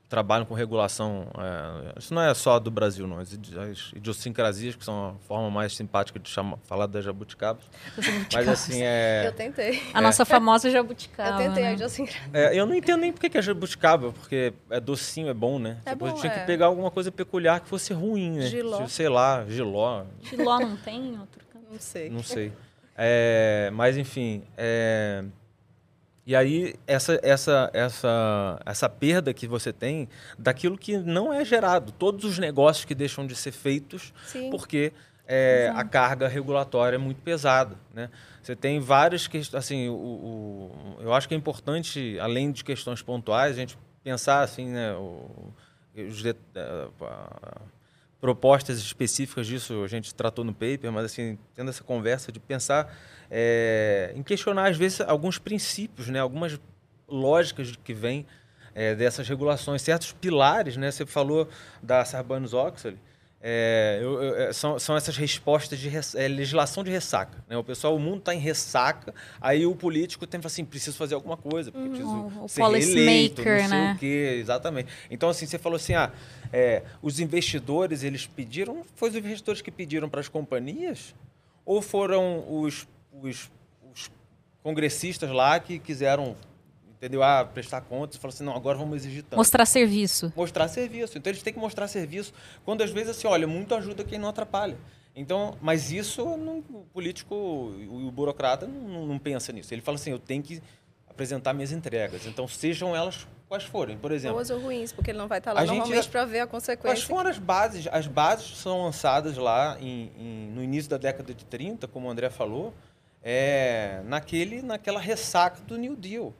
trabalham 0.09 0.45
com 0.45 0.53
regulação. 0.53 1.27
É, 1.37 1.99
isso 1.99 2.13
não 2.13 2.21
é 2.21 2.33
só 2.33 2.59
do 2.59 2.71
Brasil, 2.71 3.07
não. 3.07 3.19
As, 3.19 3.33
as 3.33 3.91
idiosincrasias, 3.95 4.75
que 4.75 4.83
são 4.83 5.09
a 5.09 5.27
forma 5.27 5.49
mais 5.49 5.75
simpática 5.75 6.19
de 6.19 6.29
chamar, 6.29 6.57
falar 6.63 6.85
das 6.87 7.03
jabuticabas. 7.03 7.63
Mas 8.33 8.47
assim, 8.47 8.81
é. 8.81 9.27
Eu 9.27 9.33
tentei. 9.33 9.81
A 9.93 9.99
é, 9.99 10.01
nossa 10.01 10.25
famosa 10.25 10.69
jabuticaba. 10.69 11.41
Eu 11.41 11.47
tentei 11.47 11.63
né? 11.63 11.69
a 11.69 11.73
idiosincrasia. 11.73 12.29
É, 12.33 12.59
eu 12.59 12.65
não 12.65 12.73
entendo 12.73 13.01
nem 13.01 13.11
porque 13.11 13.29
que 13.29 13.37
é 13.37 13.41
jabuticaba, 13.41 14.11
porque 14.13 14.53
é 14.69 14.79
docinho, 14.79 15.29
é 15.29 15.33
bom, 15.33 15.59
né? 15.59 15.77
É 15.85 15.91
tipo, 15.91 16.05
bom, 16.05 16.13
tinha 16.13 16.31
é. 16.31 16.39
que 16.39 16.45
pegar 16.45 16.67
alguma 16.67 16.89
coisa 16.89 17.11
peculiar 17.11 17.59
que 17.59 17.67
fosse 17.67 17.93
ruim, 17.93 18.31
né? 18.31 18.47
Giló. 18.47 18.77
Tipo, 18.77 18.89
sei 18.89 19.09
lá, 19.09 19.45
giló. 19.47 20.05
Giló 20.21 20.59
não 20.59 20.77
tem 20.77 21.19
outro 21.19 21.43
Não 21.69 21.79
sei. 21.79 22.09
Não 22.09 22.23
sei. 22.23 22.53
É, 22.95 23.69
mas, 23.73 23.97
enfim. 23.97 24.43
É, 24.57 25.23
e 26.27 26.35
aí, 26.35 26.75
essa, 26.85 27.17
essa, 27.23 27.71
essa, 27.73 28.59
essa 28.65 28.89
perda 28.89 29.33
que 29.33 29.47
você 29.47 29.71
tem 29.71 30.09
daquilo 30.37 30.77
que 30.77 30.97
não 30.97 31.33
é 31.33 31.45
gerado. 31.45 31.93
Todos 31.93 32.25
os 32.25 32.37
negócios 32.37 32.83
que 32.83 32.93
deixam 32.93 33.25
de 33.25 33.33
ser 33.33 33.53
feitos 33.53 34.13
Sim. 34.25 34.49
porque 34.49 34.91
é, 35.25 35.71
a 35.73 35.85
carga 35.85 36.27
regulatória 36.27 36.97
é 36.97 36.99
muito 36.99 37.21
pesada. 37.21 37.77
Né? 37.93 38.09
Você 38.43 38.57
tem 38.57 38.77
várias 38.81 39.25
questões. 39.25 39.63
Assim, 39.63 39.87
o, 39.87 39.93
o, 39.93 40.97
eu 40.99 41.13
acho 41.13 41.29
que 41.29 41.33
é 41.33 41.37
importante, 41.37 42.19
além 42.19 42.51
de 42.51 42.61
questões 42.61 43.01
pontuais, 43.01 43.55
a 43.55 43.59
gente 43.61 43.77
pensar 44.03 44.41
assim, 44.41 44.67
né, 44.67 44.91
o, 44.95 45.53
os, 45.95 46.25
uh, 46.25 47.61
propostas 48.19 48.79
específicas 48.79 49.47
disso 49.47 49.81
a 49.81 49.87
gente 49.87 50.13
tratou 50.13 50.43
no 50.43 50.53
paper, 50.53 50.91
mas 50.91 51.05
assim, 51.05 51.37
tendo 51.55 51.69
essa 51.69 51.85
conversa 51.85 52.33
de 52.33 52.39
pensar 52.41 52.93
é, 53.29 54.11
em 54.15 54.23
questionar, 54.23 54.69
às 54.69 54.77
vezes, 54.77 55.01
alguns 55.01 55.37
princípios, 55.37 56.07
né, 56.07 56.19
algumas 56.19 56.59
lógicas 57.07 57.75
que 57.83 57.93
vêm 57.93 58.25
é, 58.75 58.93
dessas 58.93 59.27
regulações, 59.27 59.81
certos 59.81 60.11
pilares. 60.13 60.77
Né? 60.77 60.91
Você 60.91 61.05
falou 61.05 61.47
da 61.81 62.05
Sarbanes-Oxley, 62.05 62.97
é, 63.39 63.99
eu, 64.01 64.21
eu, 64.21 64.35
é, 64.35 64.53
são, 64.53 64.79
são 64.79 64.95
essas 64.95 65.15
respostas 65.15 65.77
de 65.77 65.87
res, 65.87 66.15
é, 66.15 66.27
legislação 66.27 66.83
de 66.83 66.89
ressaca. 66.89 67.43
Né? 67.47 67.55
O 67.55 67.63
pessoal, 67.63 67.95
o 67.95 67.99
mundo 67.99 68.19
está 68.19 68.33
em 68.33 68.39
ressaca, 68.39 69.13
aí 69.39 69.65
o 69.65 69.75
político 69.75 70.25
tem 70.25 70.39
assim, 70.43 70.65
preciso 70.65 70.97
fazer 70.97 71.15
alguma 71.15 71.37
coisa, 71.37 71.71
porque 71.71 71.87
preciso 71.87 72.09
uhum, 72.09 72.43
o 72.43 72.47
ser 72.47 72.61
eleito, 72.61 73.43
não 73.43 73.57
sei 73.59 73.67
né? 73.67 73.93
o 73.95 73.99
quê, 73.99 74.37
exatamente. 74.39 74.89
Então, 75.09 75.29
assim, 75.29 75.45
você 75.45 75.57
falou 75.57 75.75
assim, 75.75 75.93
ah, 75.93 76.11
é, 76.51 76.83
os 77.01 77.19
investidores, 77.19 78.03
eles 78.03 78.25
pediram, 78.25 78.83
foi 78.95 79.09
os 79.09 79.15
investidores 79.15 79.61
que 79.61 79.71
pediram 79.71 80.09
para 80.09 80.19
as 80.19 80.27
companhias? 80.27 81.13
Ou 81.63 81.81
foram 81.81 82.43
os 82.49 82.87
os, 83.21 83.49
os 83.93 84.09
congressistas 84.63 85.29
lá 85.31 85.59
que 85.59 85.79
quiseram 85.79 86.35
entendeu? 86.97 87.21
Ah, 87.21 87.45
prestar 87.45 87.81
contas 87.81 88.15
e 88.15 88.19
falar 88.19 88.33
assim, 88.33 88.43
não, 88.43 88.55
agora 88.55 88.75
vamos 88.77 88.95
exigir 88.97 89.21
tanto. 89.23 89.37
Mostrar 89.37 89.65
serviço. 89.67 90.33
Mostrar 90.35 90.67
serviço. 90.67 91.17
Então 91.17 91.29
eles 91.31 91.43
têm 91.43 91.53
que 91.53 91.59
mostrar 91.59 91.87
serviço. 91.87 92.33
Quando 92.65 92.81
às 92.81 92.89
vezes 92.89 93.11
assim, 93.11 93.27
olha, 93.27 93.45
muito 93.45 93.75
ajuda 93.75 94.03
quem 94.03 94.17
não 94.17 94.29
atrapalha. 94.29 94.77
Então, 95.15 95.55
mas 95.61 95.91
isso 95.91 96.23
não, 96.37 96.57
o 96.59 96.85
político, 96.93 97.35
o, 97.35 98.07
o 98.07 98.11
burocrata 98.11 98.65
não, 98.67 99.05
não, 99.05 99.19
pensa 99.19 99.51
nisso. 99.51 99.73
Ele 99.73 99.81
fala 99.81 99.95
assim, 99.95 100.09
eu 100.11 100.17
tenho 100.19 100.41
que 100.41 100.61
apresentar 101.07 101.53
minhas 101.53 101.71
entregas. 101.71 102.25
Então 102.25 102.47
sejam 102.47 102.95
elas 102.95 103.27
quais 103.47 103.63
forem. 103.63 103.95
Por 103.97 104.11
exemplo, 104.11 104.35
Boas 104.35 104.49
ou 104.49 104.59
ruins, 104.59 104.91
porque 104.91 105.11
ele 105.11 105.17
não 105.19 105.27
vai 105.27 105.37
estar 105.37 105.53
lá 105.53 105.61
A 105.61 105.65
normalmente 105.65 106.03
já- 106.03 106.09
para 106.09 106.25
ver 106.25 106.39
a 106.41 106.47
Quais 106.47 106.65
consequência. 106.65 107.05
foram 107.07 107.29
as 107.29 107.37
bases? 107.39 107.87
As 107.91 108.07
bases 108.07 108.57
são 108.57 108.83
lançadas 108.83 109.37
lá 109.37 109.77
em- 109.79 110.11
em- 110.17 110.51
no 110.51 110.63
início 110.63 110.89
da 110.89 110.97
década 110.97 111.31
de 111.33 111.45
30, 111.45 111.87
como 111.87 112.07
o 112.07 112.11
André 112.11 112.29
falou, 112.31 112.73
é, 113.29 113.99
naquele, 114.05 114.61
naquela 114.61 115.01
ressaca 115.01 115.59
do 115.63 115.77
New 115.77 115.97
Deal. 115.97 116.33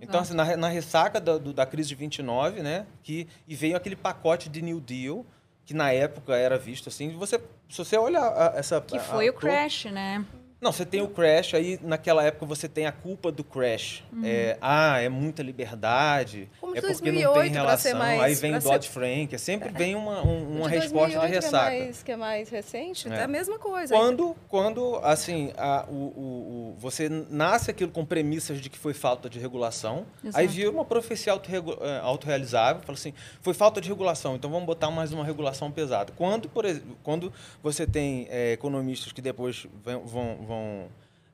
Então, 0.00 0.20
assim, 0.20 0.32
na, 0.32 0.56
na 0.56 0.68
ressaca 0.68 1.20
da, 1.20 1.36
do- 1.38 1.52
da 1.52 1.66
crise 1.66 1.88
de 1.88 1.96
29, 1.96 2.62
né, 2.62 2.86
que, 3.02 3.26
e 3.48 3.56
veio 3.56 3.76
aquele 3.76 3.96
pacote 3.96 4.48
de 4.48 4.62
New 4.62 4.78
Deal, 4.80 5.26
que 5.66 5.74
na 5.74 5.90
época 5.90 6.36
era 6.36 6.56
visto 6.56 6.88
assim, 6.88 7.10
você, 7.16 7.38
se 7.68 7.78
você 7.78 7.96
olha 7.96 8.20
a- 8.20 8.52
essa... 8.54 8.80
Que 8.80 8.96
a- 8.96 9.00
foi 9.00 9.26
a- 9.26 9.30
o 9.32 9.34
crash, 9.34 9.86
né? 9.86 10.24
Não, 10.60 10.72
você 10.72 10.84
tem 10.84 11.00
o 11.00 11.06
crash, 11.08 11.54
aí 11.54 11.78
naquela 11.82 12.24
época 12.24 12.44
você 12.44 12.68
tem 12.68 12.84
a 12.86 12.90
culpa 12.92 13.30
do 13.30 13.44
crash. 13.44 14.02
É, 14.24 14.58
ah, 14.60 14.98
é 15.00 15.08
muita 15.08 15.40
liberdade, 15.40 16.48
Como 16.60 16.76
é 16.76 16.80
porque 16.80 16.92
não 16.92 16.98
2008, 17.00 17.40
tem 17.42 17.52
pra 17.52 17.60
relação. 17.60 17.92
ser 17.92 17.96
mais- 17.96 18.20
aí 18.20 18.34
vem 18.34 18.56
o 18.56 18.60
ser- 18.60 18.68
Dodd-Frank, 18.68 19.34
é 19.34 19.38
sempre 19.38 19.68
vem 19.70 19.94
uma, 19.94 20.20
um- 20.26 20.56
uma 20.58 20.68
de 20.68 20.74
resposta 20.76 21.18
2008, 21.20 21.26
de 21.28 21.34
ressaca. 21.34 21.70
Que 21.70 21.76
é 21.76 21.80
mais, 21.84 22.02
que 22.02 22.12
é 22.12 22.16
mais 22.16 22.48
recente, 22.48 23.08
É. 23.08 23.14
é 23.18 23.22
a 23.22 23.28
mesma 23.28 23.56
coisa. 23.58 23.94
Quando, 23.94 24.34
quando 24.48 24.96
assim, 25.04 25.52
a- 25.56 25.86
o, 25.88 25.92
o- 25.94 26.72
o- 26.72 26.74
você 26.78 27.08
nasce 27.08 27.70
aquilo 27.70 27.92
com 27.92 28.04
premissas 28.04 28.60
de 28.60 28.68
que 28.68 28.78
foi 28.78 28.92
falta 28.94 29.30
de 29.30 29.38
regulação, 29.38 30.06
aí 30.24 30.28
Exato. 30.44 30.48
vira 30.48 30.70
uma 30.72 30.84
profecia 30.84 31.32
eh, 31.32 32.00
autorrealizável, 32.02 32.82
fala 32.82 32.98
assim, 32.98 33.14
foi 33.40 33.54
falta 33.54 33.80
de 33.80 33.88
regulação, 33.88 34.34
então 34.34 34.50
vamos 34.50 34.66
botar 34.66 34.90
mais 34.90 35.12
uma 35.12 35.24
regulação 35.24 35.70
pesada. 35.70 36.12
Quando, 36.16 36.48
por 36.48 36.64
exemplo, 36.64 36.98
quando 37.04 37.32
você 37.62 37.86
tem 37.86 38.26
eh, 38.28 38.52
economistas 38.54 39.12
que 39.12 39.22
depois 39.22 39.64
vão, 39.84 40.04
vão, 40.04 40.36
vão, 40.48 40.88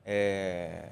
eh, 0.05 0.89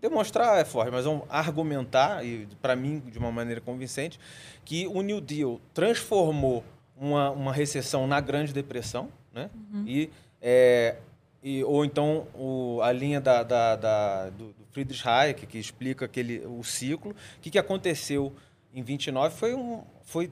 demonstrar 0.00 0.58
é 0.58 0.64
forte, 0.64 0.90
mas 0.90 1.04
vão 1.04 1.24
argumentar, 1.28 2.24
e 2.24 2.46
para 2.60 2.74
mim 2.74 3.00
de 3.00 3.18
uma 3.18 3.30
maneira 3.30 3.60
convincente, 3.60 4.18
que 4.64 4.86
o 4.88 5.02
New 5.02 5.20
Deal 5.20 5.60
transformou 5.72 6.64
uma, 6.96 7.30
uma 7.30 7.52
recessão 7.52 8.06
na 8.06 8.20
Grande 8.20 8.52
Depressão, 8.52 9.08
né? 9.32 9.50
E, 9.86 10.10
é, 10.42 10.96
e, 11.42 11.62
ou 11.64 11.84
então 11.84 12.26
o, 12.34 12.80
a 12.82 12.90
linha 12.92 13.20
da, 13.20 13.42
da- 13.42 13.76
da- 13.76 14.30
do, 14.30 14.46
do 14.48 14.66
Friedrich 14.72 15.06
Hayek, 15.06 15.46
que 15.46 15.58
explica 15.58 16.04
aquele, 16.06 16.44
o 16.46 16.62
ciclo. 16.64 17.12
O 17.12 17.40
que, 17.40 17.50
que 17.50 17.58
aconteceu 17.58 18.32
em 18.74 18.82
29 18.82 19.34
foi, 19.36 19.54
um, 19.54 19.82
foi 20.04 20.30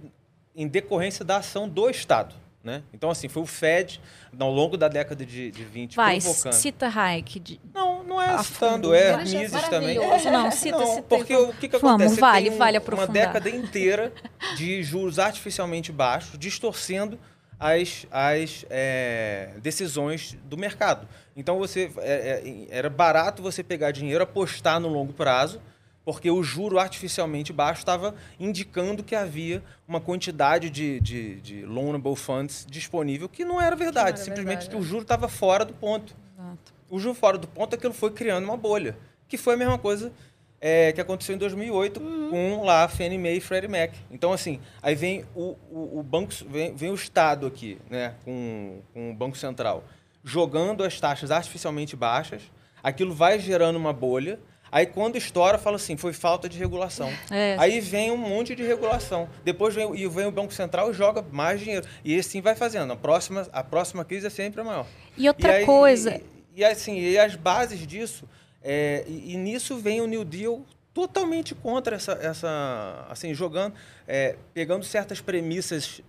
em 0.56 0.66
decorrência 0.66 1.24
da 1.24 1.36
ação 1.38 1.68
do 1.68 1.88
Estado. 1.88 2.34
Né? 2.64 2.82
Então, 2.94 3.10
assim, 3.10 3.28
foi 3.28 3.42
o 3.42 3.46
Fed, 3.46 4.00
ao 4.40 4.50
longo 4.50 4.78
da 4.78 4.88
década 4.88 5.22
de, 5.26 5.50
de 5.50 5.64
20, 5.64 5.96
Vai, 5.96 6.18
provocando. 6.18 6.52
cita 6.54 6.88
Hayek. 6.88 7.38
de- 7.38 7.60
Não, 7.74 8.02
não 8.02 8.22
é 8.22 8.42
citando, 8.42 8.94
é 8.94 9.08
é 9.10 9.16
Mises 9.18 9.68
também. 9.68 9.96
Não, 9.98 10.50
cita, 10.50 10.78
Não, 10.78 10.86
cita. 10.86 11.02
porque 11.02 11.36
o 11.36 11.52
que, 11.52 11.68
que 11.68 11.76
Vamos, 11.76 12.00
acontece? 12.00 12.18
Vale, 12.18 12.48
vale 12.50 12.78
uma 12.78 12.82
aprofundar. 12.82 13.12
década 13.12 13.50
inteira 13.50 14.10
de 14.56 14.82
juros 14.82 15.18
artificialmente 15.18 15.92
baixos, 15.92 16.38
distorcendo 16.38 17.18
as, 17.60 18.06
as 18.10 18.64
é, 18.70 19.50
decisões 19.60 20.34
do 20.44 20.56
mercado. 20.56 21.06
Então 21.36 21.58
você 21.58 21.90
é, 21.98 22.42
é, 22.42 22.66
era 22.70 22.88
barato 22.88 23.42
você 23.42 23.62
pegar 23.62 23.90
dinheiro, 23.90 24.24
apostar 24.24 24.80
no 24.80 24.88
longo 24.88 25.12
prazo, 25.12 25.60
porque 26.04 26.30
o 26.30 26.42
juro 26.42 26.78
artificialmente 26.78 27.52
baixo 27.52 27.80
estava 27.80 28.14
indicando 28.38 29.02
que 29.02 29.14
havia 29.14 29.62
uma 29.88 30.00
quantidade 30.00 30.68
de, 30.68 31.00
de, 31.00 31.40
de 31.40 31.64
loanable 31.64 32.16
funds 32.16 32.66
disponível 32.68 33.28
que 33.28 33.44
não 33.44 33.60
era 33.60 33.74
verdade, 33.74 34.08
era 34.08 34.16
simplesmente 34.18 34.62
verdade, 34.62 34.76
o 34.76 34.82
juro 34.82 35.02
estava 35.02 35.28
fora 35.28 35.64
do 35.64 35.72
ponto. 35.72 36.14
Exato. 36.38 36.74
O 36.90 36.98
juro 36.98 37.14
fora 37.14 37.38
do 37.38 37.48
ponto, 37.48 37.74
aquilo 37.74 37.94
foi 37.94 38.10
criando 38.10 38.44
uma 38.44 38.56
bolha, 38.56 38.96
que 39.26 39.38
foi 39.38 39.54
a 39.54 39.56
mesma 39.56 39.78
coisa 39.78 40.12
é, 40.60 40.92
que 40.92 41.00
aconteceu 41.00 41.34
em 41.34 41.38
2008 41.38 42.00
com 42.00 42.62
lá 42.64 42.84
a 42.84 42.88
Fannie 42.88 43.18
Mae 43.18 43.36
e 43.36 43.40
Freddie 43.40 43.68
Mac. 43.68 43.92
Então, 44.10 44.32
assim, 44.32 44.60
aí 44.82 44.94
vem 44.94 45.24
o, 45.34 45.56
o, 45.70 45.98
o 45.98 46.02
banco, 46.02 46.32
vem, 46.48 46.74
vem 46.74 46.90
o 46.90 46.94
Estado 46.94 47.46
aqui, 47.46 47.78
né, 47.90 48.14
com, 48.24 48.80
com 48.94 49.10
o 49.10 49.14
Banco 49.14 49.36
Central, 49.36 49.84
jogando 50.24 50.82
as 50.82 50.98
taxas 50.98 51.30
artificialmente 51.30 51.94
baixas, 51.94 52.42
aquilo 52.82 53.14
vai 53.14 53.38
gerando 53.38 53.76
uma 53.76 53.92
bolha, 53.92 54.40
aí 54.74 54.86
quando 54.86 55.16
estoura, 55.16 55.56
fala 55.56 55.76
assim, 55.76 55.96
foi 55.96 56.12
falta 56.12 56.48
de 56.48 56.58
regulação. 56.58 57.08
É. 57.30 57.54
Aí 57.58 57.80
vem 57.80 58.10
um 58.10 58.16
monte 58.16 58.54
de 58.56 58.62
regulação. 58.64 59.28
Depois 59.44 59.72
vem, 59.74 59.86
o- 59.86 59.94
e 59.94 60.06
vem 60.08 60.26
o 60.26 60.32
Banco 60.32 60.52
Central 60.52 60.90
e 60.90 60.94
joga 60.94 61.24
mais 61.30 61.60
dinheiro. 61.60 61.86
E 62.04 62.18
assim 62.18 62.40
vai 62.40 62.56
fazendo. 62.56 62.92
A 62.92 62.96
próxima, 62.96 63.46
a 63.52 63.62
próxima 63.62 64.04
crise 64.04 64.26
é 64.26 64.30
sempre 64.30 64.60
a 64.60 64.64
maior. 64.64 64.86
E 65.16 65.28
outra 65.28 65.52
aí- 65.52 65.64
coisa, 65.64 66.20
E, 66.54 66.60
e 66.60 66.64
assim, 66.64 66.98
e 66.98 67.16
as 67.18 67.36
bases 67.36 67.86
disso, 67.86 68.28
é, 68.62 69.04
e, 69.06 69.32
e 69.34 69.36
nisso 69.36 69.76
vem 69.78 70.00
o 70.00 70.06
New 70.06 70.24
Deal 70.24 70.62
totalmente 70.92 71.54
contra 71.54 71.96
essa, 71.96 72.12
essa 72.22 73.06
assim, 73.10 73.32
jogando, 73.34 73.74
é, 74.06 74.36
pegando 74.52 74.84
certas 74.84 75.20
premissas 75.20 76.00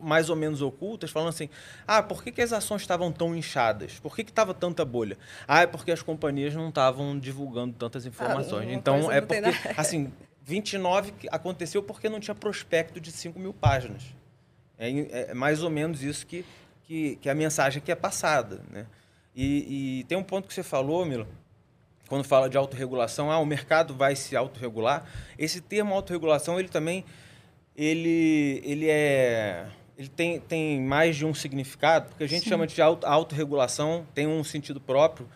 mais 0.00 0.30
ou 0.30 0.36
menos 0.36 0.62
ocultas, 0.62 1.10
falando 1.10 1.28
assim, 1.28 1.48
ah, 1.86 2.02
por 2.02 2.22
que, 2.22 2.32
que 2.32 2.42
as 2.42 2.52
ações 2.52 2.82
estavam 2.82 3.12
tão 3.12 3.34
inchadas? 3.36 3.98
Por 4.00 4.14
que 4.14 4.22
estava 4.22 4.52
tanta 4.54 4.84
bolha? 4.84 5.16
Ah, 5.46 5.62
é 5.62 5.66
porque 5.66 5.92
as 5.92 6.02
companhias 6.02 6.54
não 6.54 6.68
estavam 6.68 7.18
divulgando 7.18 7.74
tantas 7.74 8.06
informações. 8.06 8.66
uma 8.66 8.74
então, 8.74 9.10
é 9.10 9.20
porque, 9.20 9.40
nada. 9.40 9.56
assim, 9.76 10.12
29 10.42 11.12
que 11.12 11.28
aconteceu 11.30 11.82
porque 11.82 12.08
não 12.08 12.20
tinha 12.20 12.34
prospecto 12.34 13.00
de 13.00 13.12
5 13.12 13.38
mil 13.38 13.52
páginas. 13.52 14.02
É, 14.78 15.30
é 15.30 15.34
mais 15.34 15.62
ou 15.62 15.70
menos 15.70 16.02
isso 16.02 16.26
que, 16.26 16.44
que, 16.84 17.16
que 17.16 17.28
a 17.28 17.34
mensagem 17.34 17.82
que 17.82 17.90
é 17.90 17.96
passada. 17.96 18.60
Né? 18.70 18.86
E, 19.34 20.00
e 20.00 20.04
tem 20.04 20.16
um 20.16 20.22
ponto 20.22 20.48
que 20.48 20.54
você 20.54 20.62
falou, 20.62 21.04
Milo, 21.04 21.26
quando 22.08 22.24
fala 22.24 22.48
de 22.48 22.56
autorregulação, 22.56 23.30
ah, 23.30 23.38
o 23.38 23.46
mercado 23.46 23.94
vai 23.94 24.14
se 24.14 24.36
autorregular. 24.36 25.04
Esse 25.38 25.60
termo 25.60 25.94
autorregulação, 25.94 26.58
ele 26.58 26.68
também 26.68 27.04
ele, 27.76 28.60
ele 28.64 28.88
é 28.88 29.66
ele 29.98 30.08
tem, 30.08 30.38
tem 30.40 30.80
mais 30.80 31.16
de 31.16 31.24
um 31.24 31.32
significado, 31.34 32.08
porque 32.10 32.24
a 32.24 32.28
gente 32.28 32.46
chama 32.48 32.66
de 32.66 32.82
auto, 32.82 33.06
autorregulação, 33.06 34.06
tem 34.14 34.26
um 34.26 34.44
sentido 34.44 34.78
próprio, 34.80 35.26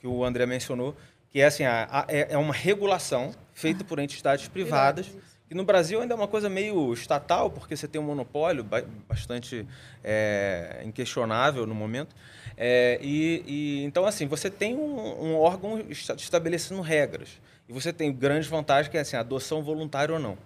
que 0.00 0.06
o 0.06 0.24
André 0.24 0.46
mencionou, 0.46 0.96
que 1.28 1.40
é 1.40 1.44
assim, 1.44 1.64
a, 1.64 1.86
a- 1.90 2.06
é, 2.08 2.28
é 2.30 2.38
uma 2.38 2.54
regulação 2.54 3.32
feita 3.52 3.84
por 3.84 3.98
entidades 3.98 4.48
privadas, 4.48 5.06
que 5.48 5.54
no 5.54 5.64
Brasil 5.64 6.00
ainda 6.00 6.14
é 6.14 6.16
uma 6.16 6.26
coisa 6.26 6.48
meio 6.48 6.92
estatal, 6.94 7.50
porque 7.50 7.76
você 7.76 7.86
tem 7.86 8.00
um 8.00 8.04
monopólio 8.04 8.64
ba- 8.64 8.84
bastante 9.06 9.66
é, 10.02 10.80
inquestionável 10.84 11.66
no 11.66 11.74
momento. 11.74 12.16
É, 12.56 12.98
e, 13.02 13.44
e, 13.46 13.84
então, 13.84 14.06
assim, 14.06 14.26
você 14.26 14.48
tem 14.50 14.74
um, 14.74 15.24
um 15.24 15.36
órgão 15.36 15.84
esta- 15.90 16.14
estabelecendo 16.14 16.80
regras. 16.80 17.38
E 17.68 17.72
você 17.72 17.92
tem 17.92 18.10
grande 18.12 18.48
vantagem 18.48 18.90
que 18.90 18.96
é 18.96 19.00
assim, 19.00 19.16
adoção 19.16 19.62
voluntária 19.62 20.14
ou 20.14 20.20
não. 20.20 20.38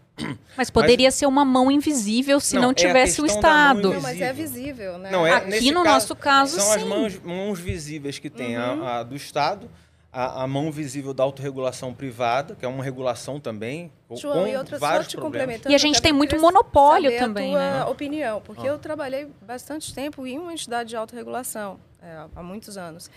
Mas 0.57 0.71
poderia 0.71 1.11
ser 1.11 1.27
uma 1.27 1.45
mão 1.45 1.71
invisível 1.71 2.39
se 2.41 2.55
não, 2.57 2.63
Não, 2.63 2.71
é 2.71 2.75
tivesse 2.75 3.21
o 3.21 3.27
da 3.27 3.29
mão 3.33 3.37
Estado. 3.37 3.93
Não, 3.95 4.01
mas 4.01 4.21
é 4.21 4.33
visível. 4.33 4.99
né? 4.99 5.11
Não, 5.11 5.27
é, 5.27 5.35
Aqui 5.35 5.71
no 5.73 5.83
nosso 5.85 6.15
caso, 6.17 6.61
São 6.61 6.73
as 6.73 6.83
sim. 6.83 6.89
mãos, 6.89 7.19
mãos 7.21 7.59
visíveis 7.59 8.19
que 8.19 8.31
tem 8.31 8.57
Uhum. 8.59 8.85
a, 8.87 8.99
a 8.99 9.03
do 9.03 9.15
Estado, 9.17 9.71
a, 10.13 10.43
a 10.43 10.47
mão 10.47 10.73
visível 10.73 11.15
da 11.15 11.23
autorregulação 11.23 11.95
privada, 11.95 12.57
que 12.57 12.65
é 12.65 12.69
uma 12.69 12.83
regulação 12.83 13.39
também, 13.39 13.93
com, 14.09 14.17
João, 14.17 14.43
com 14.43 14.49
e 14.49 14.57
outra 14.57 14.77
só 14.79 14.85
vários 14.87 15.07
te 15.07 15.17
problemas. 15.17 15.43
complementando. 15.47 15.73
E 15.73 15.75
a 15.75 15.79
gente 15.79 16.03
tem 16.03 16.13
muito 16.13 16.37
monopólio 16.41 17.11
saber 17.13 17.19
também, 17.23 17.55
a 17.55 17.59
tua 17.59 17.71
né? 17.71 17.85
opinião, 17.85 18.41
porque 18.45 18.67
Ah. 18.67 18.71
eu 18.71 18.79
trabalhei 18.79 19.29
bastante 19.41 19.95
tempo 19.95 20.27
em 20.27 20.37
uma 20.39 20.53
entidade 20.53 20.89
de 20.89 20.97
autorregulação, 20.97 21.79
é, 22.03 22.25
há 22.35 22.43
muitos 22.43 22.77
anos. 22.77 23.09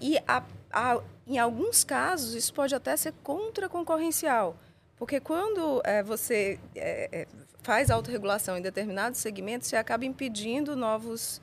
E 0.00 0.18
a- 0.28 0.42
a- 0.72 1.00
em 1.26 1.36
alguns 1.38 1.82
casos 1.82 2.34
isso 2.36 2.54
pode 2.54 2.72
até 2.76 2.96
ser 2.96 3.12
contra-concorrencial, 3.24 4.56
porque 4.98 5.20
quando 5.20 5.80
é, 5.84 6.02
você 6.02 6.58
é, 6.74 7.08
é, 7.12 7.26
faz 7.62 7.90
autorregulação 7.90 8.56
em 8.56 8.62
determinados 8.62 9.20
segmentos, 9.20 9.68
você 9.68 9.76
acaba 9.76 10.04
impedindo 10.04 10.74
novos 10.76 11.40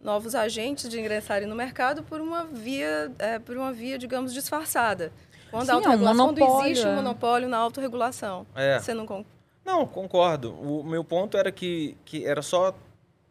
novos 0.00 0.34
agentes 0.34 0.88
de 0.88 1.00
ingressarem 1.00 1.48
no 1.48 1.56
mercado 1.56 2.02
por 2.02 2.20
uma 2.20 2.44
via, 2.44 3.10
é, 3.18 3.38
por 3.38 3.56
uma 3.56 3.72
via, 3.72 3.98
digamos, 3.98 4.32
disfarçada. 4.32 5.10
Quando, 5.50 5.66
Sim, 5.66 5.72
a 5.72 5.74
é 5.74 5.96
um 5.96 6.14
quando 6.14 6.64
existe 6.64 6.86
um 6.86 6.90
é. 6.92 6.94
monopólio 6.96 7.48
na 7.48 7.56
autorregulação. 7.56 8.46
É. 8.54 8.78
Você 8.78 8.94
não 8.94 9.06
con- 9.06 9.24
Não, 9.64 9.86
concordo. 9.86 10.52
O 10.54 10.84
meu 10.84 11.02
ponto 11.02 11.36
era 11.36 11.50
que, 11.50 11.96
que 12.04 12.24
era 12.24 12.42
só 12.42 12.74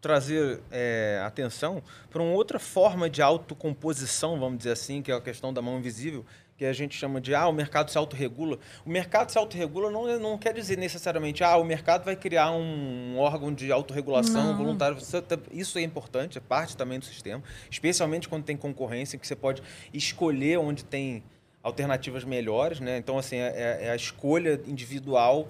trazer 0.02 0.60
é, 0.72 1.22
atenção 1.26 1.82
para 2.10 2.22
uma 2.22 2.34
outra 2.34 2.60
forma 2.60 3.10
de 3.10 3.22
autocomposição, 3.22 4.40
vamos 4.40 4.60
dizer 4.60 4.72
assim, 4.72 5.02
que 5.02 5.12
é 5.12 5.16
a 5.16 5.22
questão 5.22 5.54
da 5.54 5.62
mão 5.62 5.78
invisível, 5.80 6.26
que 6.58 6.64
a 6.66 6.72
gente 6.72 6.96
chama 6.96 7.20
de, 7.20 7.36
ah, 7.36 7.48
o 7.48 7.52
mercado 7.52 7.92
se 7.92 7.98
autorregula. 7.98 8.58
O 8.86 8.90
mercado 8.90 9.30
se 9.30 9.38
autorregula 9.38 9.92
não, 9.92 10.20
não 10.20 10.38
quer 10.38 10.54
dizer 10.54 10.78
necessariamente, 10.78 11.44
ah, 11.44 11.58
o 11.58 11.66
mercado 11.66 12.06
vai 12.06 12.16
criar 12.16 12.52
um 12.52 13.18
órgão 13.18 13.54
de 13.54 13.72
autorregulação 13.72 14.52
Não. 14.52 14.58
voluntário. 14.58 14.98
Isso 14.98 15.18
é- 15.18 15.24
Isso 15.52 15.78
é 15.78 15.82
importante, 15.82 16.38
é 16.38 16.42
parte 16.42 16.78
também 16.78 16.98
do 16.98 17.06
sistema, 17.06 17.44
especialmente 17.70 18.30
quando 18.30 18.44
tem 18.46 18.56
concorrência, 18.56 19.20
que 19.20 19.28
você 19.28 19.36
pode 19.36 19.62
escolher 19.94 20.58
onde 20.58 20.86
tem 20.86 21.24
alternativas 21.62 22.24
melhores, 22.24 22.80
né? 22.80 22.98
Então, 22.98 23.18
assim, 23.18 23.38
é, 23.38 23.88
é 23.88 23.90
a 23.92 23.96
escolha 23.96 24.62
individual 24.68 25.50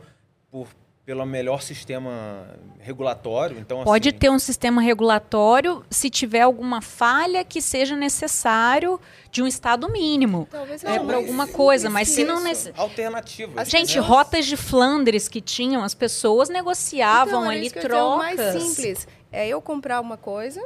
por 0.49 0.69
pelo 1.05 1.23
melhor 1.23 1.61
sistema 1.61 2.47
regulatório. 2.79 3.59
Então, 3.59 3.83
Pode 3.83 4.09
assim, 4.09 4.17
ter 4.17 4.29
um 4.31 4.39
sistema 4.39 4.81
regulatório 4.81 5.85
se 5.89 6.09
tiver 6.09 6.41
alguma 6.41 6.81
falha 6.81 7.43
que 7.43 7.61
seja 7.61 7.95
necessário 7.95 8.99
de 9.29 9.43
um 9.43 9.47
estado 9.47 9.87
mínimo. 9.91 10.47
Talvez 10.49 10.83
É 10.83 10.97
não, 10.97 11.05
para 11.05 11.17
alguma 11.17 11.47
coisa, 11.47 11.89
mas 11.91 12.09
se 12.09 12.23
não 12.23 12.41
nesse... 12.41 12.73
alternativas. 12.75 13.69
Gente, 13.69 13.95
né? 13.95 14.01
rotas 14.01 14.47
de 14.47 14.57
Flandres 14.57 15.27
que 15.27 15.41
tinham, 15.41 15.83
as 15.83 15.93
pessoas 15.93 16.49
negociavam 16.49 17.41
Então, 17.41 17.49
ali 17.49 17.69
trocas. 17.69 18.17
mais 18.17 18.63
simples 18.63 19.07
é 19.31 19.47
eu 19.47 19.61
comprar 19.61 20.01
uma 20.01 20.17
coisa 20.17 20.65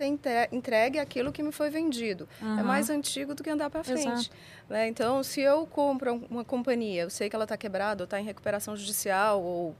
ser 0.00 0.04
entre- 0.06 0.48
entregue 0.50 0.98
aquilo 0.98 1.30
que 1.30 1.42
me 1.42 1.52
foi 1.52 1.68
vendido. 1.68 2.26
É 2.40 2.44
Aham. 2.44 2.62
mais 2.64 2.88
antigo 2.88 3.34
do 3.34 3.42
que 3.42 3.50
andar 3.50 3.68
para 3.68 3.84
frente. 3.84 4.30
Né? 4.68 4.88
Então, 4.88 5.22
se 5.22 5.40
eu 5.42 5.66
compro 5.66 6.14
um- 6.14 6.26
uma 6.30 6.44
companhia, 6.44 7.02
eu 7.02 7.10
sei 7.10 7.28
que 7.28 7.36
ela 7.36 7.44
está 7.44 7.56
quebrada 7.56 8.02
ou 8.02 8.04
está 8.04 8.18
em 8.18 8.24
recuperação 8.24 8.74
judicial 8.76 9.42
ou 9.42 9.76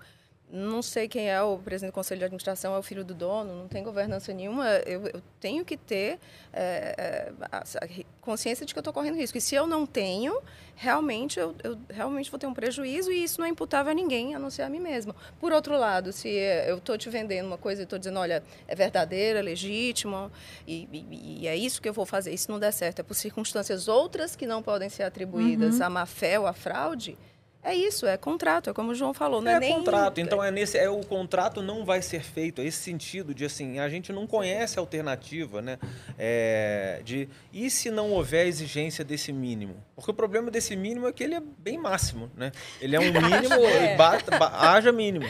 não 0.53 0.82
sei 0.82 1.07
quem 1.07 1.30
é 1.30 1.40
o 1.42 1.59
presidente 1.59 1.92
do 1.92 1.94
conselho 1.94 2.18
de 2.18 2.24
administração, 2.24 2.74
é 2.74 2.78
o 2.78 2.82
filho 2.82 3.05
do 3.05 3.14
dono, 3.14 3.55
não 3.55 3.68
tem 3.68 3.82
governança 3.84 4.32
nenhuma, 4.32 4.66
eu, 4.86 5.07
eu 5.07 5.22
tenho 5.38 5.64
que 5.64 5.76
ter 5.76 6.18
é, 6.53 7.32
é, 7.38 8.05
consciência 8.20 8.66
de 8.66 8.72
que 8.74 8.78
eu 8.78 8.80
estou 8.80 8.92
correndo 8.92 9.16
risco. 9.16 9.38
E 9.38 9.40
se 9.40 9.55
eu 9.55 9.66
não 9.66 9.86
tenho, 9.86 10.40
realmente 10.74 11.38
eu, 11.38 11.55
eu 11.62 11.78
realmente 11.88 12.30
vou 12.30 12.38
ter 12.38 12.46
um 12.46 12.55
prejuízo 12.55 13.12
e 13.12 13.22
isso 13.22 13.40
não 13.40 13.46
é 13.46 13.51
imputável 13.51 13.92
a 13.92 13.94
ninguém, 13.94 14.34
a 14.34 14.38
não 14.38 14.51
ser 14.51 14.62
a 14.62 14.68
mim 14.68 14.80
mesmo. 14.80 15.14
Por 15.38 15.53
outro 15.53 15.76
lado, 15.78 16.12
se 16.12 16.28
é, 16.36 16.70
eu 16.70 16.78
estou 16.78 16.98
te 16.98 17.09
vendendo 17.09 17.46
uma 17.46 17.59
coisa 17.59 17.82
e 17.82 17.84
estou 17.84 17.98
dizendo, 17.98 18.18
olha, 18.18 18.42
é 18.66 18.74
verdadeira, 18.74 19.38
é 19.38 19.42
legítima, 19.42 20.30
e, 20.66 20.88
e- 20.92 21.40
e 21.42 21.46
é 21.48 21.57
isso 21.57 21.80
que 21.80 21.88
eu 21.88 21.92
vou 21.92 22.05
fazer, 22.07 22.32
e 22.32 22.38
se 22.38 22.48
não 22.48 22.59
der 22.59 22.72
certo, 22.72 23.01
é 23.01 23.03
por 23.03 23.14
circunstâncias 23.14 23.88
outras 23.88 24.34
que 24.34 24.46
não 24.46 24.62
podem 24.62 24.88
ser 24.88 25.05
atribuídas 25.05 25.80
à 25.80 25.88
má 25.88 26.07
fé 26.07 26.38
ou 26.40 26.46
à 26.46 26.53
fraude, 26.53 27.16
é 27.62 27.74
isso, 27.74 28.06
é 28.06 28.16
contrato, 28.16 28.70
é 28.70 28.72
como 28.72 28.92
o 28.92 28.94
João 28.94 29.12
falou, 29.12 29.42
não 29.42 29.50
é, 29.50 29.56
é 29.56 29.61
nem... 29.61 29.72
contrato, 29.74 30.20
então 30.20 30.42
é 30.42 30.50
nesse, 30.50 30.78
é 30.78 30.88
o 30.88 31.00
contrato 31.04 31.61
não 31.61 31.84
vai 31.84 32.00
ser 32.00 32.22
feito, 32.22 32.61
é 32.62 32.64
esse 32.64 32.78
sentido 32.78 33.34
de 33.34 33.44
assim, 33.44 33.78
a 33.78 33.88
gente 33.88 34.12
não 34.12 34.26
conhece 34.26 34.78
a 34.78 34.82
alternativa, 34.82 35.61
né? 35.61 35.78
É, 36.18 37.00
de 37.04 37.28
e 37.52 37.68
se 37.70 37.90
não 37.90 38.11
houver 38.12 38.42
a 38.42 38.46
exigência 38.46 39.04
desse 39.04 39.32
mínimo? 39.32 39.76
Porque 39.94 40.11
o 40.11 40.14
problema 40.14 40.50
desse 40.50 40.74
mínimo 40.74 41.06
é 41.06 41.12
que 41.12 41.22
ele 41.22 41.34
é 41.34 41.40
bem 41.58 41.76
máximo, 41.76 42.30
né? 42.36 42.50
Ele 42.80 42.96
é 42.96 43.00
um 43.00 43.04
mínimo, 43.12 43.54
e 43.61 43.96
bata- 43.96 44.38
ba- 44.38 44.72
haja 44.72 44.90
mínimo. 44.90 45.26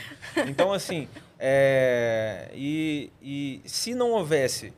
Então 0.46 0.72
assim, 0.72 1.08
é, 1.38 2.48
e, 2.54 3.10
e 3.20 3.60
se 3.64 3.94
não 3.94 4.12
houvesse 4.12 4.72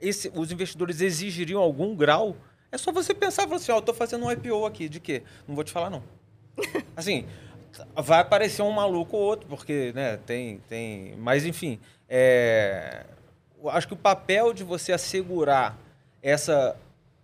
esse, 0.00 0.30
os 0.34 0.50
investidores 0.50 1.00
exigiriam 1.00 1.60
algum 1.60 1.94
grau, 1.94 2.36
é 2.72 2.78
só 2.78 2.90
você 2.92 3.14
pensar, 3.14 3.42
falar 3.44 3.56
assim, 3.56 3.72
ó, 3.72 3.76
eu 3.76 3.82
tô 3.82 3.94
fazendo 3.94 4.24
um 4.26 4.30
IPO 4.32 4.66
aqui, 4.66 4.88
de 4.88 5.00
quê? 5.00 5.22
Não 5.46 5.54
vou 5.54 5.64
te 5.64 5.72
falar 5.72 5.90
não. 5.90 6.02
Assim, 6.96 7.26
vai 7.96 8.20
aparecer 8.20 8.62
um 8.62 8.70
maluco 8.70 9.16
ou 9.16 9.22
outro, 9.22 9.48
porque, 9.48 9.92
né, 9.94 10.18
tem, 10.18 10.58
tem... 10.68 11.14
Mas, 11.16 11.44
enfim, 11.44 11.78
é, 12.08 13.04
acho 13.66 13.86
que 13.88 13.94
o 13.94 13.96
papel 13.96 14.52
de 14.52 14.64
você 14.64 14.92
assegurar 14.92 15.78
essa... 16.22 16.76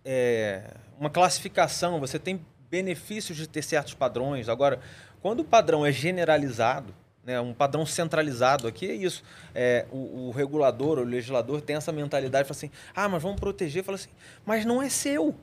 é, 0.03 0.63
uma 0.99 1.09
classificação, 1.09 1.99
você 1.99 2.17
tem 2.17 2.39
benefícios 2.69 3.37
de 3.37 3.47
ter 3.47 3.61
certos 3.61 3.93
padrões. 3.93 4.49
Agora, 4.49 4.79
quando 5.21 5.41
o 5.41 5.45
padrão 5.45 5.85
é 5.85 5.91
generalizado, 5.91 6.93
né, 7.23 7.39
um 7.41 7.53
padrão 7.53 7.85
centralizado 7.85 8.67
aqui, 8.67 8.89
é 8.89 8.93
isso. 8.93 9.23
É, 9.53 9.85
o, 9.91 10.27
o 10.27 10.31
regulador, 10.31 10.99
o 10.99 11.03
legislador 11.03 11.59
tem 11.61 11.75
essa 11.75 11.91
mentalidade, 11.91 12.47
fala 12.47 12.57
assim, 12.57 12.71
ah, 12.95 13.09
mas 13.09 13.21
vamos 13.21 13.39
proteger. 13.39 13.83
Fala 13.83 13.95
assim, 13.95 14.09
mas 14.45 14.65
não 14.65 14.81
é 14.81 14.89
seu. 14.89 15.35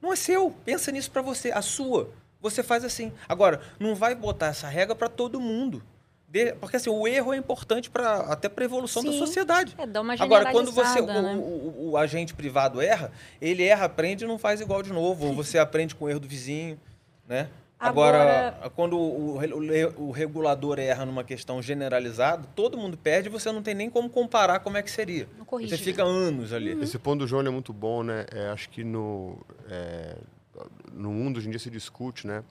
Não 0.00 0.12
é 0.12 0.16
seu. 0.16 0.50
Pensa 0.64 0.90
nisso 0.90 1.10
para 1.10 1.22
você, 1.22 1.52
a 1.52 1.62
sua. 1.62 2.10
Você 2.50 2.62
faz 2.62 2.84
assim. 2.84 3.12
Agora, 3.28 3.60
não 3.78 3.94
vai 3.94 4.14
botar 4.14 4.46
essa 4.48 4.68
regra 4.68 4.94
para 4.94 5.08
todo 5.08 5.40
mundo. 5.40 5.82
De- 6.28 6.52
porque 6.54 6.76
assim, 6.76 6.90
o 6.90 7.06
erro 7.06 7.32
é 7.32 7.36
importante 7.36 7.88
para 7.88 8.16
até 8.32 8.48
para 8.48 8.64
evolução 8.64 9.02
da 9.04 9.12
Sim. 9.12 9.18
sociedade. 9.18 9.74
É, 9.78 9.86
dá 9.86 10.00
uma 10.00 10.14
Agora, 10.14 10.50
quando 10.50 10.72
você 10.72 10.94
generalizada, 11.00 11.20
o, 11.20 11.22
né? 11.22 11.36
o- 11.40 11.90
o 11.90 11.96
agente 11.96 12.34
privado 12.34 12.80
erra, 12.80 13.12
ele 13.40 13.62
erra, 13.62 13.86
aprende 13.86 14.24
e 14.24 14.28
não 14.28 14.36
faz 14.38 14.60
igual 14.60 14.82
de 14.82 14.92
novo. 14.92 15.26
Ou 15.28 15.34
você 15.34 15.56
aprende 15.58 15.94
com 15.94 16.04
o 16.06 16.08
erro 16.10 16.20
do 16.20 16.26
vizinho, 16.28 16.78
né? 17.28 17.48
Agora, 17.78 18.48
Agora- 18.56 18.70
quando 18.70 18.98
o, 18.98 19.36
o 19.38 20.08
o 20.08 20.10
regulador 20.10 20.78
erra 20.78 21.04
numa 21.04 21.22
questão 21.22 21.60
generalizada, 21.62 22.48
todo 22.56 22.76
mundo 22.78 22.96
perde 22.96 23.28
e 23.28 23.30
você 23.30 23.52
não 23.52 23.62
tem 23.62 23.74
nem 23.74 23.90
como 23.90 24.08
comparar 24.08 24.60
como 24.60 24.78
é 24.78 24.82
que 24.82 24.90
seria. 24.90 25.28
Não 25.38 25.44
corrige. 25.44 25.76
Você 25.76 25.82
fica 25.84 26.02
anos 26.02 26.52
ali. 26.54 26.70
Esse 26.82 26.98
ponto 26.98 27.20
do 27.20 27.26
João 27.28 27.46
é 27.46 27.50
muito 27.50 27.74
bom, 27.74 28.02
né? 28.02 28.24
É, 28.32 28.48
acho 28.48 28.70
que 28.70 28.82
no, 28.82 29.38
é, 29.70 30.16
no 30.92 31.10
mundo 31.10 31.38
hoje 31.38 31.48
em 31.48 31.50
dia 31.50 31.58
se 31.58 31.70
discute, 31.70 32.26
né? 32.26 32.44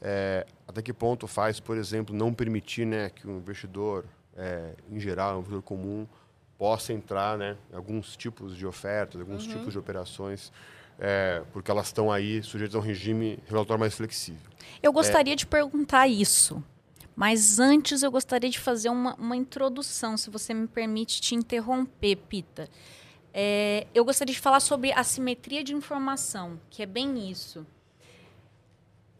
É, 0.00 0.46
até 0.66 0.82
que 0.82 0.92
ponto 0.92 1.26
faz, 1.26 1.60
por 1.60 1.76
exemplo, 1.76 2.14
não 2.14 2.34
permitir 2.34 2.84
né, 2.84 3.10
que 3.10 3.26
o 3.26 3.38
investidor, 3.38 4.04
é, 4.36 4.74
em 4.90 4.98
geral, 4.98 5.36
um 5.36 5.38
investidor 5.38 5.62
comum, 5.62 6.06
possa 6.58 6.92
entrar 6.92 7.38
né, 7.38 7.56
em 7.72 7.76
alguns 7.76 8.16
tipos 8.16 8.56
de 8.56 8.66
ofertas, 8.66 9.20
alguns 9.20 9.46
tipos 9.46 9.72
de 9.72 9.78
operações, 9.78 10.52
é, 10.98 11.42
porque 11.52 11.70
elas 11.70 11.86
estão 11.86 12.10
aí 12.10 12.42
sujeitas 12.42 12.74
a 12.74 12.78
um 12.78 12.82
regime 12.82 13.38
regulatório 13.46 13.80
mais 13.80 13.94
flexível. 13.94 14.50
Eu 14.82 14.92
gostaria 14.92 15.36
de 15.36 15.46
perguntar 15.46 16.08
isso. 16.08 16.62
Mas 17.14 17.58
antes 17.58 18.02
eu 18.02 18.10
gostaria 18.10 18.48
de 18.48 18.58
fazer 18.58 18.88
uma, 18.88 19.14
uma 19.16 19.36
introdução, 19.36 20.16
se 20.16 20.30
você 20.30 20.54
me 20.54 20.66
permite 20.66 21.20
te 21.20 21.34
interromper, 21.34 22.16
Pita. 22.16 22.68
É, 23.34 23.86
eu 23.94 24.04
gostaria 24.04 24.34
de 24.34 24.40
falar 24.40 24.60
sobre 24.60 24.92
assimetria 24.92 25.64
de 25.64 25.74
informação, 25.74 26.60
que 26.70 26.82
é 26.82 26.86
bem 26.86 27.30
isso. 27.30 27.66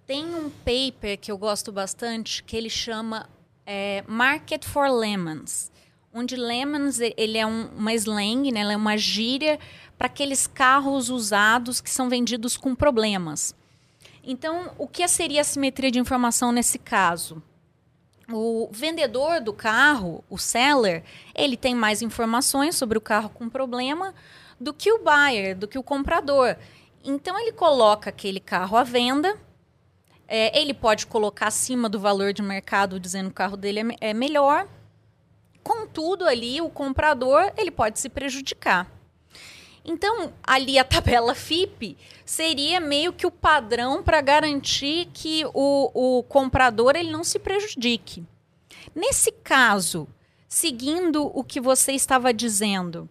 Tem 0.07 0.25
um 0.35 0.51
paper 0.51 1.19
que 1.19 1.31
eu 1.33 1.39
gosto 1.39 1.73
bastante 1.73 2.43
que 2.43 2.57
ele 2.57 2.69
chama 2.69 3.29
é, 3.65 4.05
Market 4.07 4.65
for 4.67 4.91
Lemons, 4.91 5.71
onde 6.13 6.37
lemons 6.37 6.99
ele 7.01 7.39
é 7.39 7.47
um- 7.47 7.69
uma 7.69 7.95
slang, 7.95 8.51
né, 8.51 8.61
ela 8.61 8.73
é 8.73 8.77
uma 8.77 8.99
gíria 8.99 9.59
para 9.97 10.09
aqueles 10.09 10.47
carros 10.47 11.09
usados 11.09 11.81
que 11.81 11.89
são 11.89 12.09
vendidos 12.09 12.57
com 12.57 12.75
problemas. 12.75 13.55
Então, 14.23 14.73
o 14.79 14.87
que 14.87 15.07
seria 15.09 15.41
a 15.41 15.45
simetria 15.45 15.91
de 15.91 15.99
informação 15.99 16.53
nesse 16.53 16.79
caso? 16.79 17.43
O 18.33 18.69
vendedor 18.73 19.41
do 19.41 19.53
carro, 19.53 20.25
o 20.31 20.39
seller, 20.39 21.05
ele 21.35 21.57
tem 21.57 21.75
mais 21.75 22.03
informações 22.03 22.77
sobre 22.77 22.97
o 22.97 23.01
carro 23.01 23.29
com 23.29 23.49
problema 23.49 24.15
do 24.61 24.73
que 24.73 24.93
o 24.93 25.03
buyer, 25.03 25.57
do 25.57 25.69
que 25.69 25.79
o 25.79 25.83
comprador. 25.83 26.57
Então, 27.05 27.39
ele 27.39 27.53
coloca 27.53 28.11
aquele 28.11 28.41
carro 28.41 28.77
à 28.77 28.85
venda. 28.85 29.37
é, 30.29 30.59
ele 30.59 30.73
pode 30.73 31.07
colocar 31.07 31.49
acima 31.49 31.91
do 31.91 32.01
valor 32.01 32.33
de 32.33 32.41
mercado, 32.41 32.99
dizendo 32.99 33.27
que 33.27 33.33
o 33.33 33.35
carro 33.35 33.57
dele 33.57 33.81
é, 34.01 34.11
é 34.11 34.15
melhor. 34.15 34.67
Contudo, 35.63 36.27
ali, 36.27 36.59
o 36.61 36.71
comprador, 36.71 37.53
ele 37.55 37.71
pode 37.71 38.01
se 38.01 38.09
prejudicar. 38.09 38.91
Então, 39.85 40.33
ali 40.43 40.79
a 40.79 40.85
tabela 40.85 41.35
FIP 41.35 41.97
seria 42.25 42.81
meio 42.81 43.13
que 43.13 43.27
o 43.27 43.31
padrão 43.31 44.03
para 44.03 44.21
garantir 44.21 45.09
que 45.13 45.45
o, 45.53 46.19
o 46.19 46.23
comprador 46.23 46.95
ele 46.95 47.11
não 47.11 47.25
se 47.25 47.39
prejudique. 47.39 48.25
Nesse 48.95 49.33
caso, 49.33 50.07
seguindo 50.49 51.27
o 51.27 51.43
que 51.43 51.61
você 51.61 51.93
estava 51.93 52.33
dizendo, 52.33 53.09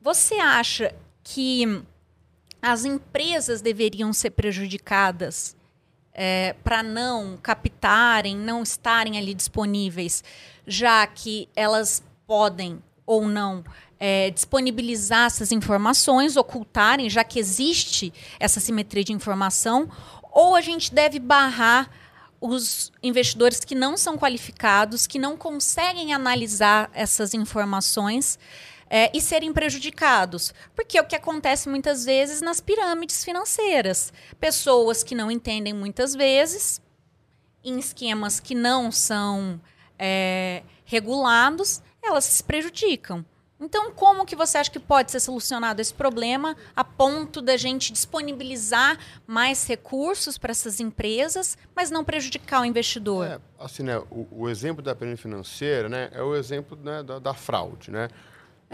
você 0.00 0.34
acha 0.36 0.94
que 1.24 1.82
as 2.60 2.84
empresas 2.84 3.60
deveriam 3.60 4.12
ser 4.12 4.30
prejudicadas 4.30 5.56
para 6.62 6.82
não 6.82 7.38
captarem, 7.38 8.36
não 8.36 8.62
estarem 8.62 9.18
ali 9.18 9.34
disponíveis, 9.34 10.22
já 10.66 11.06
que 11.06 11.48
elas 11.56 12.02
podem 12.26 12.82
ou 13.06 13.26
não 13.26 13.64
é, 14.04 14.30
disponibilizar 14.30 15.26
essas 15.26 15.52
informações, 15.52 16.36
ocultarem, 16.36 17.08
já 17.08 17.22
que 17.22 17.38
existe 17.38 18.12
essa 18.40 18.58
simetria 18.58 19.04
de 19.04 19.12
informação, 19.12 19.88
ou 20.32 20.56
a 20.56 20.60
gente 20.60 20.92
deve 20.92 21.20
barrar 21.20 21.88
os 22.40 22.90
investidores 23.00 23.60
que 23.60 23.76
não 23.76 23.96
são 23.96 24.18
qualificados, 24.18 25.06
que 25.06 25.20
não 25.20 25.36
conseguem 25.36 26.12
analisar 26.12 26.90
essas 26.92 27.32
informações 27.32 28.40
é, 28.90 29.08
e 29.16 29.20
serem 29.20 29.52
prejudicados. 29.52 30.52
Porque 30.74 30.98
é 30.98 31.00
o 31.00 31.06
que 31.06 31.14
acontece 31.14 31.68
muitas 31.68 32.04
vezes 32.04 32.40
nas 32.40 32.60
pirâmides 32.60 33.24
financeiras. 33.24 34.12
Pessoas 34.40 35.04
que 35.04 35.14
não 35.14 35.30
entendem 35.30 35.72
muitas 35.72 36.12
vezes, 36.12 36.82
em 37.62 37.78
esquemas 37.78 38.40
que 38.40 38.56
não 38.56 38.90
são 38.90 39.60
é, 39.96 40.64
regulados, 40.84 41.80
elas 42.02 42.24
se 42.24 42.42
prejudicam. 42.42 43.24
Então, 43.62 43.92
como 43.92 44.26
que 44.26 44.34
você 44.34 44.58
acha 44.58 44.70
que 44.70 44.80
pode 44.80 45.12
ser 45.12 45.20
solucionado 45.20 45.80
esse 45.80 45.94
problema 45.94 46.56
a 46.74 46.82
ponto 46.82 47.40
da 47.40 47.56
gente 47.56 47.92
disponibilizar 47.92 48.98
mais 49.24 49.64
recursos 49.68 50.36
para 50.36 50.50
essas 50.50 50.80
empresas, 50.80 51.56
mas 51.74 51.88
não 51.88 52.04
prejudicar 52.04 52.62
o 52.62 52.64
investidor? 52.64 53.24
É, 53.24 53.40
assim, 53.60 53.84
né, 53.84 53.98
o, 54.10 54.26
o 54.32 54.48
exemplo 54.48 54.82
da 54.82 54.96
pirâmide 54.96 55.22
financeira 55.22 55.88
né, 55.88 56.10
é 56.12 56.20
o 56.20 56.34
exemplo 56.34 56.76
né, 56.82 57.04
da, 57.04 57.20
da 57.20 57.32
fraude. 57.32 57.92
Né? 57.92 58.08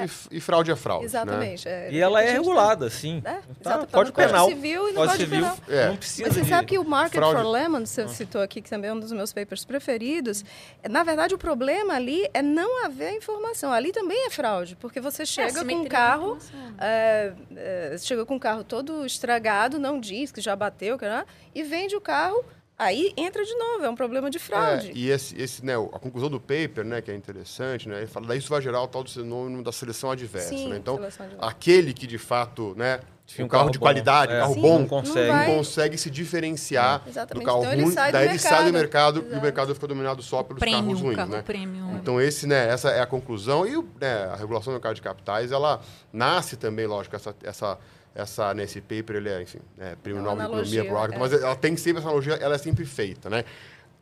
E, 0.05 0.37
e 0.37 0.41
fraude 0.41 0.71
é 0.71 0.77
fraude. 0.77 1.03
Né? 1.03 1.07
Exatamente. 1.07 1.69
Né? 1.69 1.89
É, 1.89 1.93
e 1.93 2.01
ela 2.01 2.23
é 2.23 2.31
regulada, 2.31 2.89
sim. 2.89 3.21
É, 3.25 3.41
tá, 3.63 3.79
tá 3.79 3.87
pode 3.87 4.13
penal. 4.13 4.49
civil 4.49 4.89
e 4.89 4.95
pode 4.95 5.09
pode 5.09 5.23
civil, 5.23 5.41
penal. 5.41 5.59
É. 5.69 5.89
Não 5.89 5.97
precisa 5.97 6.23
Mas 6.25 6.35
você 6.35 6.43
de... 6.43 6.49
sabe 6.49 6.67
que 6.67 6.79
o 6.79 6.85
Market 6.85 7.19
fraude. 7.19 7.43
for 7.43 7.49
Lemon, 7.49 7.87
você 7.87 8.09
citou 8.09 8.41
aqui, 8.41 8.61
que 8.61 8.71
também 8.71 8.91
é 8.91 8.95
um 8.95 9.01
dos 9.01 9.13
meus 9.13 9.33
papers 9.33 9.65
preferidos, 9.65 10.45
é, 10.83 10.89
na 10.89 11.03
verdade 11.03 11.35
o 11.35 11.39
problema 11.39 11.95
ali 11.95 12.29
é 12.33 12.43
não 12.43 12.85
haver 12.85 13.15
informação. 13.15 13.73
Ali 13.73 13.93
também 13.93 14.27
é 14.27 14.31
fraude, 14.31 14.77
porque 14.77 15.01
você 15.01 15.27
chega 15.27 15.65
com 15.65 15.75
um 15.75 15.85
carro, 15.87 16.39
é, 16.79 17.33
é, 17.57 17.97
chega 17.99 18.25
com 18.25 18.37
um 18.37 18.39
carro 18.39 18.65
todo 18.65 19.05
estragado, 19.05 19.79
não 19.79 19.99
diz 19.99 20.31
que 20.31 20.41
já 20.41 20.55
bateu, 20.55 20.99
que, 20.99 21.05
né, 21.05 21.25
e 21.55 21.63
vende 21.63 21.97
o 21.97 22.01
carro, 22.01 22.45
aí 22.79 23.13
entra 23.17 23.45
de 23.45 23.55
novo, 23.57 23.85
é 23.85 23.91
um 23.91 23.95
problema 23.97 24.31
de 24.31 24.39
fraude. 24.39 24.91
É, 24.91 24.93
e 24.95 25.11
esse, 25.11 25.37
esse, 25.41 25.65
né, 25.65 25.75
a 25.75 25.99
conclusão 25.99 26.31
do 26.31 26.39
paper, 26.41 26.85
né, 26.85 27.01
que 27.03 27.11
é 27.11 27.15
interessante, 27.15 27.89
né, 27.89 27.99
ele 27.99 28.07
fala, 28.07 28.27
daí 28.27 28.39
isso 28.39 28.49
vai 28.49 28.63
gerar 28.63 28.81
o 28.83 28.87
tal 28.87 29.03
do 29.03 29.11
fenômeno 29.11 29.63
da 29.63 29.73
seleção 29.73 30.11
adversa. 30.11 30.49
Sim, 30.51 30.69
né? 30.69 30.77
Então, 30.77 30.97
seleção 30.97 31.27
adversa. 31.27 31.47
aquele 31.51 31.93
que 31.93 32.07
de 32.07 32.19
fato, 32.19 32.75
né, 32.77 33.01
Tinha 33.27 33.45
um 33.45 33.49
carro, 33.49 33.71
de 33.71 33.79
bom. 33.79 33.85
qualidade, 33.85 34.33
É, 34.33 34.41
carro 34.41 34.55
Sim, 34.55 34.63
bom, 34.63 34.79
não 34.79 34.87
consegue. 34.89 35.33
não 35.33 35.45
consegue 35.57 35.99
se 35.99 36.09
diferenciar 36.11 37.03
Exatamente. 37.07 37.45
do 37.45 37.47
carro 37.47 37.61
Então 37.61 37.73
ele 37.73 37.83
ruim, 37.83 37.93
sai 37.93 38.11
do 38.11 38.13
daí 38.13 38.29
ele 38.29 38.39
sai 38.39 38.65
do 38.65 38.73
mercado. 38.73 39.17
mercado 39.17 39.19
e 39.19 39.21
o 39.21 39.27
Exato. 39.29 39.43
mercado 39.43 39.75
fica 39.75 39.87
dominado 39.87 40.23
só 40.23 40.43
pelos 40.43 40.63
carros 40.63 41.01
ruins, 41.01 41.17
carro 41.17 41.31
né? 41.33 41.43
premium. 41.43 41.97
Então 41.97 42.19
esse, 42.21 42.47
né, 42.47 42.69
essa 42.69 42.89
é 42.91 43.01
a 43.03 43.07
conclusão 43.07 43.67
e 43.67 43.77
né, 44.01 44.31
a 44.33 44.37
regulação 44.37 44.73
do 44.73 44.77
mercado 44.77 44.95
de 44.95 45.03
capitais, 45.03 45.53
ela 45.53 45.81
nasce 46.13 46.57
também, 46.57 46.87
lógico, 46.87 47.15
essa, 47.17 47.35
essa, 47.43 47.79
essa 48.19 48.53
nesse 48.53 48.81
paper 48.81 49.17
ele 49.17 49.29
é, 49.29 49.41
enfim, 49.41 49.61
é 49.79 49.95
prêmio 49.95 50.21
É 50.21 50.25
Nobel 50.25 50.47
de 50.65 50.77
Economia 50.77 50.85
pro 50.85 50.95
Rocket, 50.95 51.15
é. 51.15 51.19
mas 51.19 51.33
ela 51.33 51.57
tem 51.57 51.77
sempre 51.77 52.01
essa 52.01 52.09
analogia, 52.09 52.35
ela 52.35 52.57
é 52.57 52.59
sempre 52.59 52.85
feita, 52.85 53.31
né? 53.31 53.45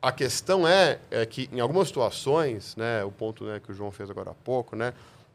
A 0.00 0.10
questão 0.10 0.66
é, 0.66 0.98
é 1.10 1.26
que 1.26 1.48
em 1.52 1.60
algumas 1.60 1.88
situações, 1.88 2.74
né, 2.76 3.04
o 3.04 3.10
ponto 3.10 3.44
né, 3.44 3.60
que 3.60 3.72
o 3.72 3.74
João 3.74 3.90
fez 3.90 4.08
agora 4.08 4.30
há 4.30 4.34
pouco, 4.34 4.76
né, 4.76 4.92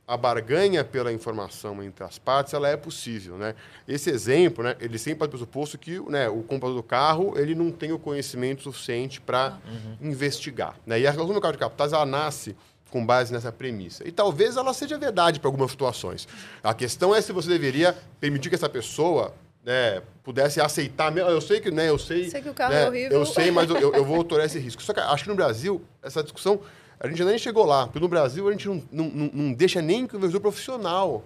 a 0.07 0.17
barganha 0.17 0.83
pela 0.83 1.11
informação 1.11 1.83
entre 1.83 2.03
as 2.03 2.17
partes 2.17 2.53
ela 2.53 2.67
é 2.67 2.75
possível, 2.75 3.37
né? 3.37 3.55
Esse 3.87 4.09
exemplo, 4.09 4.63
né, 4.63 4.75
ele 4.79 4.97
sempre 4.97 5.19
parte 5.19 5.31
do 5.31 5.37
pressuposto 5.37 5.77
que 5.77 5.99
né, 6.09 6.27
o 6.27 6.41
comprador 6.41 6.75
do 6.75 6.83
carro 6.83 7.33
ele 7.37 7.53
não 7.53 7.71
tem 7.71 7.91
o 7.91 7.99
conhecimento 7.99 8.63
suficiente 8.63 9.21
para 9.21 9.59
investigar, 10.01 10.75
né? 10.85 10.99
E 10.99 11.07
a 11.07 11.11
regulação 11.11 11.27
do 11.27 11.33
mercado 11.33 11.53
de 11.53 11.59
capitais 11.59 11.93
ela 11.93 12.05
nasce 12.05 12.55
com 12.91 13.03
base 13.03 13.33
nessa 13.33 13.51
premissa. 13.51 14.07
E 14.07 14.11
talvez 14.11 14.57
ela 14.57 14.73
seja 14.73 14.97
verdade 14.97 15.39
para 15.39 15.47
algumas 15.47 15.71
situações. 15.71 16.27
A 16.61 16.73
questão 16.73 17.15
é 17.15 17.21
se 17.21 17.31
você 17.31 17.49
deveria 17.49 17.97
permitir 18.19 18.49
que 18.49 18.55
essa 18.55 18.69
pessoa 18.69 19.33
né, 19.63 20.01
pudesse 20.23 20.59
aceitar. 20.59 21.15
Eu 21.17 21.41
sei 21.41 21.61
que, 21.61 21.71
né, 21.71 21.89
eu 21.89 21.97
sei. 21.97 22.29
Sei 22.29 22.41
que 22.41 22.49
o 22.49 22.53
carro 22.53 22.73
né, 22.73 22.83
é 22.83 22.87
horrível. 22.87 23.19
Eu 23.19 23.25
sei, 23.25 23.49
mas 23.49 23.69
eu, 23.69 23.93
eu, 23.93 24.05
vou 24.05 24.23
tolerar 24.23 24.45
esse 24.45 24.59
risco. 24.59 24.83
Só 24.83 24.93
que 24.93 24.99
acho 24.99 25.23
que 25.23 25.29
no 25.29 25.35
Brasil 25.35 25.81
essa 26.03 26.21
discussão 26.21 26.59
a 26.99 27.07
gente 27.07 27.21
ainda 27.21 27.31
nem 27.31 27.39
chegou 27.39 27.65
lá. 27.65 27.85
Porque 27.85 27.99
no 27.99 28.09
Brasil 28.09 28.47
a 28.47 28.51
gente 28.51 28.67
não, 28.67 28.83
não, 28.91 29.05
não, 29.09 29.31
não 29.33 29.53
deixa 29.53 29.81
nem 29.81 30.05
que 30.05 30.15
o 30.15 30.17
investidor 30.17 30.41
profissional 30.41 31.23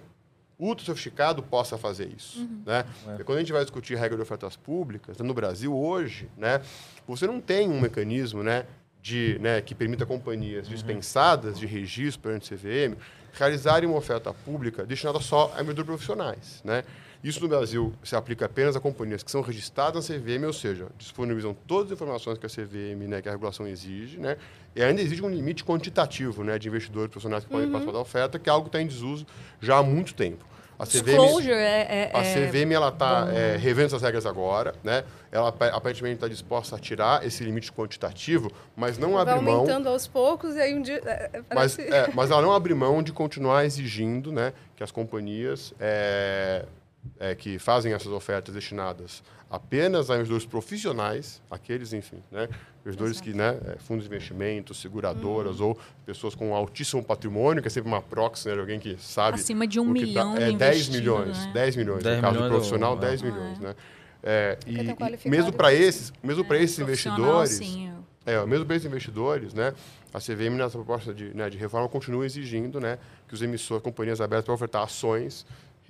ultra 0.58 0.86
sofisticado 0.86 1.42
possa 1.42 1.76
fazer 1.76 2.08
isso, 2.16 2.48
né? 2.64 2.86
E 3.20 3.24
quando 3.24 3.36
a 3.36 3.40
gente 3.40 3.52
vai 3.52 3.62
discutir 3.62 3.94
regra 3.94 4.16
de 4.16 4.22
ofertas 4.22 4.56
públicas, 4.56 5.18
no 5.18 5.34
Brasil 5.34 5.76
hoje, 5.76 6.30
né, 6.34 6.62
você 7.06 7.26
não 7.26 7.42
tem 7.42 7.68
um 7.68 7.78
mecanismo, 7.78 8.42
né, 8.42 8.64
de, 9.06 9.38
né, 9.38 9.60
que 9.60 9.72
permita 9.72 10.04
companhias 10.04 10.66
dispensadas 10.66 11.56
de 11.56 11.64
registro 11.64 12.22
perante 12.22 12.52
o 12.52 12.58
CVM 12.58 12.96
realizarem 13.34 13.88
uma 13.88 13.98
oferta 13.98 14.34
pública 14.34 14.84
destinada 14.84 15.20
só 15.20 15.52
a 15.54 15.62
investidores 15.62 15.86
profissionais, 15.86 16.60
né? 16.64 16.82
Isso 17.22 17.40
no 17.40 17.46
Brasil 17.48 17.92
se 18.02 18.16
aplica 18.16 18.46
apenas 18.46 18.74
a 18.74 18.80
companhias 18.80 19.22
que 19.22 19.30
são 19.30 19.42
registradas 19.42 20.08
na 20.08 20.16
CVM, 20.16 20.44
ou 20.46 20.52
seja, 20.52 20.88
disponibilizam 20.98 21.56
todas 21.68 21.92
as 21.92 21.92
informações 21.92 22.36
que 22.36 22.46
a 22.46 22.48
CVM, 22.48 23.06
né, 23.06 23.22
que 23.22 23.28
a 23.28 23.32
regulação 23.32 23.66
exige, 23.68 24.18
né? 24.18 24.36
E 24.74 24.82
ainda 24.82 25.00
existe 25.00 25.24
um 25.24 25.30
limite 25.30 25.64
quantitativo, 25.64 26.42
né, 26.42 26.58
de 26.58 26.66
investidores 26.66 27.08
profissionais 27.08 27.44
que 27.44 27.50
podem 27.50 27.70
participar 27.70 27.92
da 27.92 28.00
oferta, 28.00 28.38
que 28.40 28.48
é 28.48 28.52
algo 28.52 28.64
que 28.64 28.68
está 28.70 28.82
em 28.82 28.88
desuso 28.88 29.24
já 29.60 29.78
há 29.78 29.82
muito 29.84 30.14
tempo. 30.14 30.44
A 30.78 30.84
Disclosure 30.84 31.52
é, 31.52 32.10
é, 32.10 32.10
a 32.12 32.22
é- 32.22 32.34
CVM 32.50 32.72
ela 32.74 32.88
está 32.88 33.24
revendo 33.58 33.86
essas 33.86 34.02
regras 34.02 34.26
agora, 34.26 34.74
né? 34.84 35.04
Ela 35.32 35.48
apa- 35.48 35.68
aparentemente 35.68 36.16
está 36.16 36.28
disposta 36.28 36.76
a 36.76 36.78
tirar 36.78 37.24
esse 37.26 37.42
limite 37.42 37.72
quantitativo, 37.72 38.50
mas 38.76 38.98
não 38.98 39.12
Vai 39.12 39.22
abre 39.22 39.40
mão. 39.40 39.54
aumentando 39.60 39.88
aos 39.88 40.06
poucos 40.06 40.54
e 40.54 40.60
aí 40.60 40.74
um 40.74 40.82
dia... 40.82 41.00
é, 41.04 41.30
é, 41.32 41.42
Mas, 41.54 41.76
parece- 41.76 41.82
é, 41.82 42.10
mas 42.14 42.30
ela 42.30 42.42
não 42.42 42.52
abre 42.52 42.74
mão 42.74 43.02
de 43.02 43.12
continuar 43.12 43.64
exigindo, 43.64 44.30
né, 44.30 44.52
que 44.76 44.82
as 44.84 44.90
companhias 44.90 45.72
é, 45.80 46.64
é, 47.18 47.34
que 47.34 47.58
fazem 47.58 47.92
essas 47.92 48.12
ofertas 48.12 48.54
destinadas 48.54 49.22
apenas 49.50 50.10
a 50.10 50.14
investidores 50.16 50.44
profissionais, 50.44 51.40
aqueles, 51.50 51.92
enfim, 51.92 52.22
né, 52.30 52.48
investidores 52.86 53.20
que, 53.20 53.34
né, 53.34 53.58
é, 53.66 53.76
fundos 53.78 54.04
de 54.08 54.14
investimento, 54.14 54.72
seguradoras 54.72 55.60
ou 55.60 55.76
pessoas 56.04 56.34
com 56.34 56.54
altíssimo 56.54 57.02
patrimônio, 57.02 57.60
que 57.60 57.66
é 57.68 57.70
sempre 57.70 57.88
uma 57.88 58.00
proxy, 58.00 58.46
né, 58.48 58.54
de 58.54 58.60
alguém 58.60 58.78
que 58.78 58.96
sabe 58.98 59.34
Acima 59.40 59.66
de 59.66 59.80
um 59.80 59.92
que 59.92 60.04
milhão 60.04 60.36
é, 60.36 60.52
10 60.52 60.54
investido, 60.54 60.98
milhões, 60.98 61.46
né? 61.46 61.50
10 61.52 61.76
milhões, 61.76 62.02
10 62.04 62.16
no 62.16 62.22
caso 62.22 62.42
do 62.42 62.48
profissional, 62.48 62.92
ou- 62.92 62.98
10 62.98 63.22
Ah, 63.22 63.26
milhões, 63.26 63.58
é. 63.58 63.62
né? 63.62 63.74
É, 64.22 64.58
e, 64.66 64.72
e 65.26 65.30
mesmo 65.30 65.52
para 65.52 65.72
esses, 65.72 66.12
mesmo 66.22 66.44
para 66.44 66.58
esses 66.58 66.78
investidores, 66.78 67.50
sim, 67.52 67.92
eu- 68.26 68.42
é, 68.42 68.46
mesmo 68.46 68.64
para 68.66 68.76
esses 68.76 68.86
investidores, 68.86 69.52
né, 69.54 69.72
a 70.12 70.20
CVM 70.20 70.56
nessa 70.56 70.70
proposta 70.78 71.12
de, 71.12 71.34
né, 71.34 71.50
de 71.50 71.56
reforma 71.58 71.88
continua 71.88 72.24
exigindo, 72.24 72.80
né, 72.80 72.98
que 73.28 73.34
os 73.34 73.42
emissores, 73.42 73.82
companhias 73.82 74.20
abertas 74.20 74.44
para 74.46 74.54
ofertar 74.54 74.82
ações 74.82 75.44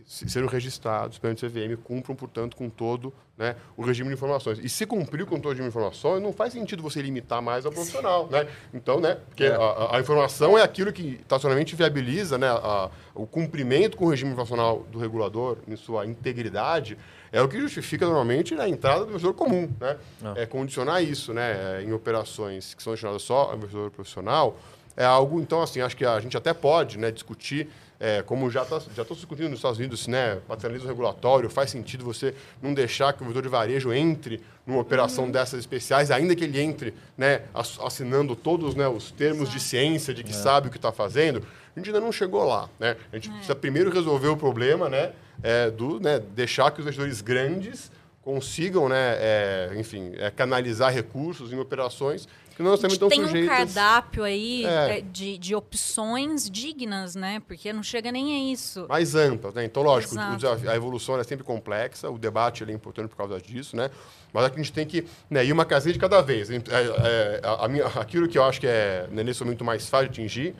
se- 0.06 0.28
sejam 0.30 0.48
registrados 0.48 1.18
pelo 1.18 1.34
CVM, 1.34 1.76
cumpram, 1.82 2.14
portanto, 2.14 2.56
com 2.56 2.70
todo 2.70 3.12
né, 3.36 3.54
o 3.76 3.82
regime 3.82 4.08
de 4.08 4.14
informações. 4.14 4.58
E 4.62 4.68
se 4.68 4.86
cumprir 4.86 5.26
com 5.26 5.36
todo 5.36 5.46
o 5.46 5.48
regime 5.50 5.64
de 5.68 5.68
informações, 5.76 6.22
não 6.22 6.32
faz 6.32 6.52
sentido 6.54 6.82
você 6.82 7.02
limitar 7.02 7.42
mais 7.42 7.66
ao 7.66 7.72
profissional, 7.72 8.28
né? 8.30 8.46
Então, 8.72 8.98
né, 9.00 9.18
porque 9.28 9.44
a, 9.44 9.56
a- 9.56 9.96
a 9.96 10.00
informação 10.00 10.56
é 10.56 10.62
aquilo 10.62 10.90
que 10.92 11.18
tacionalmente 11.28 11.76
viabiliza 11.76 12.38
né, 12.38 12.48
a- 12.48 12.88
o 13.14 13.26
cumprimento 13.26 13.96
com 13.96 14.06
o 14.06 14.08
regime 14.08 14.30
informacional 14.30 14.86
do 14.90 14.98
regulador 14.98 15.58
em 15.68 15.76
sua 15.76 16.06
integridade, 16.06 16.96
é 17.32 17.42
o 17.42 17.48
que 17.48 17.60
justifica 17.60 18.06
normalmente 18.06 18.54
a 18.54 18.68
entrada 18.68 19.00
do 19.04 19.08
investidor 19.10 19.34
comum, 19.34 19.68
né? 19.80 19.96
É 20.36 20.46
condicionar 20.46 21.02
isso, 21.02 21.34
né, 21.34 21.82
em 21.82 21.92
operações 21.92 22.72
que 22.74 22.82
são 22.82 22.92
destinadas 22.92 23.20
só 23.22 23.50
ao 23.50 23.56
investidor 23.56 23.90
profissional, 23.90 24.56
é 24.96 25.04
algo, 25.04 25.40
então, 25.42 25.60
assim, 25.60 25.82
acho 25.82 25.94
que 25.94 26.06
a 26.06 26.18
gente 26.20 26.38
até 26.38 26.54
pode 26.54 26.96
né, 26.98 27.10
discutir, 27.10 27.68
é, 27.98 28.22
como 28.22 28.50
já 28.50 28.62
está 28.62 28.78
já 28.94 29.04
tá 29.04 29.14
se 29.14 29.20
discutindo 29.20 29.48
nos 29.48 29.58
Estados 29.58 29.78
Unidos, 29.78 30.06
né, 30.06 30.38
paternalismo 30.46 30.88
regulatório, 30.88 31.48
faz 31.48 31.70
sentido 31.70 32.04
você 32.04 32.34
não 32.62 32.74
deixar 32.74 33.12
que 33.12 33.22
o 33.22 33.24
vendedor 33.24 33.42
de 33.42 33.48
varejo 33.48 33.92
entre 33.92 34.42
numa 34.66 34.80
operação 34.80 35.30
dessas 35.30 35.60
especiais, 35.60 36.10
ainda 36.10 36.34
que 36.36 36.44
ele 36.44 36.60
entre 36.60 36.92
né, 37.16 37.42
ass- 37.54 37.78
assinando 37.80 38.34
todos 38.36 38.74
né, 38.74 38.86
os 38.88 39.10
termos 39.10 39.50
de 39.50 39.58
ciência, 39.60 40.12
de 40.12 40.22
que 40.24 40.34
sabe 40.34 40.68
o 40.68 40.70
que 40.70 40.76
está 40.76 40.92
fazendo, 40.92 41.42
a 41.74 41.78
gente 41.78 41.88
ainda 41.88 42.00
não 42.00 42.10
chegou 42.12 42.44
lá. 42.44 42.68
Né? 42.78 42.96
A 43.12 43.16
gente 43.16 43.30
precisa 43.30 43.54
primeiro 43.54 43.90
resolver 43.90 44.28
o 44.28 44.36
problema 44.36 44.88
né, 44.88 45.12
é, 45.42 45.70
do 45.70 46.00
né, 46.00 46.18
deixar 46.34 46.70
que 46.72 46.80
os 46.80 46.86
investidores 46.86 47.20
grandes 47.20 47.90
consigam, 48.22 48.88
né, 48.88 49.16
é, 49.18 49.70
enfim, 49.76 50.12
é, 50.18 50.30
canalizar 50.30 50.92
recursos 50.92 51.52
em 51.52 51.58
operações 51.58 52.28
que 52.56 52.62
não 52.62 52.72
A 52.72 52.76
gente 52.76 52.84
necessariamente 52.88 53.26
estão 53.26 53.32
tem 53.34 53.44
um 53.44 53.46
cardápio 53.46 54.24
aí 54.24 54.64
É. 54.64 54.98
é, 54.98 55.00
de, 55.02 55.36
de 55.36 55.54
opções 55.54 56.48
dignas, 56.50 57.14
né? 57.14 57.40
Porque 57.46 57.72
não 57.72 57.82
chega 57.82 58.10
nem 58.10 58.34
a 58.34 58.52
isso. 58.52 58.86
mais 58.88 59.14
amplas, 59.14 59.54
né? 59.54 59.64
Então, 59.64 59.82
lógico, 59.82 60.14
Exato. 60.14 60.68
a 60.68 60.74
evolução 60.74 61.18
é 61.20 61.24
sempre 61.24 61.44
complexa, 61.44 62.10
o 62.10 62.18
debate 62.18 62.64
é 62.64 62.72
importante 62.72 63.08
por 63.08 63.16
causa 63.16 63.38
disso, 63.40 63.76
né? 63.76 63.90
Mas 64.32 64.44
a 64.44 64.56
gente 64.56 64.72
tem 64.72 64.86
que 64.86 65.06
né, 65.30 65.44
ir 65.44 65.52
uma 65.52 65.64
casinha 65.64 65.92
de 65.92 65.98
cada 65.98 66.20
vez. 66.22 66.50
É, 66.50 66.56
é, 66.56 67.40
a- 67.42 67.64
a 67.66 67.68
minha- 67.68 67.86
aquilo 67.86 68.26
que 68.26 68.38
eu 68.38 68.44
acho 68.44 68.58
que 68.60 68.66
é 68.66 69.06
né, 69.10 69.22
nesse 69.22 69.42
momento 69.44 69.64
mais 69.64 69.88
fácil 69.88 70.08
de 70.08 70.20
atingir 70.20 70.54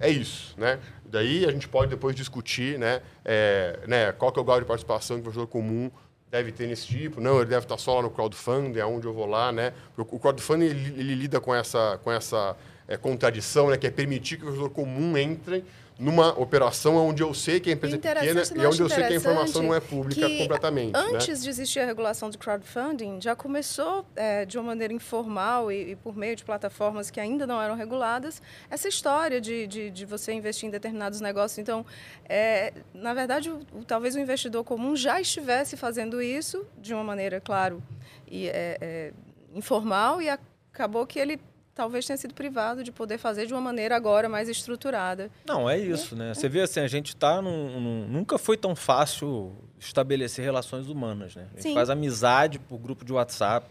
é 0.00 0.08
isso, 0.08 0.54
né? 0.58 0.78
Daí 1.04 1.44
a 1.44 1.52
gente 1.52 1.68
pode 1.68 1.90
depois 1.90 2.16
discutir, 2.16 2.78
né, 2.78 3.02
é, 3.24 3.78
né 3.86 4.12
qual 4.12 4.32
que 4.32 4.38
é 4.38 4.42
o 4.42 4.44
grau 4.44 4.58
de 4.58 4.64
participação 4.66 5.16
que 5.16 5.20
o 5.20 5.24
investidor 5.24 5.46
comum 5.46 5.90
deve 6.32 6.50
ter 6.50 6.66
nesse 6.66 6.86
tipo. 6.86 7.20
Não, 7.20 7.36
ele 7.36 7.50
deve 7.50 7.66
estar 7.66 7.76
só 7.76 7.96
lá 7.96 8.02
no 8.02 8.10
crowdfunding, 8.10 8.80
aonde 8.80 9.06
eu 9.06 9.12
vou 9.12 9.26
lá, 9.26 9.52
né? 9.52 9.74
O 9.98 10.18
crowdfunding 10.18 10.64
ele, 10.64 10.94
ele 10.98 11.14
lida 11.14 11.38
com 11.38 11.54
essa, 11.54 12.00
com 12.02 12.10
essa 12.10 12.56
é, 12.88 12.96
contradição, 12.96 13.68
né, 13.68 13.76
que 13.76 13.86
é 13.86 13.90
permitir 13.90 14.38
que 14.38 14.44
o 14.44 14.46
investidor 14.46 14.70
comum 14.70 15.14
entre 15.18 15.62
numa 16.02 16.38
operação 16.38 16.96
onde 16.96 17.22
eu 17.22 17.32
sei 17.32 17.60
que 17.60 17.70
a 17.70 17.72
empresa 17.72 17.94
é 17.96 17.98
pequena 17.98 18.42
e 18.62 18.66
onde 18.66 18.80
eu 18.82 18.88
sei 18.88 18.96
que 19.06 19.12
a 19.12 19.16
informação 19.16 19.62
não 19.62 19.74
é 19.74 19.80
pública 19.80 20.28
completamente. 20.38 20.92
né? 20.92 20.98
Antes 21.14 21.42
de 21.42 21.48
existir 21.48 21.78
a 21.80 21.86
regulação 21.86 22.28
do 22.28 22.36
crowdfunding, 22.38 23.20
já 23.20 23.36
começou 23.36 24.04
é, 24.16 24.44
de 24.44 24.58
uma 24.58 24.64
maneira 24.68 24.92
informal 24.92 25.70
e, 25.70 25.92
e 25.92 25.96
por 25.96 26.16
meio 26.16 26.34
de 26.34 26.44
plataformas 26.44 27.10
que 27.10 27.20
ainda 27.20 27.46
não 27.46 27.62
eram 27.62 27.76
reguladas, 27.76 28.42
essa 28.68 28.88
história 28.88 29.40
de, 29.40 29.66
de, 29.66 29.90
de 29.90 30.04
você 30.04 30.32
investir 30.32 30.68
em 30.68 30.72
determinados 30.72 31.20
negócios. 31.20 31.58
Então, 31.58 31.86
é, 32.28 32.72
na 32.92 33.14
verdade, 33.14 33.50
o- 33.50 33.60
o- 33.72 33.84
talvez 33.84 34.14
o 34.16 34.18
investidor 34.18 34.64
comum 34.64 34.96
já 34.96 35.20
estivesse 35.20 35.76
fazendo 35.76 36.20
isso 36.20 36.66
de 36.78 36.92
uma 36.92 37.04
maneira, 37.04 37.40
claro, 37.40 37.82
e, 38.26 38.48
é, 38.48 38.76
é, 38.80 39.12
informal 39.54 40.20
e 40.20 40.28
acabou 40.28 41.06
que 41.06 41.18
ele 41.18 41.38
talvez 41.74 42.06
tenha 42.06 42.16
sido 42.16 42.34
privado 42.34 42.82
de 42.84 42.92
poder 42.92 43.18
fazer 43.18 43.46
de 43.46 43.52
uma 43.52 43.60
maneira 43.60 43.96
agora 43.96 44.28
mais 44.28 44.48
estruturada. 44.48 45.30
Não, 45.46 45.68
é 45.68 45.78
isso, 45.78 46.14
né? 46.14 46.34
Você 46.34 46.48
vê 46.48 46.60
assim, 46.60 46.80
a 46.80 46.86
gente 46.88 47.16
tá 47.16 47.40
num, 47.40 47.80
num- 47.80 48.08
Nunca 48.08 48.38
foi 48.38 48.56
tão 48.56 48.74
fácil 48.76 49.52
estabelecer 49.78 50.44
relações 50.44 50.88
humanas, 50.88 51.34
né? 51.34 51.46
A 51.52 51.54
gente 51.56 51.62
Sim. 51.62 51.74
faz 51.74 51.90
amizade 51.90 52.58
por 52.58 52.78
grupo 52.78 53.04
de 53.04 53.12
WhatsApp, 53.12 53.66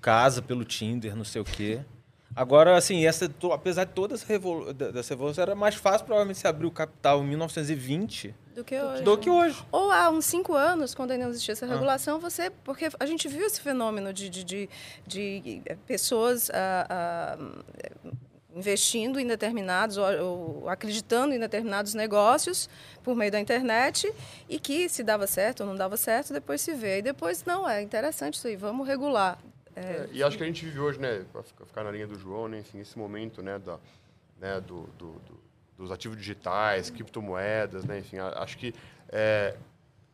casa 0.00 0.42
pelo 0.42 0.64
Tinder, 0.64 1.14
não 1.16 1.24
sei 1.24 1.40
o 1.40 1.44
quê. 1.44 1.80
Agora, 2.34 2.76
assim, 2.76 3.04
essa, 3.06 3.28
apesar 3.52 3.84
de 3.84 3.92
toda 3.92 4.14
essa, 4.14 4.24
revolu 4.24 4.72
da- 4.72 4.90
dessa 4.92 5.14
revolução, 5.14 5.42
era 5.42 5.54
mais 5.54 5.74
fácil 5.74 6.06
provavelmente 6.06 6.38
se 6.38 6.46
abrir 6.46 6.66
o 6.66 6.70
capital 6.70 7.22
em 7.22 7.26
1920 7.26 8.34
Do 8.54 8.62
que 8.64 8.80
hoje. 8.80 9.02
do 9.02 9.18
que 9.18 9.28
hoje. 9.28 9.60
Ou 9.72 9.90
há 9.90 10.08
uns 10.10 10.26
cinco 10.26 10.54
anos, 10.54 10.94
quando 10.94 11.10
ainda 11.10 11.24
não 11.24 11.30
existia 11.32 11.52
Ah. 11.52 11.56
essa 11.56 11.66
regulação, 11.66 12.20
você. 12.20 12.48
Porque 12.62 12.88
a 13.00 13.06
gente 13.06 13.26
viu 13.28 13.44
esse 13.46 13.60
fenômeno 13.60 14.12
de, 14.12 14.28
de, 14.30 14.44
de, 14.44 14.68
de, 15.06 15.62
eh, 15.66 15.76
pessoas 15.86 16.50
ah, 16.54 16.86
ah, 16.88 17.38
investindo 18.54 19.18
em 19.18 19.26
determinados, 19.26 19.96
ou, 19.96 20.06
ou 20.62 20.68
acreditando 20.68 21.34
em 21.34 21.38
determinados 21.38 21.94
negócios 21.94 22.68
por 23.02 23.14
meio 23.16 23.30
da 23.30 23.40
internet 23.40 24.12
e 24.48 24.58
que 24.58 24.88
se 24.88 25.02
dava 25.02 25.26
certo 25.26 25.60
ou 25.60 25.66
não 25.66 25.76
dava 25.76 25.96
certo, 25.96 26.32
depois 26.32 26.60
se 26.60 26.74
vê. 26.74 26.98
E 26.98 27.02
depois, 27.02 27.44
não, 27.44 27.68
é 27.68 27.82
interessante 27.82 28.34
isso 28.34 28.46
aí, 28.46 28.56
vamos 28.56 28.86
regular. 28.86 29.38
É, 29.80 30.08
e 30.12 30.22
acho 30.22 30.36
que 30.36 30.42
a 30.42 30.46
gente 30.46 30.64
vive 30.64 30.78
hoje, 30.78 30.98
né, 31.00 31.24
para 31.32 31.42
ficar 31.42 31.84
na 31.84 31.90
linha 31.90 32.06
do 32.06 32.18
João, 32.18 32.48
né, 32.48 32.58
enfim, 32.60 32.80
esse 32.80 32.98
momento, 32.98 33.42
né, 33.42 33.58
da, 33.58 33.78
né, 34.38 34.60
do, 34.60 34.82
do- 34.98 35.12
do- 35.12 35.40
dos 35.78 35.90
ativos 35.90 36.16
digitais, 36.18 36.90
criptomoedas, 36.90 37.84
né, 37.84 37.98
enfim, 38.00 38.18
acho 38.18 38.58
que 38.58 38.74
é, 39.08 39.56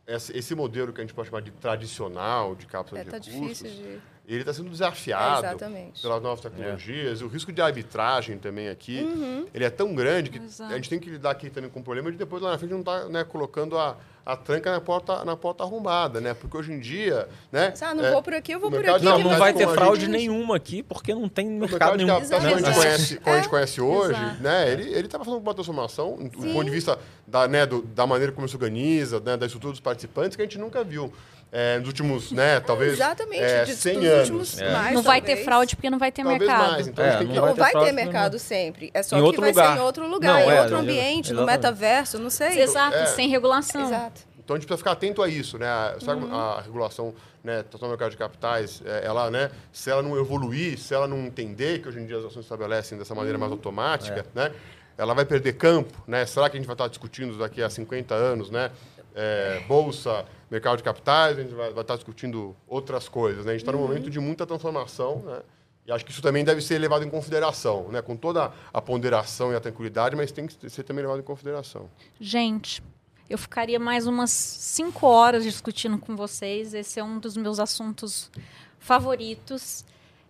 esse, 0.07 0.37
esse 0.37 0.55
modelo 0.55 0.93
que 0.93 1.01
a 1.01 1.05
gente 1.05 1.13
pode 1.13 1.29
chamar 1.29 1.41
de 1.43 1.51
tradicional 1.51 2.55
de 2.55 2.67
cápsula 2.67 3.01
É, 3.01 3.05
de 3.05 3.11
tá 3.11 3.17
recursos, 3.17 3.59
difícil 3.59 3.71
de. 3.71 4.01
Ele 4.29 4.41
está 4.41 4.53
sendo 4.53 4.69
É, 4.69 4.71
desafiado 4.71 5.47
exatamente. 5.47 6.03
pelas 6.03 6.23
novas 6.23 6.41
tecnologias, 6.41 7.23
o 7.23 7.29
risco 7.29 7.53
de 7.53 7.61
arbitragem 7.63 8.39
também 8.39 8.69
aqui, 8.69 9.07
ele 9.55 9.65
é 9.65 9.71
tão 9.71 9.95
grande 9.95 10.31
que 10.31 10.39
Exato. 10.39 10.73
a 10.73 10.77
gente 10.77 10.89
tem 10.91 10.99
que 10.99 11.09
lidar 11.11 11.31
aqui 11.31 11.49
também 11.51 11.71
com 11.71 11.81
o 11.81 11.83
problema 11.83 12.11
de 12.11 12.19
depois 12.19 12.43
lá 12.43 12.51
na 12.51 12.59
frente 12.59 12.71
não 12.73 12.81
estar 12.81 13.05
né, 13.09 13.23
colocando 13.25 13.79
a, 13.79 13.97
a 14.25 14.37
tranca 14.37 14.73
na 14.73 14.81
porta, 14.81 15.25
na 15.25 15.37
porta 15.37 15.63
arrumada, 15.63 16.21
né? 16.21 16.35
Porque 16.35 16.57
hoje 16.57 16.73
em 16.73 16.81
dia, 16.81 17.29
né? 17.53 17.73
Ah, 17.81 17.95
não 17.95 18.05
é, 18.05 18.11
vou 18.11 18.21
por 18.23 18.35
aqui, 18.35 18.51
eu 18.51 18.59
vou 18.59 18.69
por 18.73 18.85
aqui. 18.89 19.05
Não, 19.05 19.21
não 19.21 19.39
vai 19.39 19.53
ter 19.55 19.69
fraude 19.69 20.01
gente- 20.07 20.11
nenhuma 20.11 20.57
aqui, 20.57 20.83
porque 20.83 21.15
não 21.15 21.29
tem 21.29 21.47
mercado 21.47 21.71
mercado 21.71 21.99
de 21.99 22.05
nenhum. 22.05 22.19
capitais, 22.19 22.43
como 22.43 22.47
a 22.47 22.59
gente 22.59 22.69
Exato. 22.69 22.81
conhece, 22.81 23.17
como 23.19 23.33
a 23.33 23.37
gente 23.39 23.47
É. 23.47 23.51
conhece 23.51 23.81
hoje, 23.81 24.21
Exato. 24.21 24.43
né? 24.43 24.73
Ele 24.73 24.83
ele 24.97 25.07
está 25.07 25.19
passando 25.21 25.35
por 25.35 25.43
uma 25.43 25.55
transformação, 25.55 26.17
do 26.17 26.43
Sim. 26.43 26.53
ponto 26.53 26.65
de 26.65 26.71
vista 26.73 26.99
da, 27.25 27.47
né, 27.47 27.65
do- 27.65 27.83
da 27.83 28.05
maneira 28.05 28.33
como 28.33 28.49
se 28.49 28.57
organiza, 28.57 29.21
né, 29.21 29.37
da 29.37 29.47
estrutura 29.47 29.71
dos 29.71 29.81
participantes, 29.81 30.35
que 30.35 30.43
a 30.43 30.45
gente 30.45 30.59
nunca 30.59 30.83
viu 30.83 31.13
é, 31.53 31.79
nos 31.79 31.89
últimos, 31.89 32.33
né? 32.33 32.61
Talvez 32.61 32.93
Exatamente, 32.95 33.43
é, 33.43 33.65
de- 33.65 33.75
100 33.77 33.95
dos 34.01 34.05
anos. 34.09 34.19
últimos 34.31 34.61
É. 34.61 34.73
mais, 34.73 34.95
não 34.95 35.03
vai 35.03 35.21
ter 35.21 35.27
talvez. 35.29 35.45
fraude 35.45 35.77
porque 35.77 35.91
não 35.91 35.99
vai 35.99 36.13
ter 36.13 36.23
Talvez 36.23 36.41
mercado. 36.41 36.71
mais. 36.73 36.87
Então 36.89 37.05
É, 37.05 37.09
a 37.09 37.11
gente 37.13 37.19
tem 37.19 37.27
não 37.29 37.35
que 37.35 37.41
vai 37.41 37.49
Não 37.49 37.55
ter 37.55 37.61
vai 37.77 37.85
ter 37.87 37.93
mercado 37.93 38.39
sempre. 38.39 38.91
É 38.93 39.03
só 39.03 39.17
Em 39.17 39.21
que 39.21 39.25
outro 39.27 39.41
vai 39.41 39.51
lugar. 39.51 39.73
ser 39.73 39.79
em 39.79 39.83
outro 39.83 40.09
lugar, 40.09 40.33
Não, 40.43 40.51
em 40.51 40.55
é, 40.55 40.61
outro 40.61 40.77
é, 40.77 40.81
ambiente, 40.81 41.33
no 41.33 41.47
metaverso, 41.47 42.19
não 42.19 42.31
sei. 42.31 42.61
Exato, 42.61 42.97
É. 42.97 43.07
sem 43.07 43.29
regulação. 43.29 43.83
Exato. 43.87 44.23
Então 44.39 44.55
a 44.55 44.59
gente 44.59 44.67
precisa 44.67 44.79
ficar 44.79 44.93
atento 44.93 45.23
a 45.23 45.29
isso, 45.29 45.59
né? 45.59 45.67
A- 45.67 45.97
Uhum. 46.07 46.35
a 46.37 46.61
regulação, 46.61 47.15
né, 47.43 47.65
total 47.65 47.89
mercado 47.89 48.11
de 48.11 48.17
capitais, 48.17 48.81
é, 48.85 49.05
ela, 49.05 49.29
né, 49.31 49.51
se 49.73 49.91
ela 49.91 50.03
não 50.03 50.17
evoluir, 50.19 50.79
se 50.79 50.95
ela 50.95 51.09
não 51.09 51.19
entender 51.27 51.81
que 51.81 51.89
hoje 51.89 51.99
em 52.01 52.07
dia 52.07 52.17
as 52.19 52.25
ações 52.25 52.35
se 52.35 52.41
estabelecem 52.53 52.97
dessa 52.99 53.15
maneira 53.15 53.37
Uhum. 53.37 53.41
mais 53.41 53.53
automática, 53.53 54.25
né? 54.35 54.53
Ela 54.99 55.15
vai 55.15 55.25
perder 55.25 55.53
campo, 55.55 55.93
né? 56.07 56.25
Será 56.27 56.49
que 56.49 56.57
a 56.57 56.61
gente 56.61 56.67
vai 56.67 56.75
estar 56.75 56.89
discutindo 56.89 57.37
daqui 57.39 57.61
a 57.63 57.69
50 57.71 58.15
anos, 58.15 58.51
né? 58.51 58.71
é, 59.19 59.63
bolsa, 59.67 60.27
mercado 60.51 60.77
de 60.77 60.83
capitais, 60.83 61.39
a 61.39 61.43
gente 61.43 61.55
vai, 61.55 61.73
vai 61.73 61.83
estar 61.83 61.97
discutindo 61.97 62.57
outras 62.67 63.09
coisas, 63.09 63.45
né? 63.45 63.53
A 63.53 63.55
gente 63.55 63.63
está 63.63 63.73
num 63.73 63.79
momento 63.79 64.11
de 64.11 64.21
muita 64.21 64.47
transformação, 64.47 65.23
né? 65.25 65.43
E 65.87 65.93
acho 65.93 66.05
que 66.05 66.11
isso 66.11 66.23
também 66.23 66.45
deve 66.45 66.61
ser 66.61 66.79
levado 66.79 67.05
em 67.05 67.11
consideração, 67.11 67.89
né? 67.89 68.03
Com 68.03 68.17
toda 68.17 68.53
a 68.73 68.83
ponderação 68.83 69.53
e 69.53 69.57
a 69.57 69.61
tranquilidade, 69.61 70.17
mas 70.17 70.33
tem 70.33 70.47
que 70.47 70.69
ser 70.69 70.83
também 70.83 71.03
levado 71.03 71.21
em 71.21 71.25
consideração. 71.25 71.89
Gente, 72.21 72.83
eu 73.29 73.39
ficaria 73.39 73.79
mais 73.79 74.07
umas 74.07 74.31
cinco 74.31 75.07
horas 75.07 75.45
discutindo 75.45 75.99
com 75.99 76.17
vocês. 76.17 76.75
Esse 76.75 76.99
é 76.99 77.05
um 77.05 77.19
dos 77.19 77.37
meus 77.37 77.61
assuntos 77.61 78.31
favoritos. 78.79 79.85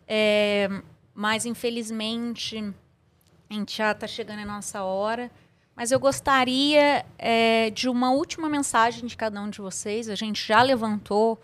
É, 0.07 0.69
mas, 1.15 1.47
infelizmente, 1.47 2.75
a 3.49 3.55
gente 3.55 3.77
já 3.77 3.93
está 3.93 4.07
chegando 4.07 4.41
a 4.41 4.47
nossa 4.47 4.83
hora. 4.83 5.31
Mas 5.77 5.93
eu 5.93 6.01
gostaria 6.01 7.05
é, 7.19 7.69
de 7.69 7.87
uma 7.87 8.11
última 8.11 8.49
mensagem 8.49 9.05
de 9.05 9.15
cada 9.15 9.39
um 9.43 9.51
de 9.51 9.61
vocês. 9.61 10.09
A 10.09 10.15
gente 10.15 10.43
já 10.43 10.63
levantou 10.63 11.39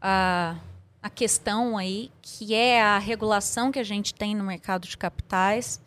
a, 0.00 0.56
a 1.00 1.08
questão 1.08 1.78
aí, 1.78 2.10
que 2.20 2.52
é 2.52 2.82
a 2.82 2.98
regulação 2.98 3.70
que 3.70 3.78
a 3.78 3.84
gente 3.84 4.12
tem 4.12 4.34
no 4.34 4.42
mercado 4.42 4.88
de 4.88 4.98
capitais. 4.98 5.80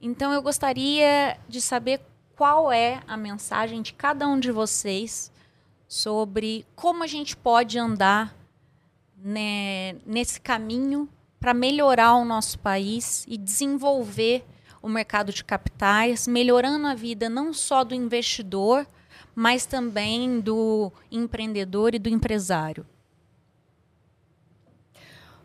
Então, 0.00 0.32
eu 0.32 0.40
gostaria 0.40 1.38
de 1.46 1.60
saber 1.60 2.00
qual 2.34 2.72
é 2.72 3.02
a 3.06 3.18
mensagem 3.18 3.82
de 3.82 3.92
cada 3.92 4.26
um 4.26 4.40
de 4.40 4.50
vocês 4.50 5.30
sobre 5.86 6.66
como 6.74 7.04
a 7.04 7.06
gente 7.06 7.36
pode 7.36 7.78
andar 7.78 8.34
né, 9.16 9.96
nesse 10.06 10.40
caminho 10.40 11.06
para 11.38 11.52
melhorar 11.52 12.14
o 12.14 12.24
nosso 12.24 12.58
país 12.58 13.26
e 13.28 13.36
desenvolver 13.36 14.42
o 14.84 14.88
mercado 14.88 15.32
de 15.32 15.42
capitais, 15.42 16.28
melhorando 16.28 16.86
a 16.86 16.94
vida 16.94 17.26
não 17.30 17.54
só 17.54 17.82
do 17.82 17.94
investidor, 17.94 18.86
mas 19.34 19.64
também 19.64 20.38
do 20.40 20.92
empreendedor 21.10 21.94
e 21.94 21.98
do 21.98 22.10
empresário. 22.10 22.86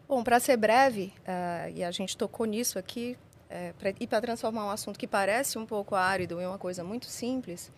Bom, 0.05 0.25
para 0.25 0.41
ser 0.41 0.57
breve, 0.57 1.13
ah, 1.25 1.69
e 1.69 1.81
a 1.85 1.89
gente 1.89 2.17
tocou 2.17 2.45
nisso 2.45 2.77
aqui, 2.77 3.17
é, 3.49 3.71
pra, 3.79 3.93
e 3.97 4.05
para 4.05 4.19
transformar 4.19 4.65
um 4.65 4.71
assunto 4.71 4.99
que 4.99 5.07
parece 5.07 5.57
um 5.57 5.65
pouco 5.65 5.95
árido 5.95 6.41
em 6.41 6.45
uma 6.45 6.57
coisa 6.57 6.83
muito 6.83 7.05
simples, 7.05 7.71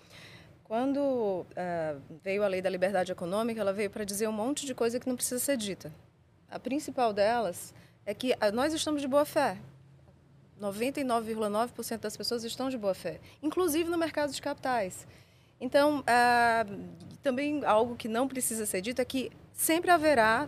quando 0.64 1.45
ah, 1.55 1.95
veio 2.24 2.43
a 2.43 2.47
lei 2.47 2.64
da 2.64 2.72
liberdade 2.72 3.12
econômica, 3.12 3.62
ela 3.62 3.72
veio 3.72 3.91
para 3.91 4.03
dizer 4.03 4.28
um 4.28 4.34
monte 4.34 4.66
de 4.66 4.74
coisa 4.74 4.99
que 4.99 5.07
não 5.07 5.16
precisa 5.16 5.39
ser 5.39 5.57
dita. 5.57 5.93
A 6.49 6.57
principal 6.57 7.14
delas 7.14 7.72
é 8.03 8.16
que 8.16 8.34
nós 8.51 8.74
estamos 8.74 8.99
de 8.99 9.07
boa 9.07 9.26
fé. 9.26 9.59
99,9% 10.62 11.97
das 11.97 12.16
pessoas 12.16 12.43
estão 12.43 12.70
de 12.70 12.78
boa 12.78 12.93
fé, 12.93 13.20
inclusive 13.41 13.89
no 13.89 13.97
mercado 13.97 14.32
de 14.32 14.41
capitais. 14.41 15.07
Então, 15.59 16.03
ah, 16.07 16.66
também 17.22 17.66
algo 17.66 17.95
que 17.95 18.07
não 18.07 18.28
precisa 18.28 18.66
ser 18.66 18.82
dito 18.82 19.01
é 19.01 19.05
que 19.05 19.32
sempre 19.53 19.89
haverá 19.91 20.47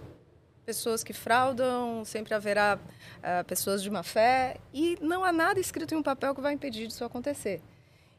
pessoas 0.65 1.03
que 1.03 1.13
fraudam, 1.13 2.05
sempre 2.05 2.33
haverá 2.33 2.79
ah, 3.21 3.43
pessoas 3.43 3.81
de 3.81 3.89
má 3.89 4.03
fé 4.03 4.57
e 4.73 4.97
não 5.01 5.23
há 5.23 5.31
nada 5.31 5.59
escrito 5.59 5.93
em 5.93 5.97
um 5.97 6.03
papel 6.03 6.33
que 6.33 6.41
vai 6.41 6.53
impedir 6.53 6.87
disso 6.87 7.03
acontecer. 7.03 7.61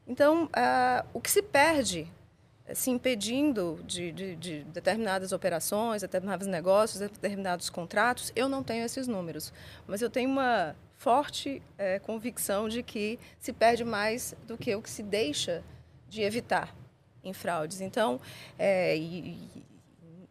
Então, 0.07 0.49
ah, 0.53 1.05
o 1.13 1.21
que 1.21 1.31
se 1.31 1.43
perde 1.43 2.09
se 2.73 2.91
impedindo 2.91 3.79
de, 3.85 4.11
de, 4.11 4.37
de 4.37 4.65
determinadas 4.65 5.33
operações, 5.33 6.01
determinados 6.01 6.47
negócios, 6.47 7.01
determinados 7.01 7.69
contratos, 7.69 8.33
eu 8.35 8.49
não 8.49 8.63
tenho 8.63 8.85
esses 8.85 9.07
números, 9.07 9.53
mas 9.87 10.01
eu 10.01 10.09
tenho 10.09 10.31
uma 10.31 10.75
forte 11.05 11.61
eh, 11.77 11.99
convicção 11.99 12.67
de 12.67 12.83
que 12.83 13.19
se 13.39 13.53
perde 13.53 13.85
mais 13.85 14.35
do 14.47 14.57
que 14.57 14.75
o 14.75 14.81
que 14.81 14.89
se 14.89 15.03
deixa 15.03 15.63
de 16.09 16.23
evitar 16.23 16.75
em 17.23 17.35
fraudes. 17.35 17.83
Então, 17.83 18.19
é, 18.59 18.97
e, 18.97 19.37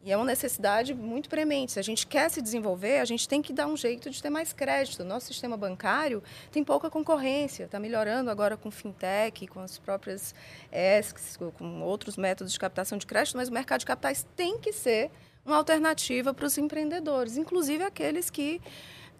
e 0.03 0.11
é 0.11 0.17
uma 0.17 0.25
necessidade 0.25 0.91
muito 0.95 1.29
premente. 1.29 1.73
Se 1.73 1.79
a 1.79 1.83
gente 1.83 2.07
quer 2.07 2.27
se 2.31 2.41
desenvolver, 2.41 2.97
a 3.01 3.05
gente 3.05 3.29
tem 3.29 3.39
que 3.39 3.53
dar 3.53 3.67
um 3.67 3.77
jeito 3.77 4.09
de 4.09 4.19
ter 4.19 4.31
mais 4.31 4.51
crédito. 4.51 5.01
O 5.01 5.05
nosso 5.05 5.27
sistema 5.27 5.55
bancário 5.55 6.23
tem 6.51 6.63
pouca 6.63 6.89
concorrência, 6.89 7.65
está 7.65 7.79
melhorando 7.79 8.31
agora 8.31 8.57
com 8.57 8.71
fintech, 8.71 9.45
com 9.45 9.59
as 9.59 9.77
próprias 9.77 10.33
ESCs, 10.71 11.37
com 11.37 11.81
outros 11.83 12.17
métodos 12.17 12.51
de 12.51 12.59
captação 12.59 12.97
de 12.97 13.05
crédito, 13.05 13.37
mas 13.37 13.47
o 13.47 13.53
mercado 13.53 13.81
de 13.81 13.85
capitais 13.85 14.25
tem 14.35 14.57
que 14.57 14.73
ser 14.73 15.11
uma 15.45 15.57
alternativa 15.57 16.33
para 16.33 16.47
os 16.47 16.57
empreendedores, 16.57 17.37
inclusive 17.37 17.83
aqueles 17.83 18.31
que 18.31 18.59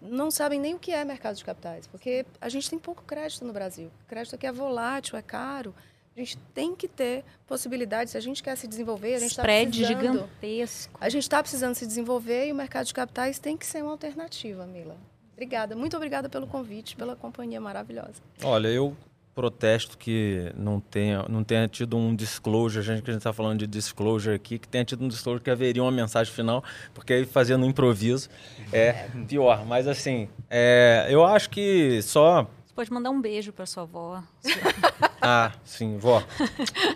não 0.04 0.30
sabem 0.30 0.60
nem 0.60 0.74
o 0.74 0.78
que 0.78 0.92
é 0.92 1.04
mercado 1.04 1.36
de 1.36 1.44
capitais, 1.44 1.86
porque 1.86 2.26
a 2.40 2.48
gente 2.48 2.68
tem 2.68 2.78
pouco 2.78 3.02
crédito 3.02 3.44
no 3.44 3.52
Brasil. 3.52 3.90
O 4.04 4.08
crédito 4.08 4.34
aqui 4.34 4.46
é 4.46 4.52
volátil, 4.52 5.18
é 5.18 5.22
caro. 5.22 5.74
A 6.16 6.20
gente 6.20 6.38
tem 6.54 6.76
que 6.76 6.86
ter 6.86 7.24
possibilidades. 7.46 8.12
Se 8.12 8.16
a 8.16 8.20
gente 8.20 8.42
quer 8.42 8.56
se 8.56 8.68
desenvolver, 8.68 9.16
a 9.16 9.18
gente 9.18 9.30
está 9.30 9.42
precisando. 9.42 9.86
gigantesco. 10.00 10.98
A 11.00 11.08
gente 11.08 11.22
está 11.22 11.42
precisando 11.42 11.74
se 11.74 11.86
desenvolver 11.86 12.46
e 12.46 12.52
o 12.52 12.54
mercado 12.54 12.86
de 12.86 12.94
capitais 12.94 13.38
tem 13.40 13.56
que 13.56 13.66
ser 13.66 13.82
uma 13.82 13.90
alternativa, 13.90 14.64
Mila. 14.64 14.96
Obrigada, 15.32 15.74
muito 15.74 15.96
obrigada 15.96 16.28
pelo 16.28 16.46
convite, 16.46 16.94
pela 16.94 17.16
companhia 17.16 17.60
maravilhosa. 17.60 18.22
Olha, 18.44 18.68
eu 18.68 18.96
protesto 19.34 19.98
que 19.98 20.52
não 20.56 20.80
tenha, 20.80 21.24
não 21.28 21.42
tenha 21.42 21.66
tido 21.66 21.96
um 21.96 22.14
disclosure, 22.14 22.78
a 22.78 22.82
gente 22.94 23.02
que 23.02 23.10
a 23.10 23.12
gente 23.12 23.20
está 23.20 23.32
falando 23.32 23.58
de 23.58 23.66
disclosure 23.66 24.34
aqui, 24.34 24.58
que 24.58 24.68
tenha 24.68 24.84
tido 24.84 25.04
um 25.04 25.08
disclosure 25.08 25.42
que 25.42 25.50
haveria 25.50 25.82
uma 25.82 25.90
mensagem 25.90 26.32
final, 26.32 26.62
porque 26.94 27.12
aí 27.12 27.26
fazendo 27.26 27.64
um 27.64 27.68
improviso 27.68 28.28
é 28.72 29.08
pior. 29.26 29.66
Mas 29.66 29.88
assim, 29.88 30.28
é, 30.48 31.06
eu 31.10 31.24
acho 31.24 31.50
que 31.50 32.00
só. 32.02 32.48
Você 32.64 32.74
pode 32.74 32.92
mandar 32.92 33.10
um 33.10 33.20
beijo 33.20 33.52
para 33.52 33.66
sua 33.66 33.82
avó. 33.82 34.22
Ah, 35.26 35.52
sim, 35.64 35.96
vó. 35.96 36.22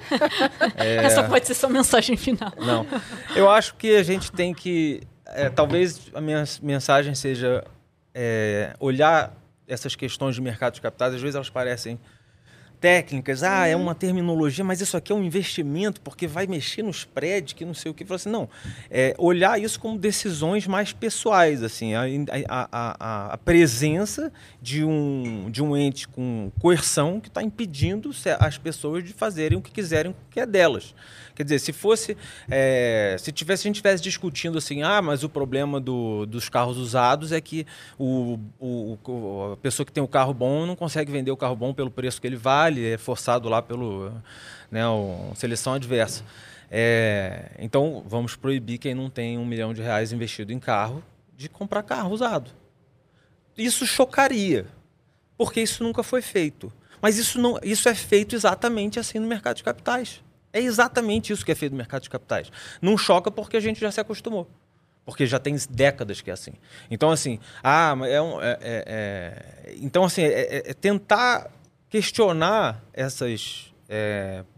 Essa 0.77 1.23
pode 1.23 1.47
ser 1.47 1.55
sua 1.55 1.71
mensagem 1.71 2.15
final. 2.15 2.53
Não. 2.59 2.87
Eu 3.35 3.49
acho 3.49 3.75
que 3.77 3.97
a 3.97 4.03
gente 4.03 4.31
tem 4.31 4.53
que. 4.53 5.01
é, 5.25 5.49
talvez 5.49 6.11
a 6.13 6.21
minha 6.21 6.45
mensagem 6.61 7.15
seja 7.15 7.65
é, 8.15 8.77
olhar 8.79 9.35
essas 9.67 9.97
questões 9.97 10.35
de 10.35 10.43
mercado 10.43 10.75
de 10.75 10.83
capitais, 10.83 11.15
às 11.15 11.23
vezes 11.23 11.37
elas 11.37 11.49
parecem 11.49 11.99
técnicas, 12.81 13.43
ah, 13.43 13.67
é 13.67 13.75
uma 13.75 13.95
terminologia, 13.95 14.65
mas 14.65 14.81
isso 14.81 14.97
aqui 14.97 15.13
é 15.13 15.15
um 15.15 15.25
investimento 15.25 16.01
porque 16.01 16.27
vai 16.27 16.47
mexer 16.47 16.83
nos 16.83 17.05
prédios, 17.05 17.53
que 17.53 17.65
não 17.65 17.75
sei 17.75 17.91
o 17.91 17.95
que. 17.95 18.11
Assim, 18.13 18.31
não, 18.31 18.49
é, 18.91 19.15
olhar 19.19 19.61
isso 19.61 19.79
como 19.81 19.99
decisões 19.99 20.67
mais 20.67 20.93
pessoais, 20.93 21.63
assim, 21.63 21.95
a, 21.95 22.03
a, 22.49 22.69
a, 22.71 23.33
a 23.35 23.39
presença 23.39 24.33
de 24.63 24.85
um, 24.85 25.51
de 25.51 25.63
um 25.63 25.77
ente 25.77 26.07
com 26.09 26.51
coerção 26.61 27.21
que 27.21 27.29
está 27.29 27.43
impedindo 27.43 28.11
as 28.39 28.59
pessoas 28.59 29.05
de 29.05 29.13
fazerem 29.13 29.59
o 29.59 29.63
que 29.63 29.71
quiserem, 29.71 30.15
que 30.31 30.41
é 30.41 30.47
delas. 30.47 30.95
Quer 31.39 31.45
dizer, 31.45 31.61
se 31.61 31.73
fosse. 31.73 32.17
É, 32.51 33.15
se 33.17 33.31
tivesse, 33.31 33.63
a 33.63 33.69
gente 33.69 33.77
estivesse 33.77 34.03
discutindo 34.03 34.59
assim, 34.59 34.83
ah, 34.83 35.01
mas 35.01 35.23
o 35.23 35.29
problema 35.29 35.81
do, 35.81 36.27
dos 36.27 36.49
carros 36.49 36.77
usados 36.77 37.31
é 37.31 37.41
que 37.41 37.65
o, 37.97 38.41
o, 38.59 38.99
a 39.53 39.57
pessoa 39.57 39.87
que 39.87 39.93
tem 39.93 40.03
o 40.03 40.09
carro 40.09 40.35
bom 40.35 40.67
não 40.67 40.75
consegue 40.75 41.13
vender 41.13 41.31
o 41.31 41.37
carro 41.37 41.55
bom 41.55 41.73
pelo 41.73 41.93
preço 41.93 42.21
que 42.21 42.27
ele 42.27 42.35
vale, 42.35 42.85
é 42.85 42.99
forçado 42.99 43.49
lá 43.49 43.63
pelo 43.63 44.11
né, 44.69 44.85
o, 44.89 45.31
seleção 45.37 45.75
adversa. 45.75 46.25
É, 46.69 47.53
então, 47.61 48.03
vamos 48.05 48.35
proibir 48.35 48.79
quem 48.79 48.93
não 48.93 49.09
tem 49.09 49.39
um 49.39 49.47
milhão 49.47 49.73
de 49.73 49.81
reais 49.81 50.11
investido 50.11 50.53
em 50.53 50.59
carro 50.59 51.05
de 51.37 51.49
comprar 51.49 51.85
carro 51.85 52.13
usado. 52.13 52.51
Isso 53.57 53.87
chocaria, 53.87 54.67
porque 55.37 55.61
isso 55.61 55.85
nunca 55.85 56.03
foi 56.03 56.21
feito. 56.21 56.73
Mas 57.01 57.17
isso, 57.17 57.41
não, 57.41 57.61
isso 57.63 57.89
é 57.89 57.95
feito 57.95 58.35
exatamente 58.35 58.99
assim 58.99 59.21
no 59.21 59.29
mercado 59.29 59.59
de 59.59 59.63
capitais. 59.63 60.21
É 60.53 60.61
exatamente 60.61 61.33
isso 61.33 61.45
que 61.45 61.53
é 61.53 61.55
feito 61.55 61.73
no 61.73 61.79
mercado 61.79 62.03
de 62.03 62.11
capitais. 62.11 62.51
Não 62.81 62.97
choca 62.97 63.31
porque 63.31 63.57
a 63.57 63.61
gente 63.61 63.81
já 63.81 63.91
se 63.91 64.01
acostumou. 64.01 64.49
Porque 65.05 65.27
já 65.27 65.39
tem 65.39 65.57
décadas 65.71 66.21
que 66.21 66.31
é 66.31 66.35
assim. 66.35 66.53
Então, 66.91 67.11
assim, 67.11 67.39
ah, 67.63 67.97
é, 68.07 68.21
um, 68.21 68.43
é, 68.43 68.59
é, 68.61 68.85
é 68.87 69.75
então, 69.81 70.05
assim, 70.05 70.23
é, 70.23 70.27
é, 70.29 70.71
é 70.71 70.75
tentar 70.75 71.51
questionar 71.89 72.83
essas, 72.93 73.73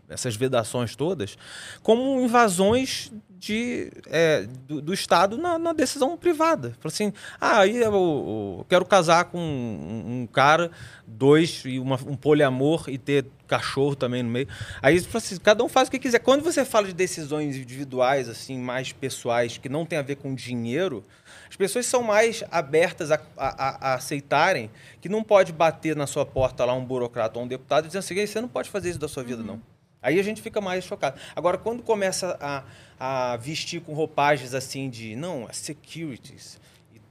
essas 0.09 0.35
vedações 0.35 0.97
todas 0.97 1.39
como 1.83 2.21
invasões 2.21 3.13
de, 3.41 3.91
é, 4.07 4.47
do, 4.69 4.83
do, 4.83 4.93
Estado 4.93 5.39
na, 5.39 5.59
na, 5.59 5.73
decisão 5.73 6.15
privada. 6.17 6.77
Fala 6.79 6.93
assim, 6.93 7.13
ah, 7.41 7.67
eu, 7.67 7.83
eu 7.83 8.67
quero 8.69 8.85
casar 8.85 9.25
com 9.25 9.39
um, 9.39 10.23
um, 10.23 10.27
cara, 10.27 10.71
dois, 11.07 11.63
e 11.65 11.79
uma, 11.79 11.99
um 12.07 12.15
poliamor 12.17 12.85
e 12.89 12.99
ter 12.99 13.25
cachorro 13.51 13.97
também 13.97 14.23
no 14.23 14.31
meio. 14.31 14.47
Aí 14.81 14.97
assim, 14.97 15.37
cada 15.39 15.65
um 15.65 15.69
faz 15.69 15.89
o 15.89 15.91
que 15.91 15.99
quiser. 15.99 16.21
Quando 16.21 16.45
você 16.45 16.65
fala 16.65 16.87
de 16.87 16.93
decisões 16.93 17.57
individuais, 17.57 18.29
assim, 18.29 18.57
mais 18.57 18.93
pessoais, 18.93 19.59
que 19.59 19.69
não 19.69 19.85
tem 19.85 19.99
a 19.99 20.03
ver 20.03 20.17
com 20.17 20.33
dinheiro, 20.33 21.03
as 21.49 21.57
pessoas 21.57 21.85
são 21.87 22.03
mais 22.03 22.45
abertas 22.51 23.11
a, 23.11 23.21
a, 23.37 23.91
a 23.91 23.95
aceitarem 23.95 24.71
que 25.01 25.09
não 25.09 25.25
pode 25.25 25.53
bater 25.53 25.97
na 25.97 26.07
sua 26.07 26.25
porta 26.25 26.65
lá 26.65 26.73
um 26.73 26.85
burocrata 26.85 27.39
ou 27.39 27.45
um 27.45 27.49
deputado 27.49 27.87
dizendo 27.87 28.01
assim, 28.01 28.27
você 28.27 28.41
não 28.41 28.49
pode 28.49 28.71
fazer 28.71 28.91
isso 28.91 29.01
da 29.01 29.09
sua 29.09 29.25
vida, 29.25 29.41
uhum. 29.41 29.47
não. 29.47 29.63
Aí 30.03 30.19
a 30.19 30.23
gente 30.23 30.41
fica 30.41 30.61
mais 30.61 30.85
chocado. 30.85 31.21
Agora, 31.35 31.59
quando 31.59 31.83
começa 31.83 32.39
a, 32.41 32.63
a 32.99 33.37
vestir 33.37 33.83
com 33.83 33.93
roupagens 33.93 34.55
assim 34.55 34.89
de, 34.89 35.15
não, 35.17 35.47
é 35.49 35.53
securities 35.53 36.59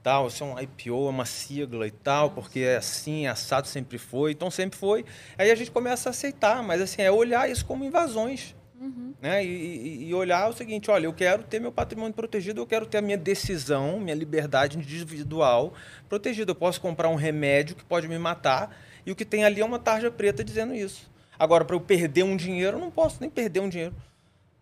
tal, 0.02 0.28
isso 0.28 0.42
é 0.42 0.46
um 0.46 0.58
IPO, 0.58 1.06
é 1.06 1.10
uma 1.10 1.24
sigla 1.24 1.86
e 1.86 1.90
tal, 1.90 2.30
porque 2.30 2.60
é 2.60 2.76
assim, 2.76 3.26
é 3.26 3.30
assado 3.30 3.68
sempre 3.68 3.98
foi, 3.98 4.32
então 4.32 4.50
sempre 4.50 4.78
foi. 4.78 5.04
Aí 5.36 5.50
a 5.50 5.54
gente 5.54 5.70
começa 5.70 6.08
a 6.08 6.10
aceitar, 6.10 6.62
mas 6.62 6.80
assim, 6.80 7.02
é 7.02 7.10
olhar 7.10 7.50
isso 7.50 7.64
como 7.64 7.84
invasões. 7.84 8.54
Uhum. 8.80 9.12
Né? 9.20 9.44
E, 9.44 10.08
e, 10.08 10.14
olhar 10.14 10.48
o 10.48 10.54
seguinte, 10.54 10.90
olha, 10.90 11.04
eu 11.04 11.12
quero 11.12 11.42
ter 11.42 11.60
meu 11.60 11.70
patrimônio 11.70 12.14
protegido, 12.14 12.62
eu 12.62 12.66
quero 12.66 12.86
ter 12.86 12.96
a 12.96 13.02
minha 13.02 13.18
decisão, 13.18 14.00
minha 14.00 14.14
liberdade 14.14 14.78
individual 14.78 15.74
protegida. 16.08 16.52
Eu 16.52 16.54
posso 16.54 16.80
comprar 16.80 17.10
um 17.10 17.14
remédio 17.14 17.76
que 17.76 17.84
pode 17.84 18.08
me 18.08 18.18
matar 18.18 18.74
e 19.04 19.12
o 19.12 19.16
que 19.16 19.24
tem 19.24 19.44
ali 19.44 19.60
é 19.60 19.64
uma 19.64 19.78
tarja 19.78 20.10
preta 20.10 20.42
dizendo 20.42 20.74
isso. 20.74 21.10
Agora, 21.38 21.64
para 21.64 21.76
eu 21.76 21.80
perder 21.80 22.22
um 22.22 22.36
dinheiro, 22.36 22.76
eu 22.76 22.80
não 22.80 22.90
posso 22.90 23.18
nem 23.20 23.28
perder 23.28 23.60
um 23.60 23.68
dinheiro. 23.68 23.94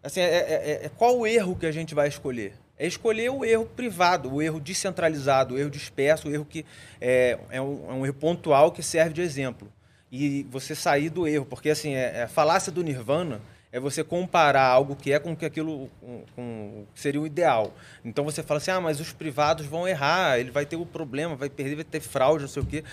Assim, 0.02 0.20
é, 0.20 0.24
é, 0.24 0.38
é, 0.38 0.86
é, 0.86 0.90
qual 0.96 1.18
o 1.18 1.26
erro 1.26 1.56
que 1.56 1.66
a 1.66 1.72
gente 1.72 1.94
vai 1.94 2.08
escolher? 2.08 2.54
É 2.78 2.86
escolher 2.86 3.30
o 3.30 3.44
erro 3.44 3.66
privado, 3.66 4.32
o 4.32 4.40
erro 4.40 4.60
descentralizado, 4.60 5.54
o 5.54 5.58
erro 5.58 5.70
disperso, 5.70 6.28
o 6.28 6.32
erro 6.32 6.44
que 6.44 6.64
é, 7.00 7.38
é, 7.50 7.60
um, 7.60 7.90
é 7.90 7.92
um 7.94 8.06
erro 8.06 8.14
pontual 8.14 8.70
que 8.70 8.82
serve 8.82 9.14
de 9.14 9.20
exemplo. 9.20 9.70
E 10.10 10.46
você 10.50 10.74
sair 10.74 11.10
do 11.10 11.26
erro, 11.26 11.44
porque 11.44 11.70
assim, 11.70 11.94
é, 11.94 12.18
é 12.18 12.22
a 12.22 12.28
falácia 12.28 12.70
do 12.70 12.82
nirvana 12.82 13.40
é 13.70 13.78
você 13.78 14.02
comparar 14.02 14.66
algo 14.66 14.96
que 14.96 15.12
é 15.12 15.18
com 15.18 15.36
que 15.36 15.44
aquilo 15.44 15.90
com, 16.00 16.24
com, 16.34 16.86
seria 16.94 17.20
o 17.20 17.26
ideal. 17.26 17.74
Então 18.04 18.24
você 18.24 18.42
fala 18.42 18.58
assim, 18.58 18.70
ah, 18.70 18.80
mas 18.80 19.00
os 19.00 19.12
privados 19.12 19.66
vão 19.66 19.86
errar, 19.86 20.38
ele 20.38 20.50
vai 20.50 20.64
ter 20.64 20.76
o 20.76 20.82
um 20.82 20.86
problema, 20.86 21.36
vai 21.36 21.50
perder, 21.50 21.74
vai 21.74 21.84
ter 21.84 22.00
fraude, 22.00 22.42
não 22.42 22.48
sei 22.48 22.62
o 22.62 22.66
quê 22.66 22.84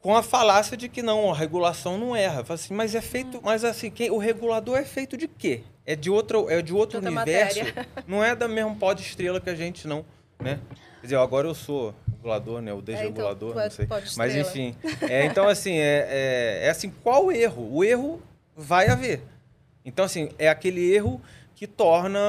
com 0.00 0.16
a 0.16 0.22
falácia 0.22 0.76
de 0.76 0.88
que 0.88 1.02
não, 1.02 1.30
a 1.30 1.34
regulação 1.34 1.98
não 1.98 2.14
erra. 2.14 2.44
Assim, 2.48 2.74
mas 2.74 2.94
é 2.94 3.00
feito, 3.00 3.40
mas 3.42 3.64
assim, 3.64 3.90
quem, 3.90 4.10
o 4.10 4.18
regulador 4.18 4.78
é 4.78 4.84
feito 4.84 5.16
de 5.16 5.26
quê? 5.26 5.62
É 5.88 5.96
de 5.96 6.10
outro, 6.10 6.50
é 6.50 6.60
de 6.60 6.74
outro 6.74 6.98
universo. 6.98 7.60
Matéria. 7.60 7.88
Não 8.06 8.22
é 8.22 8.36
da 8.36 8.46
mesma 8.46 8.74
pó 8.74 8.92
de 8.92 9.00
estrela 9.00 9.40
que 9.40 9.48
a 9.48 9.54
gente 9.54 9.88
não, 9.88 10.04
né? 10.38 10.60
Quer 11.00 11.06
dizer, 11.06 11.16
agora 11.16 11.48
eu 11.48 11.54
sou 11.54 11.94
regulador, 12.12 12.60
né? 12.60 12.74
O 12.74 12.82
desregulador, 12.82 13.58
é, 13.58 13.68
então, 13.68 13.98
não 13.98 14.06
sei. 14.06 14.16
Mas 14.18 14.36
enfim, 14.36 14.76
é, 15.08 15.24
então 15.24 15.48
assim, 15.48 15.78
é, 15.78 16.06
é, 16.10 16.66
é 16.66 16.68
assim, 16.68 16.90
qual 17.02 17.24
o 17.24 17.32
erro? 17.32 17.74
O 17.74 17.82
erro 17.82 18.20
vai 18.54 18.88
haver. 18.88 19.22
Então 19.82 20.04
assim, 20.04 20.28
é 20.38 20.50
aquele 20.50 20.92
erro 20.92 21.22
que 21.54 21.66
torna 21.66 22.20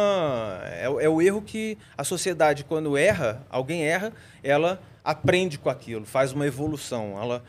é, 0.64 0.86
é 0.86 1.10
o 1.10 1.22
erro 1.22 1.42
que 1.42 1.78
a 1.98 2.06
sociedade 2.06 2.64
quando 2.64 2.98
erra, 2.98 3.46
alguém 3.50 3.84
erra, 3.84 4.14
ela 4.42 4.80
aprende 5.04 5.60
com 5.60 5.70
aquilo, 5.70 6.06
faz 6.06 6.32
uma 6.32 6.48
evolução, 6.48 7.22
ela 7.22 7.44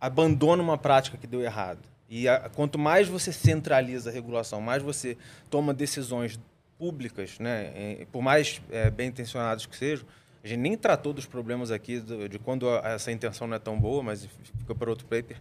abandona 0.00 0.62
uma 0.62 0.78
prática 0.78 1.18
que 1.18 1.26
deu 1.26 1.40
errado. 1.40 1.80
E 2.08 2.28
a, 2.28 2.48
quanto 2.48 2.78
mais 2.78 3.08
você 3.08 3.32
centraliza 3.32 4.10
a 4.10 4.12
regulação, 4.12 4.60
mais 4.60 4.82
você 4.82 5.16
toma 5.50 5.74
decisões 5.74 6.38
públicas, 6.78 7.38
né, 7.38 8.06
por 8.12 8.22
mais 8.22 8.62
é, 8.70 8.88
bem 8.88 9.08
intencionadas 9.08 9.66
que 9.66 9.76
sejam, 9.76 10.06
a 10.42 10.46
gente 10.46 10.60
nem 10.60 10.76
tratou 10.76 11.12
dos 11.12 11.26
problemas 11.26 11.70
aqui 11.70 11.98
do, 11.98 12.28
de 12.28 12.38
quando 12.38 12.68
a, 12.68 12.90
essa 12.90 13.10
intenção 13.10 13.46
não 13.46 13.56
é 13.56 13.58
tão 13.58 13.78
boa, 13.78 14.02
mas 14.02 14.26
fica 14.58 14.74
para 14.74 14.88
outro 14.88 15.06
paper. 15.06 15.36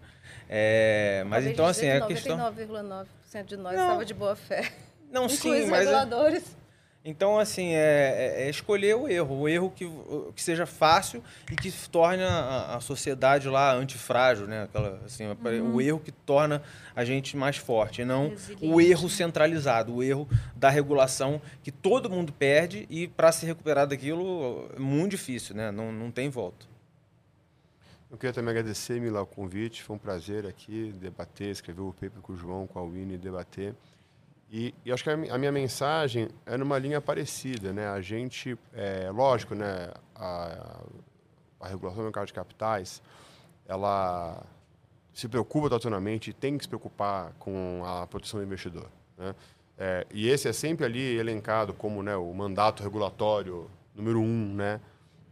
É, 0.50 1.24
mas 1.28 1.46
então 1.46 1.66
assim 1.66 1.86
é 1.86 1.98
a 1.98 2.06
questão. 2.06 2.38
99,9% 2.38 3.46
de 3.46 3.58
nós 3.58 3.74
estava 3.74 4.04
de 4.04 4.14
boa 4.14 4.36
fé. 4.36 4.72
Não, 5.12 5.30
sim, 5.30 5.68
mas 5.68 5.82
é 5.82 5.92
reguladores. 5.92 6.58
Então, 7.10 7.40
assim, 7.40 7.70
é, 7.70 8.36
é, 8.36 8.44
é, 8.44 8.50
escolher 8.50 8.98
o 8.98 9.08
erro. 9.08 9.40
O 9.40 9.48
erro 9.48 9.72
que, 9.74 9.90
que 10.36 10.42
seja 10.44 10.66
fácil 10.66 11.24
e 11.50 11.56
que 11.56 11.72
torne 11.88 12.22
a, 12.22 12.76
a 12.76 12.82
sociedade 12.82 13.48
lá 13.48 13.74
antifrágil, 13.74 14.46
né? 14.46 14.64
Aquela, 14.64 15.00
assim, 15.06 15.26
uhum. 15.26 15.74
O 15.74 15.82
erro 15.82 16.02
que 16.02 16.12
torna 16.12 16.62
a 16.94 17.06
gente 17.06 17.38
mais 17.38 17.56
forte. 17.56 18.02
E 18.02 18.06
não 18.06 18.34
o 18.60 18.82
erro 18.82 19.10
centralizado, 19.10 19.96
o 19.96 20.04
erro 20.04 20.28
da 20.54 20.70
regulação 20.70 21.42
que 21.64 21.72
todo 21.72 22.10
mundo 22.10 22.34
perde 22.34 22.86
e 22.90 23.08
para 23.08 23.32
se 23.32 23.46
recuperar 23.46 23.88
daquilo 23.88 24.70
é 24.76 24.80
muito 24.80 25.12
difícil, 25.12 25.56
né? 25.56 25.72
Não, 25.72 25.94
não 25.94 26.12
tem 26.12 26.28
volta. 26.28 26.66
Eu 28.12 28.18
queria 28.18 28.34
também 28.34 28.52
agradecer, 28.52 29.00
Mila, 29.00 29.22
o 29.22 29.26
convite. 29.26 29.82
Foi 29.82 29.96
um 29.96 30.00
prazer 30.00 30.46
aqui 30.46 30.94
debater, 31.00 31.52
escrever 31.52 31.82
o 31.82 31.94
paper 31.94 32.22
com 32.22 32.34
o 32.34 32.36
João, 32.36 32.68
com 32.68 32.80
a 32.80 32.84
Winnie, 32.84 33.18
debater. 33.18 33.74
E, 34.50 34.74
e, 34.86 34.92
acho 34.92 35.04
que 35.04 35.10
a, 35.10 35.38
minha 35.38 35.52
mensagem 35.52 36.30
é 36.46 36.56
numa 36.58 36.78
linha 36.78 37.02
parecida, 37.02 37.74
né? 37.74 37.88
A 37.90 38.00
gente, 38.00 38.58
é, 38.74 39.10
lógico, 39.12 39.54
né? 39.54 39.92
A, 40.16 40.80
a 41.60 41.68
regulação 41.68 42.00
do 42.00 42.06
mercado 42.06 42.28
de 42.28 42.34
capitais, 42.34 43.02
ela 43.68 44.42
se 45.14 45.28
preocupa 45.28 45.70
totalmente 45.70 46.30
e 46.30 46.34
tem 46.34 46.58
que 46.58 46.64
se 46.64 46.68
preocupar 46.70 47.34
com 47.40 47.82
a 47.86 48.08
proteção 48.08 48.40
do 48.40 48.46
investidor, 48.46 48.88
né? 49.18 49.36
É, 49.78 50.08
e 50.12 50.28
esse 50.28 50.48
é 50.48 50.54
sempre 50.54 50.86
ali 50.86 51.18
elencado 51.18 51.72
como 51.72 52.02
né, 52.02 52.16
o 52.16 52.34
mandato 52.34 52.82
regulatório 52.82 53.70
número 53.96 54.20
um, 54.20 54.54
né? 54.54 54.80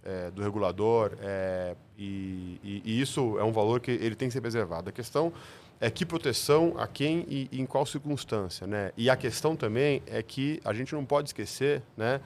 É, 0.03 0.29
do 0.29 0.43
regulador 0.43 1.17
é, 1.19 1.75
e, 1.97 2.59
e, 2.63 2.81
e, 2.85 3.01
isso 3.01 3.39
é 3.39 3.43
um 3.43 3.51
valor 3.51 3.79
que 3.79 3.89
ele 3.89 4.13
tem 4.13 4.27
que 4.27 4.33
ser 4.33 4.41
preservado. 4.41 4.87
A 4.87 4.91
questão 4.91 5.33
é 5.79 5.89
que 5.89 6.05
proteção 6.05 6.75
a 6.77 6.87
quem 6.87 7.25
e, 7.27 7.49
e, 7.51 7.61
em 7.61 7.65
qual 7.65 7.85
circunstância, 7.85 8.65
né? 8.65 8.91
E 8.95 9.09
a 9.09 9.15
questão 9.15 9.55
também 9.55 10.01
é 10.07 10.21
que 10.23 10.59
a 10.63 10.73
gente 10.73 10.93
não 10.93 11.05
pode 11.05 11.29
esquecer, 11.29 11.81
né, 11.97 12.21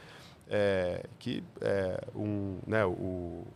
é, 0.47 1.05
que 1.17 1.43
é, 1.61 2.01
um, 2.15 2.57
né, 2.65 2.85
o, 2.85 2.89
o, 2.91 3.47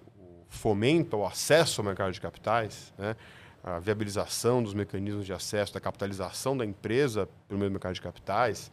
fomento 0.49 1.15
ao 1.15 1.25
acesso 1.25 1.81
ao 1.81 1.85
mercado 1.85 2.11
de 2.11 2.21
capitais, 2.21 2.93
né, 2.97 3.15
a 3.63 3.79
viabilização 3.79 4.61
dos 4.61 4.73
mecanismos 4.73 5.25
de 5.25 5.33
acesso, 5.33 5.73
da 5.73 5.79
capitalização 5.79 6.55
da 6.55 6.65
empresa 6.65 7.27
pelo 7.47 7.59
meio 7.59 7.69
do 7.69 7.73
mercado 7.73 7.93
de 7.93 8.01
capitais, 8.01 8.71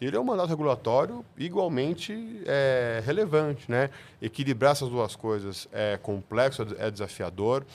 ele 0.00 0.16
é 0.16 0.20
um 0.20 0.24
mandato 0.24 0.48
regulatório 0.48 1.24
igualmente 1.36 2.42
é, 2.46 3.02
relevante, 3.04 3.70
né? 3.70 3.90
Equilibrar 4.20 4.72
essas 4.72 4.88
duas 4.88 5.14
coisas 5.14 5.68
é 5.70 5.98
complexo, 5.98 6.66
é 6.78 6.90
desafiador 6.90 7.66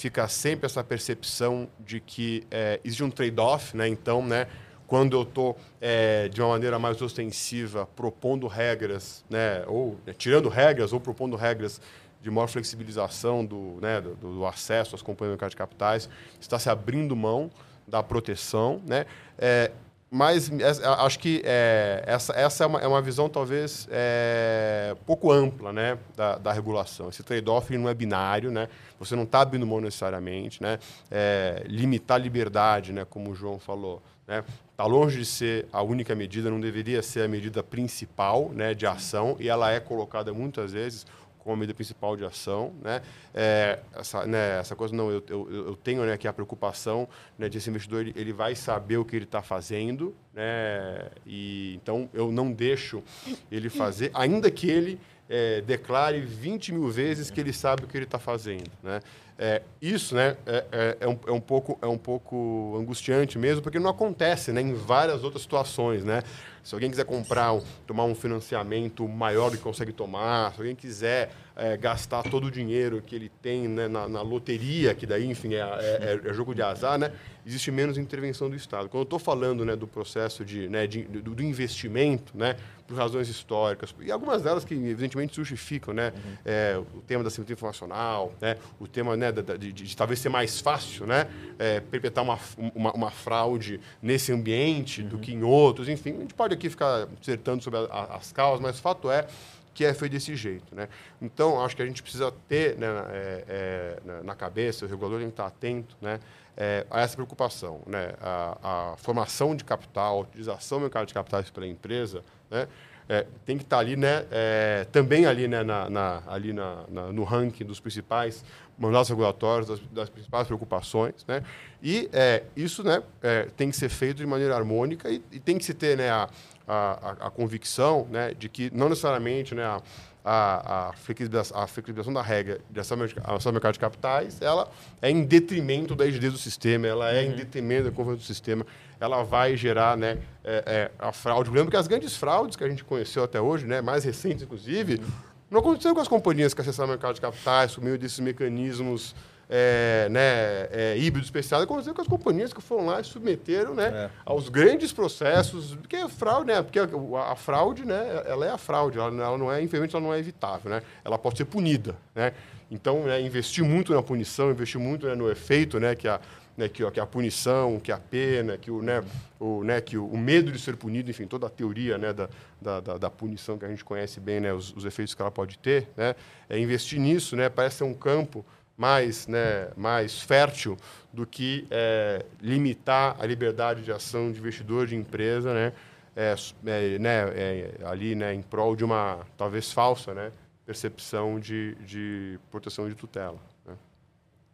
fica 0.00 0.26
sempre 0.28 0.64
essa 0.64 0.82
percepção 0.82 1.68
de 1.78 2.00
que 2.00 2.42
é, 2.50 2.80
existe 2.82 3.04
um 3.04 3.10
trade-off, 3.10 3.76
né? 3.76 3.86
Então, 3.86 4.26
né, 4.26 4.46
quando 4.86 5.14
eu 5.14 5.22
estou 5.22 5.58
é, 5.80 6.28
de 6.28 6.40
uma 6.40 6.50
maneira 6.50 6.78
mais 6.78 7.00
ostensiva 7.02 7.86
propondo 7.94 8.46
regras, 8.46 9.22
né, 9.28 9.62
ou 9.66 9.98
né, 10.06 10.14
tirando 10.16 10.48
regras 10.48 10.92
ou 10.94 11.00
propondo 11.00 11.36
regras 11.36 11.80
de 12.22 12.30
maior 12.30 12.48
flexibilização 12.48 13.44
do, 13.44 13.78
né, 13.80 14.00
do, 14.00 14.14
do 14.14 14.46
acesso 14.46 14.94
às 14.96 15.02
companhias 15.02 15.32
do 15.32 15.34
mercado 15.36 15.50
de 15.50 15.56
capitais, 15.56 16.08
está 16.40 16.58
se 16.58 16.70
abrindo 16.70 17.14
mão 17.14 17.50
da 17.86 18.02
proteção, 18.02 18.80
né? 18.86 19.04
É, 19.36 19.70
mas 20.10 20.50
acho 20.98 21.20
que 21.20 21.40
é, 21.44 22.02
essa, 22.04 22.32
essa 22.32 22.64
é, 22.64 22.66
uma, 22.66 22.80
é 22.80 22.86
uma 22.86 23.00
visão 23.00 23.28
talvez 23.28 23.86
é, 23.92 24.96
pouco 25.06 25.30
ampla 25.30 25.72
né, 25.72 25.96
da, 26.16 26.36
da 26.36 26.52
regulação. 26.52 27.08
Esse 27.08 27.22
trade-off 27.22 27.76
não 27.78 27.88
é 27.88 27.94
binário, 27.94 28.50
né? 28.50 28.68
você 28.98 29.14
não 29.14 29.22
está 29.22 29.42
abrindo 29.42 29.64
mão 29.64 29.80
necessariamente. 29.80 30.60
Né? 30.60 30.80
É, 31.08 31.62
limitar 31.66 32.16
a 32.16 32.18
liberdade, 32.18 32.92
né, 32.92 33.06
como 33.08 33.30
o 33.30 33.34
João 33.36 33.60
falou, 33.60 34.02
está 34.26 34.84
né? 34.84 34.90
longe 34.90 35.18
de 35.18 35.24
ser 35.24 35.68
a 35.72 35.80
única 35.80 36.12
medida, 36.16 36.50
não 36.50 36.60
deveria 36.60 37.02
ser 37.02 37.22
a 37.22 37.28
medida 37.28 37.62
principal 37.62 38.50
né, 38.52 38.74
de 38.74 38.88
ação, 38.88 39.36
e 39.38 39.48
ela 39.48 39.70
é 39.70 39.78
colocada 39.78 40.34
muitas 40.34 40.72
vezes 40.72 41.06
como 41.42 41.56
medida 41.56 41.74
principal 41.74 42.16
de 42.16 42.24
ação, 42.24 42.72
né? 42.82 43.02
É, 43.34 43.78
essa, 43.94 44.26
né, 44.26 44.58
essa 44.60 44.76
coisa 44.76 44.94
não, 44.94 45.10
eu, 45.10 45.22
eu, 45.28 45.66
eu 45.68 45.76
tenho 45.76 46.04
né, 46.04 46.12
aqui 46.12 46.28
a 46.28 46.32
preocupação 46.32 47.08
né, 47.38 47.48
de 47.48 47.58
esse 47.58 47.68
investidor 47.68 48.02
ele, 48.02 48.12
ele 48.16 48.32
vai 48.32 48.54
saber 48.54 48.96
o 48.98 49.04
que 49.04 49.16
ele 49.16 49.24
está 49.24 49.42
fazendo, 49.42 50.14
né? 50.34 51.10
E 51.26 51.74
então 51.82 52.08
eu 52.12 52.30
não 52.30 52.52
deixo 52.52 53.02
ele 53.50 53.68
fazer, 53.68 54.10
ainda 54.14 54.50
que 54.50 54.70
ele 54.70 55.00
é, 55.28 55.60
declare 55.60 56.20
20 56.20 56.72
mil 56.72 56.90
vezes 56.90 57.30
que 57.30 57.40
ele 57.40 57.52
sabe 57.52 57.84
o 57.84 57.86
que 57.86 57.96
ele 57.96 58.04
está 58.04 58.18
fazendo, 58.18 58.70
né? 58.82 59.00
É, 59.42 59.62
isso 59.80 60.14
né, 60.14 60.36
é, 60.44 60.64
é, 60.70 60.96
é, 61.00 61.08
um, 61.08 61.18
é, 61.26 61.32
um 61.32 61.40
pouco, 61.40 61.78
é 61.80 61.86
um 61.86 61.96
pouco 61.96 62.76
angustiante 62.78 63.38
mesmo, 63.38 63.62
porque 63.62 63.78
não 63.78 63.88
acontece 63.88 64.52
né, 64.52 64.60
em 64.60 64.74
várias 64.74 65.24
outras 65.24 65.40
situações. 65.40 66.04
Né? 66.04 66.22
Se 66.62 66.74
alguém 66.74 66.90
quiser 66.90 67.04
comprar, 67.04 67.58
tomar 67.86 68.04
um 68.04 68.14
financiamento 68.14 69.06
maior 69.08 69.50
do 69.50 69.56
que 69.56 69.62
consegue 69.62 69.92
tomar, 69.92 70.52
se 70.52 70.60
alguém 70.60 70.74
quiser 70.74 71.30
é, 71.60 71.76
gastar 71.76 72.22
todo 72.22 72.46
o 72.46 72.50
dinheiro 72.50 73.02
que 73.02 73.14
ele 73.14 73.30
tem 73.42 73.68
né, 73.68 73.86
na, 73.86 74.08
na, 74.08 74.22
loteria, 74.22 74.94
que 74.94 75.04
daí, 75.04 75.26
enfim, 75.26 75.54
é, 75.54 75.58
é, 75.58 76.20
é, 76.24 76.32
jogo 76.32 76.54
de 76.54 76.62
azar, 76.62 76.98
né, 76.98 77.12
existe 77.44 77.70
menos 77.70 77.98
intervenção 77.98 78.48
do 78.48 78.56
Estado. 78.56 78.88
Quando 78.88 79.02
eu 79.02 79.04
estou 79.04 79.18
falando 79.18 79.62
né, 79.62 79.76
do 79.76 79.86
processo 79.86 80.42
de, 80.42 80.68
né, 80.68 80.86
de 80.86 81.02
do, 81.02 81.34
do, 81.34 81.42
investimento, 81.42 82.36
né, 82.36 82.56
por 82.86 82.96
razões 82.96 83.28
históricas, 83.28 83.94
e 84.00 84.10
algumas 84.10 84.42
delas 84.42 84.64
que, 84.64 84.72
evidentemente, 84.74 85.36
justificam 85.36 85.92
né, 85.92 86.12
uhum. 86.14 86.36
É, 86.46 86.80
o 86.94 87.02
tema 87.02 87.22
da 87.22 87.28
simetria 87.28 87.54
informacional, 87.54 88.32
né, 88.40 88.56
o 88.78 88.88
tema 88.88 89.14
né, 89.14 89.30
de, 89.30 89.42
de, 89.58 89.72
de, 89.72 89.96
talvez 89.96 90.18
ser 90.18 90.30
mais 90.30 90.60
fácil 90.60 91.06
né, 91.06 91.26
é, 91.58 91.80
perpetrar 91.80 92.22
uma, 92.22 92.38
uma, 92.74 92.92
uma, 92.92 93.10
fraude 93.10 93.80
nesse 94.00 94.32
ambiente 94.32 95.02
uhum. 95.02 95.08
do 95.08 95.18
que 95.18 95.32
em 95.32 95.42
outros, 95.42 95.88
enfim, 95.90 96.16
a 96.16 96.20
gente 96.20 96.34
pode 96.34 96.49
aqui 96.54 96.70
ficar 96.70 97.08
acertando 97.20 97.62
sobre 97.62 97.80
a, 97.80 97.82
a, 97.84 98.16
as 98.16 98.32
causas, 98.32 98.60
mas 98.60 98.78
o 98.78 98.82
fato 98.82 99.10
é 99.10 99.26
que 99.72 99.84
é 99.84 99.94
feito 99.94 100.12
desse 100.12 100.34
jeito. 100.36 100.74
Né? 100.74 100.88
Então, 101.22 101.64
acho 101.64 101.76
que 101.76 101.82
a 101.82 101.86
gente 101.86 102.02
precisa 102.02 102.32
ter 102.48 102.76
né, 102.76 102.86
é, 103.10 103.44
é, 103.48 104.22
na 104.22 104.34
cabeça, 104.34 104.84
o 104.84 104.88
regulador 104.88 105.18
tem 105.20 105.28
que 105.28 105.32
estar 105.32 105.46
atento 105.46 105.96
né, 106.00 106.20
é, 106.56 106.86
a 106.90 107.00
essa 107.00 107.14
preocupação. 107.14 107.80
Né? 107.86 108.12
A, 108.20 108.92
a, 108.92 108.96
formação 108.96 109.54
de 109.54 109.64
capital, 109.64 110.18
a 110.18 110.20
utilização 110.20 110.78
do 110.78 110.82
mercado 110.82 111.06
de 111.06 111.14
capitais 111.14 111.50
pela 111.50 111.66
empresa, 111.66 112.22
né, 112.50 112.66
é, 113.08 113.26
tem 113.44 113.56
que 113.56 113.64
estar 113.64 113.78
ali, 113.78 113.96
né, 113.96 114.24
é, 114.30 114.86
também 114.92 115.26
ali, 115.26 115.48
né, 115.48 115.64
na, 115.64 115.90
na 115.90 116.22
ali 116.28 116.52
na, 116.52 116.84
na, 116.88 117.12
no 117.12 117.24
ranking 117.24 117.64
dos 117.64 117.80
principais 117.80 118.44
mandatos 118.80 119.10
regulatórios, 119.10 119.68
das, 119.68 119.80
das 119.92 120.08
principais 120.08 120.46
preocupações. 120.46 121.14
Né? 121.28 121.42
E 121.82 122.08
é, 122.12 122.44
isso 122.56 122.82
né, 122.82 123.02
é, 123.22 123.46
tem 123.56 123.70
que 123.70 123.76
ser 123.76 123.90
feito 123.90 124.16
de 124.16 124.26
maneira 124.26 124.56
harmônica 124.56 125.10
e, 125.10 125.22
e 125.30 125.38
tem 125.38 125.58
que 125.58 125.64
se 125.64 125.74
ter 125.74 125.98
né, 125.98 126.10
a, 126.10 126.28
a, 126.66 127.26
a, 127.26 127.30
convicção 127.30 128.08
né, 128.10 128.32
de 128.32 128.48
que 128.48 128.70
não 128.74 128.88
necessariamente 128.88 129.54
né, 129.54 129.64
a, 129.64 129.82
a, 130.24 130.88
a, 130.88 130.92
flexibilização, 130.94 131.60
a 131.60 131.66
flexibilização 131.66 132.12
da 132.12 132.22
regra 132.22 132.60
de 132.70 132.80
ação 132.80 132.98
ao 132.98 133.52
mercado 133.52 133.74
de 133.74 133.78
capitais 133.78 134.40
ela 134.40 134.70
é 135.02 135.10
em 135.10 135.24
detrimento 135.24 135.94
da 135.94 136.04
rigidez 136.04 136.32
do 136.32 136.38
sistema, 136.38 136.86
ela 136.86 137.10
é 137.10 137.24
uhum. 137.24 137.32
em 137.32 137.36
detrimento 137.36 137.84
da 137.84 137.90
confiança 137.90 138.18
do 138.18 138.24
sistema, 138.24 138.66
ela 138.98 139.22
vai 139.22 139.56
gerar 139.56 139.96
né, 139.96 140.18
é, 140.44 140.62
é, 140.66 140.90
a 140.98 141.12
fraude. 141.12 141.50
Lembro 141.50 141.70
que 141.70 141.76
as 141.76 141.86
grandes 141.86 142.16
fraudes 142.16 142.56
que 142.56 142.64
a 142.64 142.68
gente 142.68 142.84
conheceu 142.84 143.24
até 143.24 143.40
hoje, 143.40 143.66
né, 143.66 143.80
mais 143.80 144.04
recentes 144.04 144.42
inclusive, 144.42 144.94
uhum. 144.94 145.29
Não 145.50 145.60
aconteceram 145.60 145.94
com 145.94 146.00
as 146.00 146.08
companhias 146.08 146.54
que 146.54 146.60
acessaram 146.60 146.88
o 146.88 146.90
mercado 146.90 147.14
de 147.14 147.20
capitais 147.20 147.76
meio 147.76 147.98
desses 147.98 148.20
mecanismos 148.20 149.14
é, 149.52 150.08
né, 150.08 150.68
é, 150.70 150.96
híbrido 150.96 151.24
especial, 151.24 151.60
aconteceu 151.60 151.92
com 151.92 152.00
as 152.00 152.06
companhias 152.06 152.52
que 152.52 152.62
foram 152.62 152.86
lá 152.86 153.00
e 153.00 153.04
submeteram 153.04 153.74
né, 153.74 153.88
é. 153.92 154.10
aos 154.24 154.48
grandes 154.48 154.92
processos, 154.92 155.74
porque 155.74 155.96
é 155.96 156.08
fraude, 156.08 156.52
né, 156.52 156.62
porque 156.62 156.78
a, 156.78 156.86
a, 157.32 157.34
fraude, 157.34 157.84
né, 157.84 158.22
ela 158.26 158.46
é 158.46 158.50
a 158.50 158.56
fraude, 158.56 158.96
ela, 158.96 159.08
ela, 159.08 159.36
não 159.36 159.50
é, 159.50 159.60
infelizmente, 159.60 159.96
ela 159.96 160.04
não 160.04 160.14
é 160.14 160.20
evitável, 160.20 160.70
né, 160.70 160.82
ela 161.04 161.18
pode 161.18 161.36
ser 161.36 161.46
punida, 161.46 161.96
né, 162.14 162.32
então, 162.70 163.02
né, 163.02 163.20
investir 163.20 163.64
muito 163.64 163.92
na 163.92 164.00
punição, 164.00 164.52
investir 164.52 164.80
muito 164.80 165.08
né, 165.08 165.16
no 165.16 165.28
efeito, 165.28 165.80
né, 165.80 165.96
que 165.96 166.06
a, 166.06 166.20
né, 166.60 166.68
que, 166.68 166.88
que 166.90 167.00
a 167.00 167.06
punição, 167.06 167.80
que 167.80 167.90
a 167.90 167.98
pena, 167.98 168.58
que 168.58 168.70
o, 168.70 168.82
né, 168.82 169.02
o, 169.38 169.64
né, 169.64 169.80
que 169.80 169.96
o, 169.96 170.06
o 170.06 170.18
medo 170.18 170.52
de 170.52 170.58
ser 170.58 170.76
punido, 170.76 171.10
enfim, 171.10 171.26
toda 171.26 171.46
a 171.46 171.50
teoria 171.50 171.96
né, 171.96 172.12
da, 172.12 172.28
da, 172.60 172.80
da, 172.80 172.98
da 172.98 173.10
punição 173.10 173.56
que 173.56 173.64
a 173.64 173.68
gente 173.68 173.82
conhece 173.82 174.20
bem, 174.20 174.40
né, 174.40 174.52
os, 174.52 174.70
os, 174.76 174.84
efeitos 174.84 175.14
que 175.14 175.22
ela 175.22 175.30
pode 175.30 175.58
ter, 175.58 175.88
né, 175.96 176.14
é 176.50 176.58
investir 176.58 177.00
nisso, 177.00 177.34
né, 177.34 177.48
parece 177.48 177.78
ser 177.78 177.84
um 177.84 177.94
campo 177.94 178.44
mais, 178.76 179.26
né, 179.26 179.70
mais 179.74 180.20
fértil 180.20 180.76
do 181.10 181.26
que 181.26 181.66
é, 181.70 182.24
limitar 182.42 183.16
a 183.18 183.24
liberdade 183.24 183.82
de 183.82 183.90
ação 183.90 184.30
de 184.30 184.38
investidor 184.38 184.86
de 184.86 184.94
empresa, 184.94 185.54
né, 185.54 185.72
é, 186.14 186.34
é, 186.66 186.98
né, 186.98 187.28
é, 187.34 187.74
ali 187.84 188.14
né, 188.14 188.34
em 188.34 188.42
prol 188.42 188.76
de 188.76 188.84
uma 188.84 189.26
talvez 189.38 189.72
falsa 189.72 190.12
né, 190.12 190.30
percepção 190.66 191.40
de, 191.40 191.74
de 191.86 192.38
proteção 192.50 192.86
de 192.86 192.94
tutela. 192.94 193.38
Né? 193.64 193.74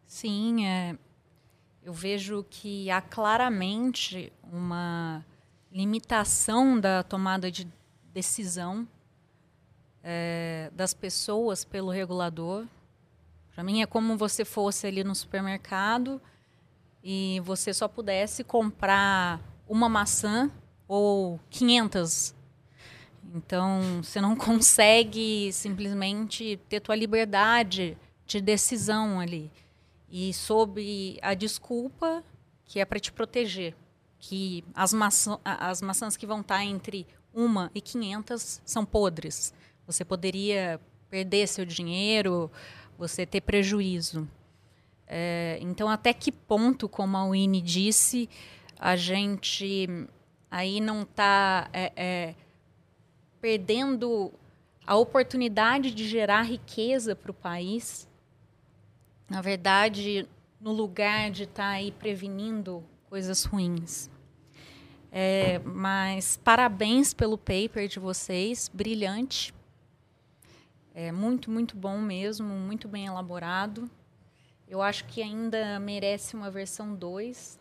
Sim, 0.07 0.67
é, 0.67 0.97
eu 1.87 1.93
vejo 1.93 2.45
que 2.51 2.91
há 2.91 3.01
claramente 3.01 4.33
uma 4.53 5.25
limitação 5.73 6.81
da 6.81 7.05
tomada 7.05 7.49
de 7.49 7.69
decisão 8.13 8.89
é, 10.03 10.69
das 10.75 10.93
pessoas 10.93 11.65
pelo 11.65 11.91
regulador 11.91 12.67
para 13.55 13.63
mim 13.63 13.83
é 13.83 13.87
como 13.87 14.17
você 14.17 14.45
fosse 14.45 14.85
ali 14.85 15.05
no 15.05 15.15
supermercado 15.15 16.21
e 17.05 17.41
você 17.45 17.73
só 17.73 17.87
pudesse 17.87 18.43
comprar 18.43 19.41
uma 19.69 19.89
maçã 19.89 20.51
ou 20.89 21.39
500. 21.49 22.35
Então, 23.33 24.03
você 24.03 24.21
não 24.21 24.35
consegue 24.37 25.51
simplesmente 25.53 26.59
ter 26.69 26.81
tua 26.81 26.97
liberdade 26.97 27.97
de 28.27 28.41
decisão 28.43 29.21
ali. 29.21 29.51
E 30.11 30.33
sob 30.33 31.19
a 31.23 31.35
desculpa 31.35 32.23
que 32.65 32.81
é 32.81 32.85
para 32.85 32.99
te 32.99 33.13
proteger, 33.13 33.75
que 34.19 34.65
as, 34.75 34.93
maçã, 34.93 35.39
as 35.45 35.81
maçãs 35.81 36.17
que 36.17 36.27
vão 36.27 36.41
estar 36.41 36.57
tá 36.57 36.65
entre 36.65 37.07
uma 37.33 37.71
e 37.75 37.81
500 37.81 38.61
são 38.65 38.85
podres. 38.85 39.55
Você 39.87 40.05
poderia 40.05 40.81
perder 41.09 41.47
seu 41.47 41.65
dinheiro, 41.65 42.51
você 42.99 43.25
ter 43.25 43.41
prejuízo. 43.41 44.29
É, 45.07 45.59
então, 45.61 45.89
até 45.89 46.13
que 46.13 46.33
ponto, 46.33 46.89
como 46.89 47.17
a 47.17 47.31
Winnie 47.31 47.63
disse, 47.63 48.29
a 48.79 48.97
gente 48.97 49.89
aí 50.51 50.81
não 50.81 51.03
está 51.03 51.69
é, 51.73 51.93
é, 51.97 52.35
perdendo 53.41 54.33
a 54.87 54.97
oportunidade 54.97 55.93
de 55.93 56.09
gerar 56.09 56.43
riqueza 56.43 57.15
para 57.15 57.31
o 57.31 57.35
país? 57.35 58.09
Na 59.29 59.41
verdade, 59.41 60.29
no 60.61 60.73
lugar 60.73 61.31
de 61.31 61.45
estar 61.45 61.63
tá 61.63 61.69
aí 61.71 61.91
prevenindo 61.91 62.85
coisas 63.09 63.45
ruins. 63.45 64.09
É, 65.11 65.59
mas 65.61 66.37
parabéns 66.37 67.15
pelo 67.15 67.39
paper 67.39 67.89
de 67.89 67.99
vocês, 67.99 68.71
brilhante. 68.73 69.55
É 70.95 71.11
muito, 71.11 71.51
muito 71.51 71.77
bom 71.77 71.99
mesmo, 71.99 72.47
muito 72.47 72.89
bem 72.89 73.07
elaborado. 73.07 73.91
Eu 74.69 74.83
acho 74.83 75.05
que 75.07 75.23
ainda 75.23 75.79
merece 75.79 76.35
uma 76.35 76.51
versão 76.51 76.95
2. 76.95 77.59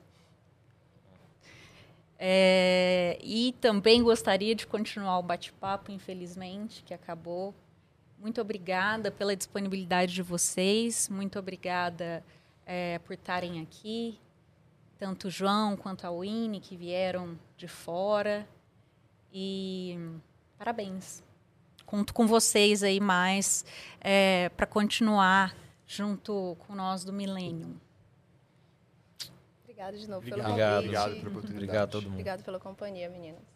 É, 2.18 3.18
e 3.22 3.54
também 3.60 4.02
gostaria 4.02 4.56
de 4.56 4.66
continuar 4.66 5.20
o 5.20 5.24
bate-papo, 5.24 5.92
infelizmente, 5.92 6.84
que 6.84 6.94
acabou. 6.94 7.54
Muito 8.20 8.42
obrigada 8.42 9.12
pela 9.12 9.36
disponibilidade 9.36 10.14
de 10.14 10.22
vocês, 10.22 11.10
muito 11.10 11.38
obrigada 11.38 12.24
é, 12.66 13.00
por 13.00 13.14
estarem 13.14 13.62
aqui, 13.62 14.20
tanto 14.98 15.28
o 15.28 15.30
João 15.30 15.76
quanto 15.76 16.08
a 16.08 16.12
Winnie, 16.12 16.60
que 16.60 16.76
vieram 16.76 17.38
de 17.58 17.68
fora. 17.68 18.48
E 19.32 20.00
parabéns 20.58 21.24
conto 21.86 22.14
com 22.14 22.26
vocês 22.26 22.84
aí 22.84 23.00
mais 23.00 23.64
é, 24.02 24.50
para 24.50 24.66
continuar 24.66 25.56
junto 25.86 26.58
com 26.60 26.76
nós 26.76 27.04
do 27.04 27.14
Millennium. 27.14 27.76
Obrigada 29.64 29.98
de 29.98 30.10
novo 30.10 30.26
obrigado, 30.26 30.38
pelo 30.42 30.44
convite. 30.44 30.82
Obrigado, 30.84 31.12
obrigado, 31.12 31.52
obrigado 31.52 31.84
a 31.84 31.88
todo 31.88 32.04
mundo. 32.04 32.14
Obrigado 32.14 32.44
pela 32.44 32.60
companhia, 32.60 33.10
meninas. 33.10 33.55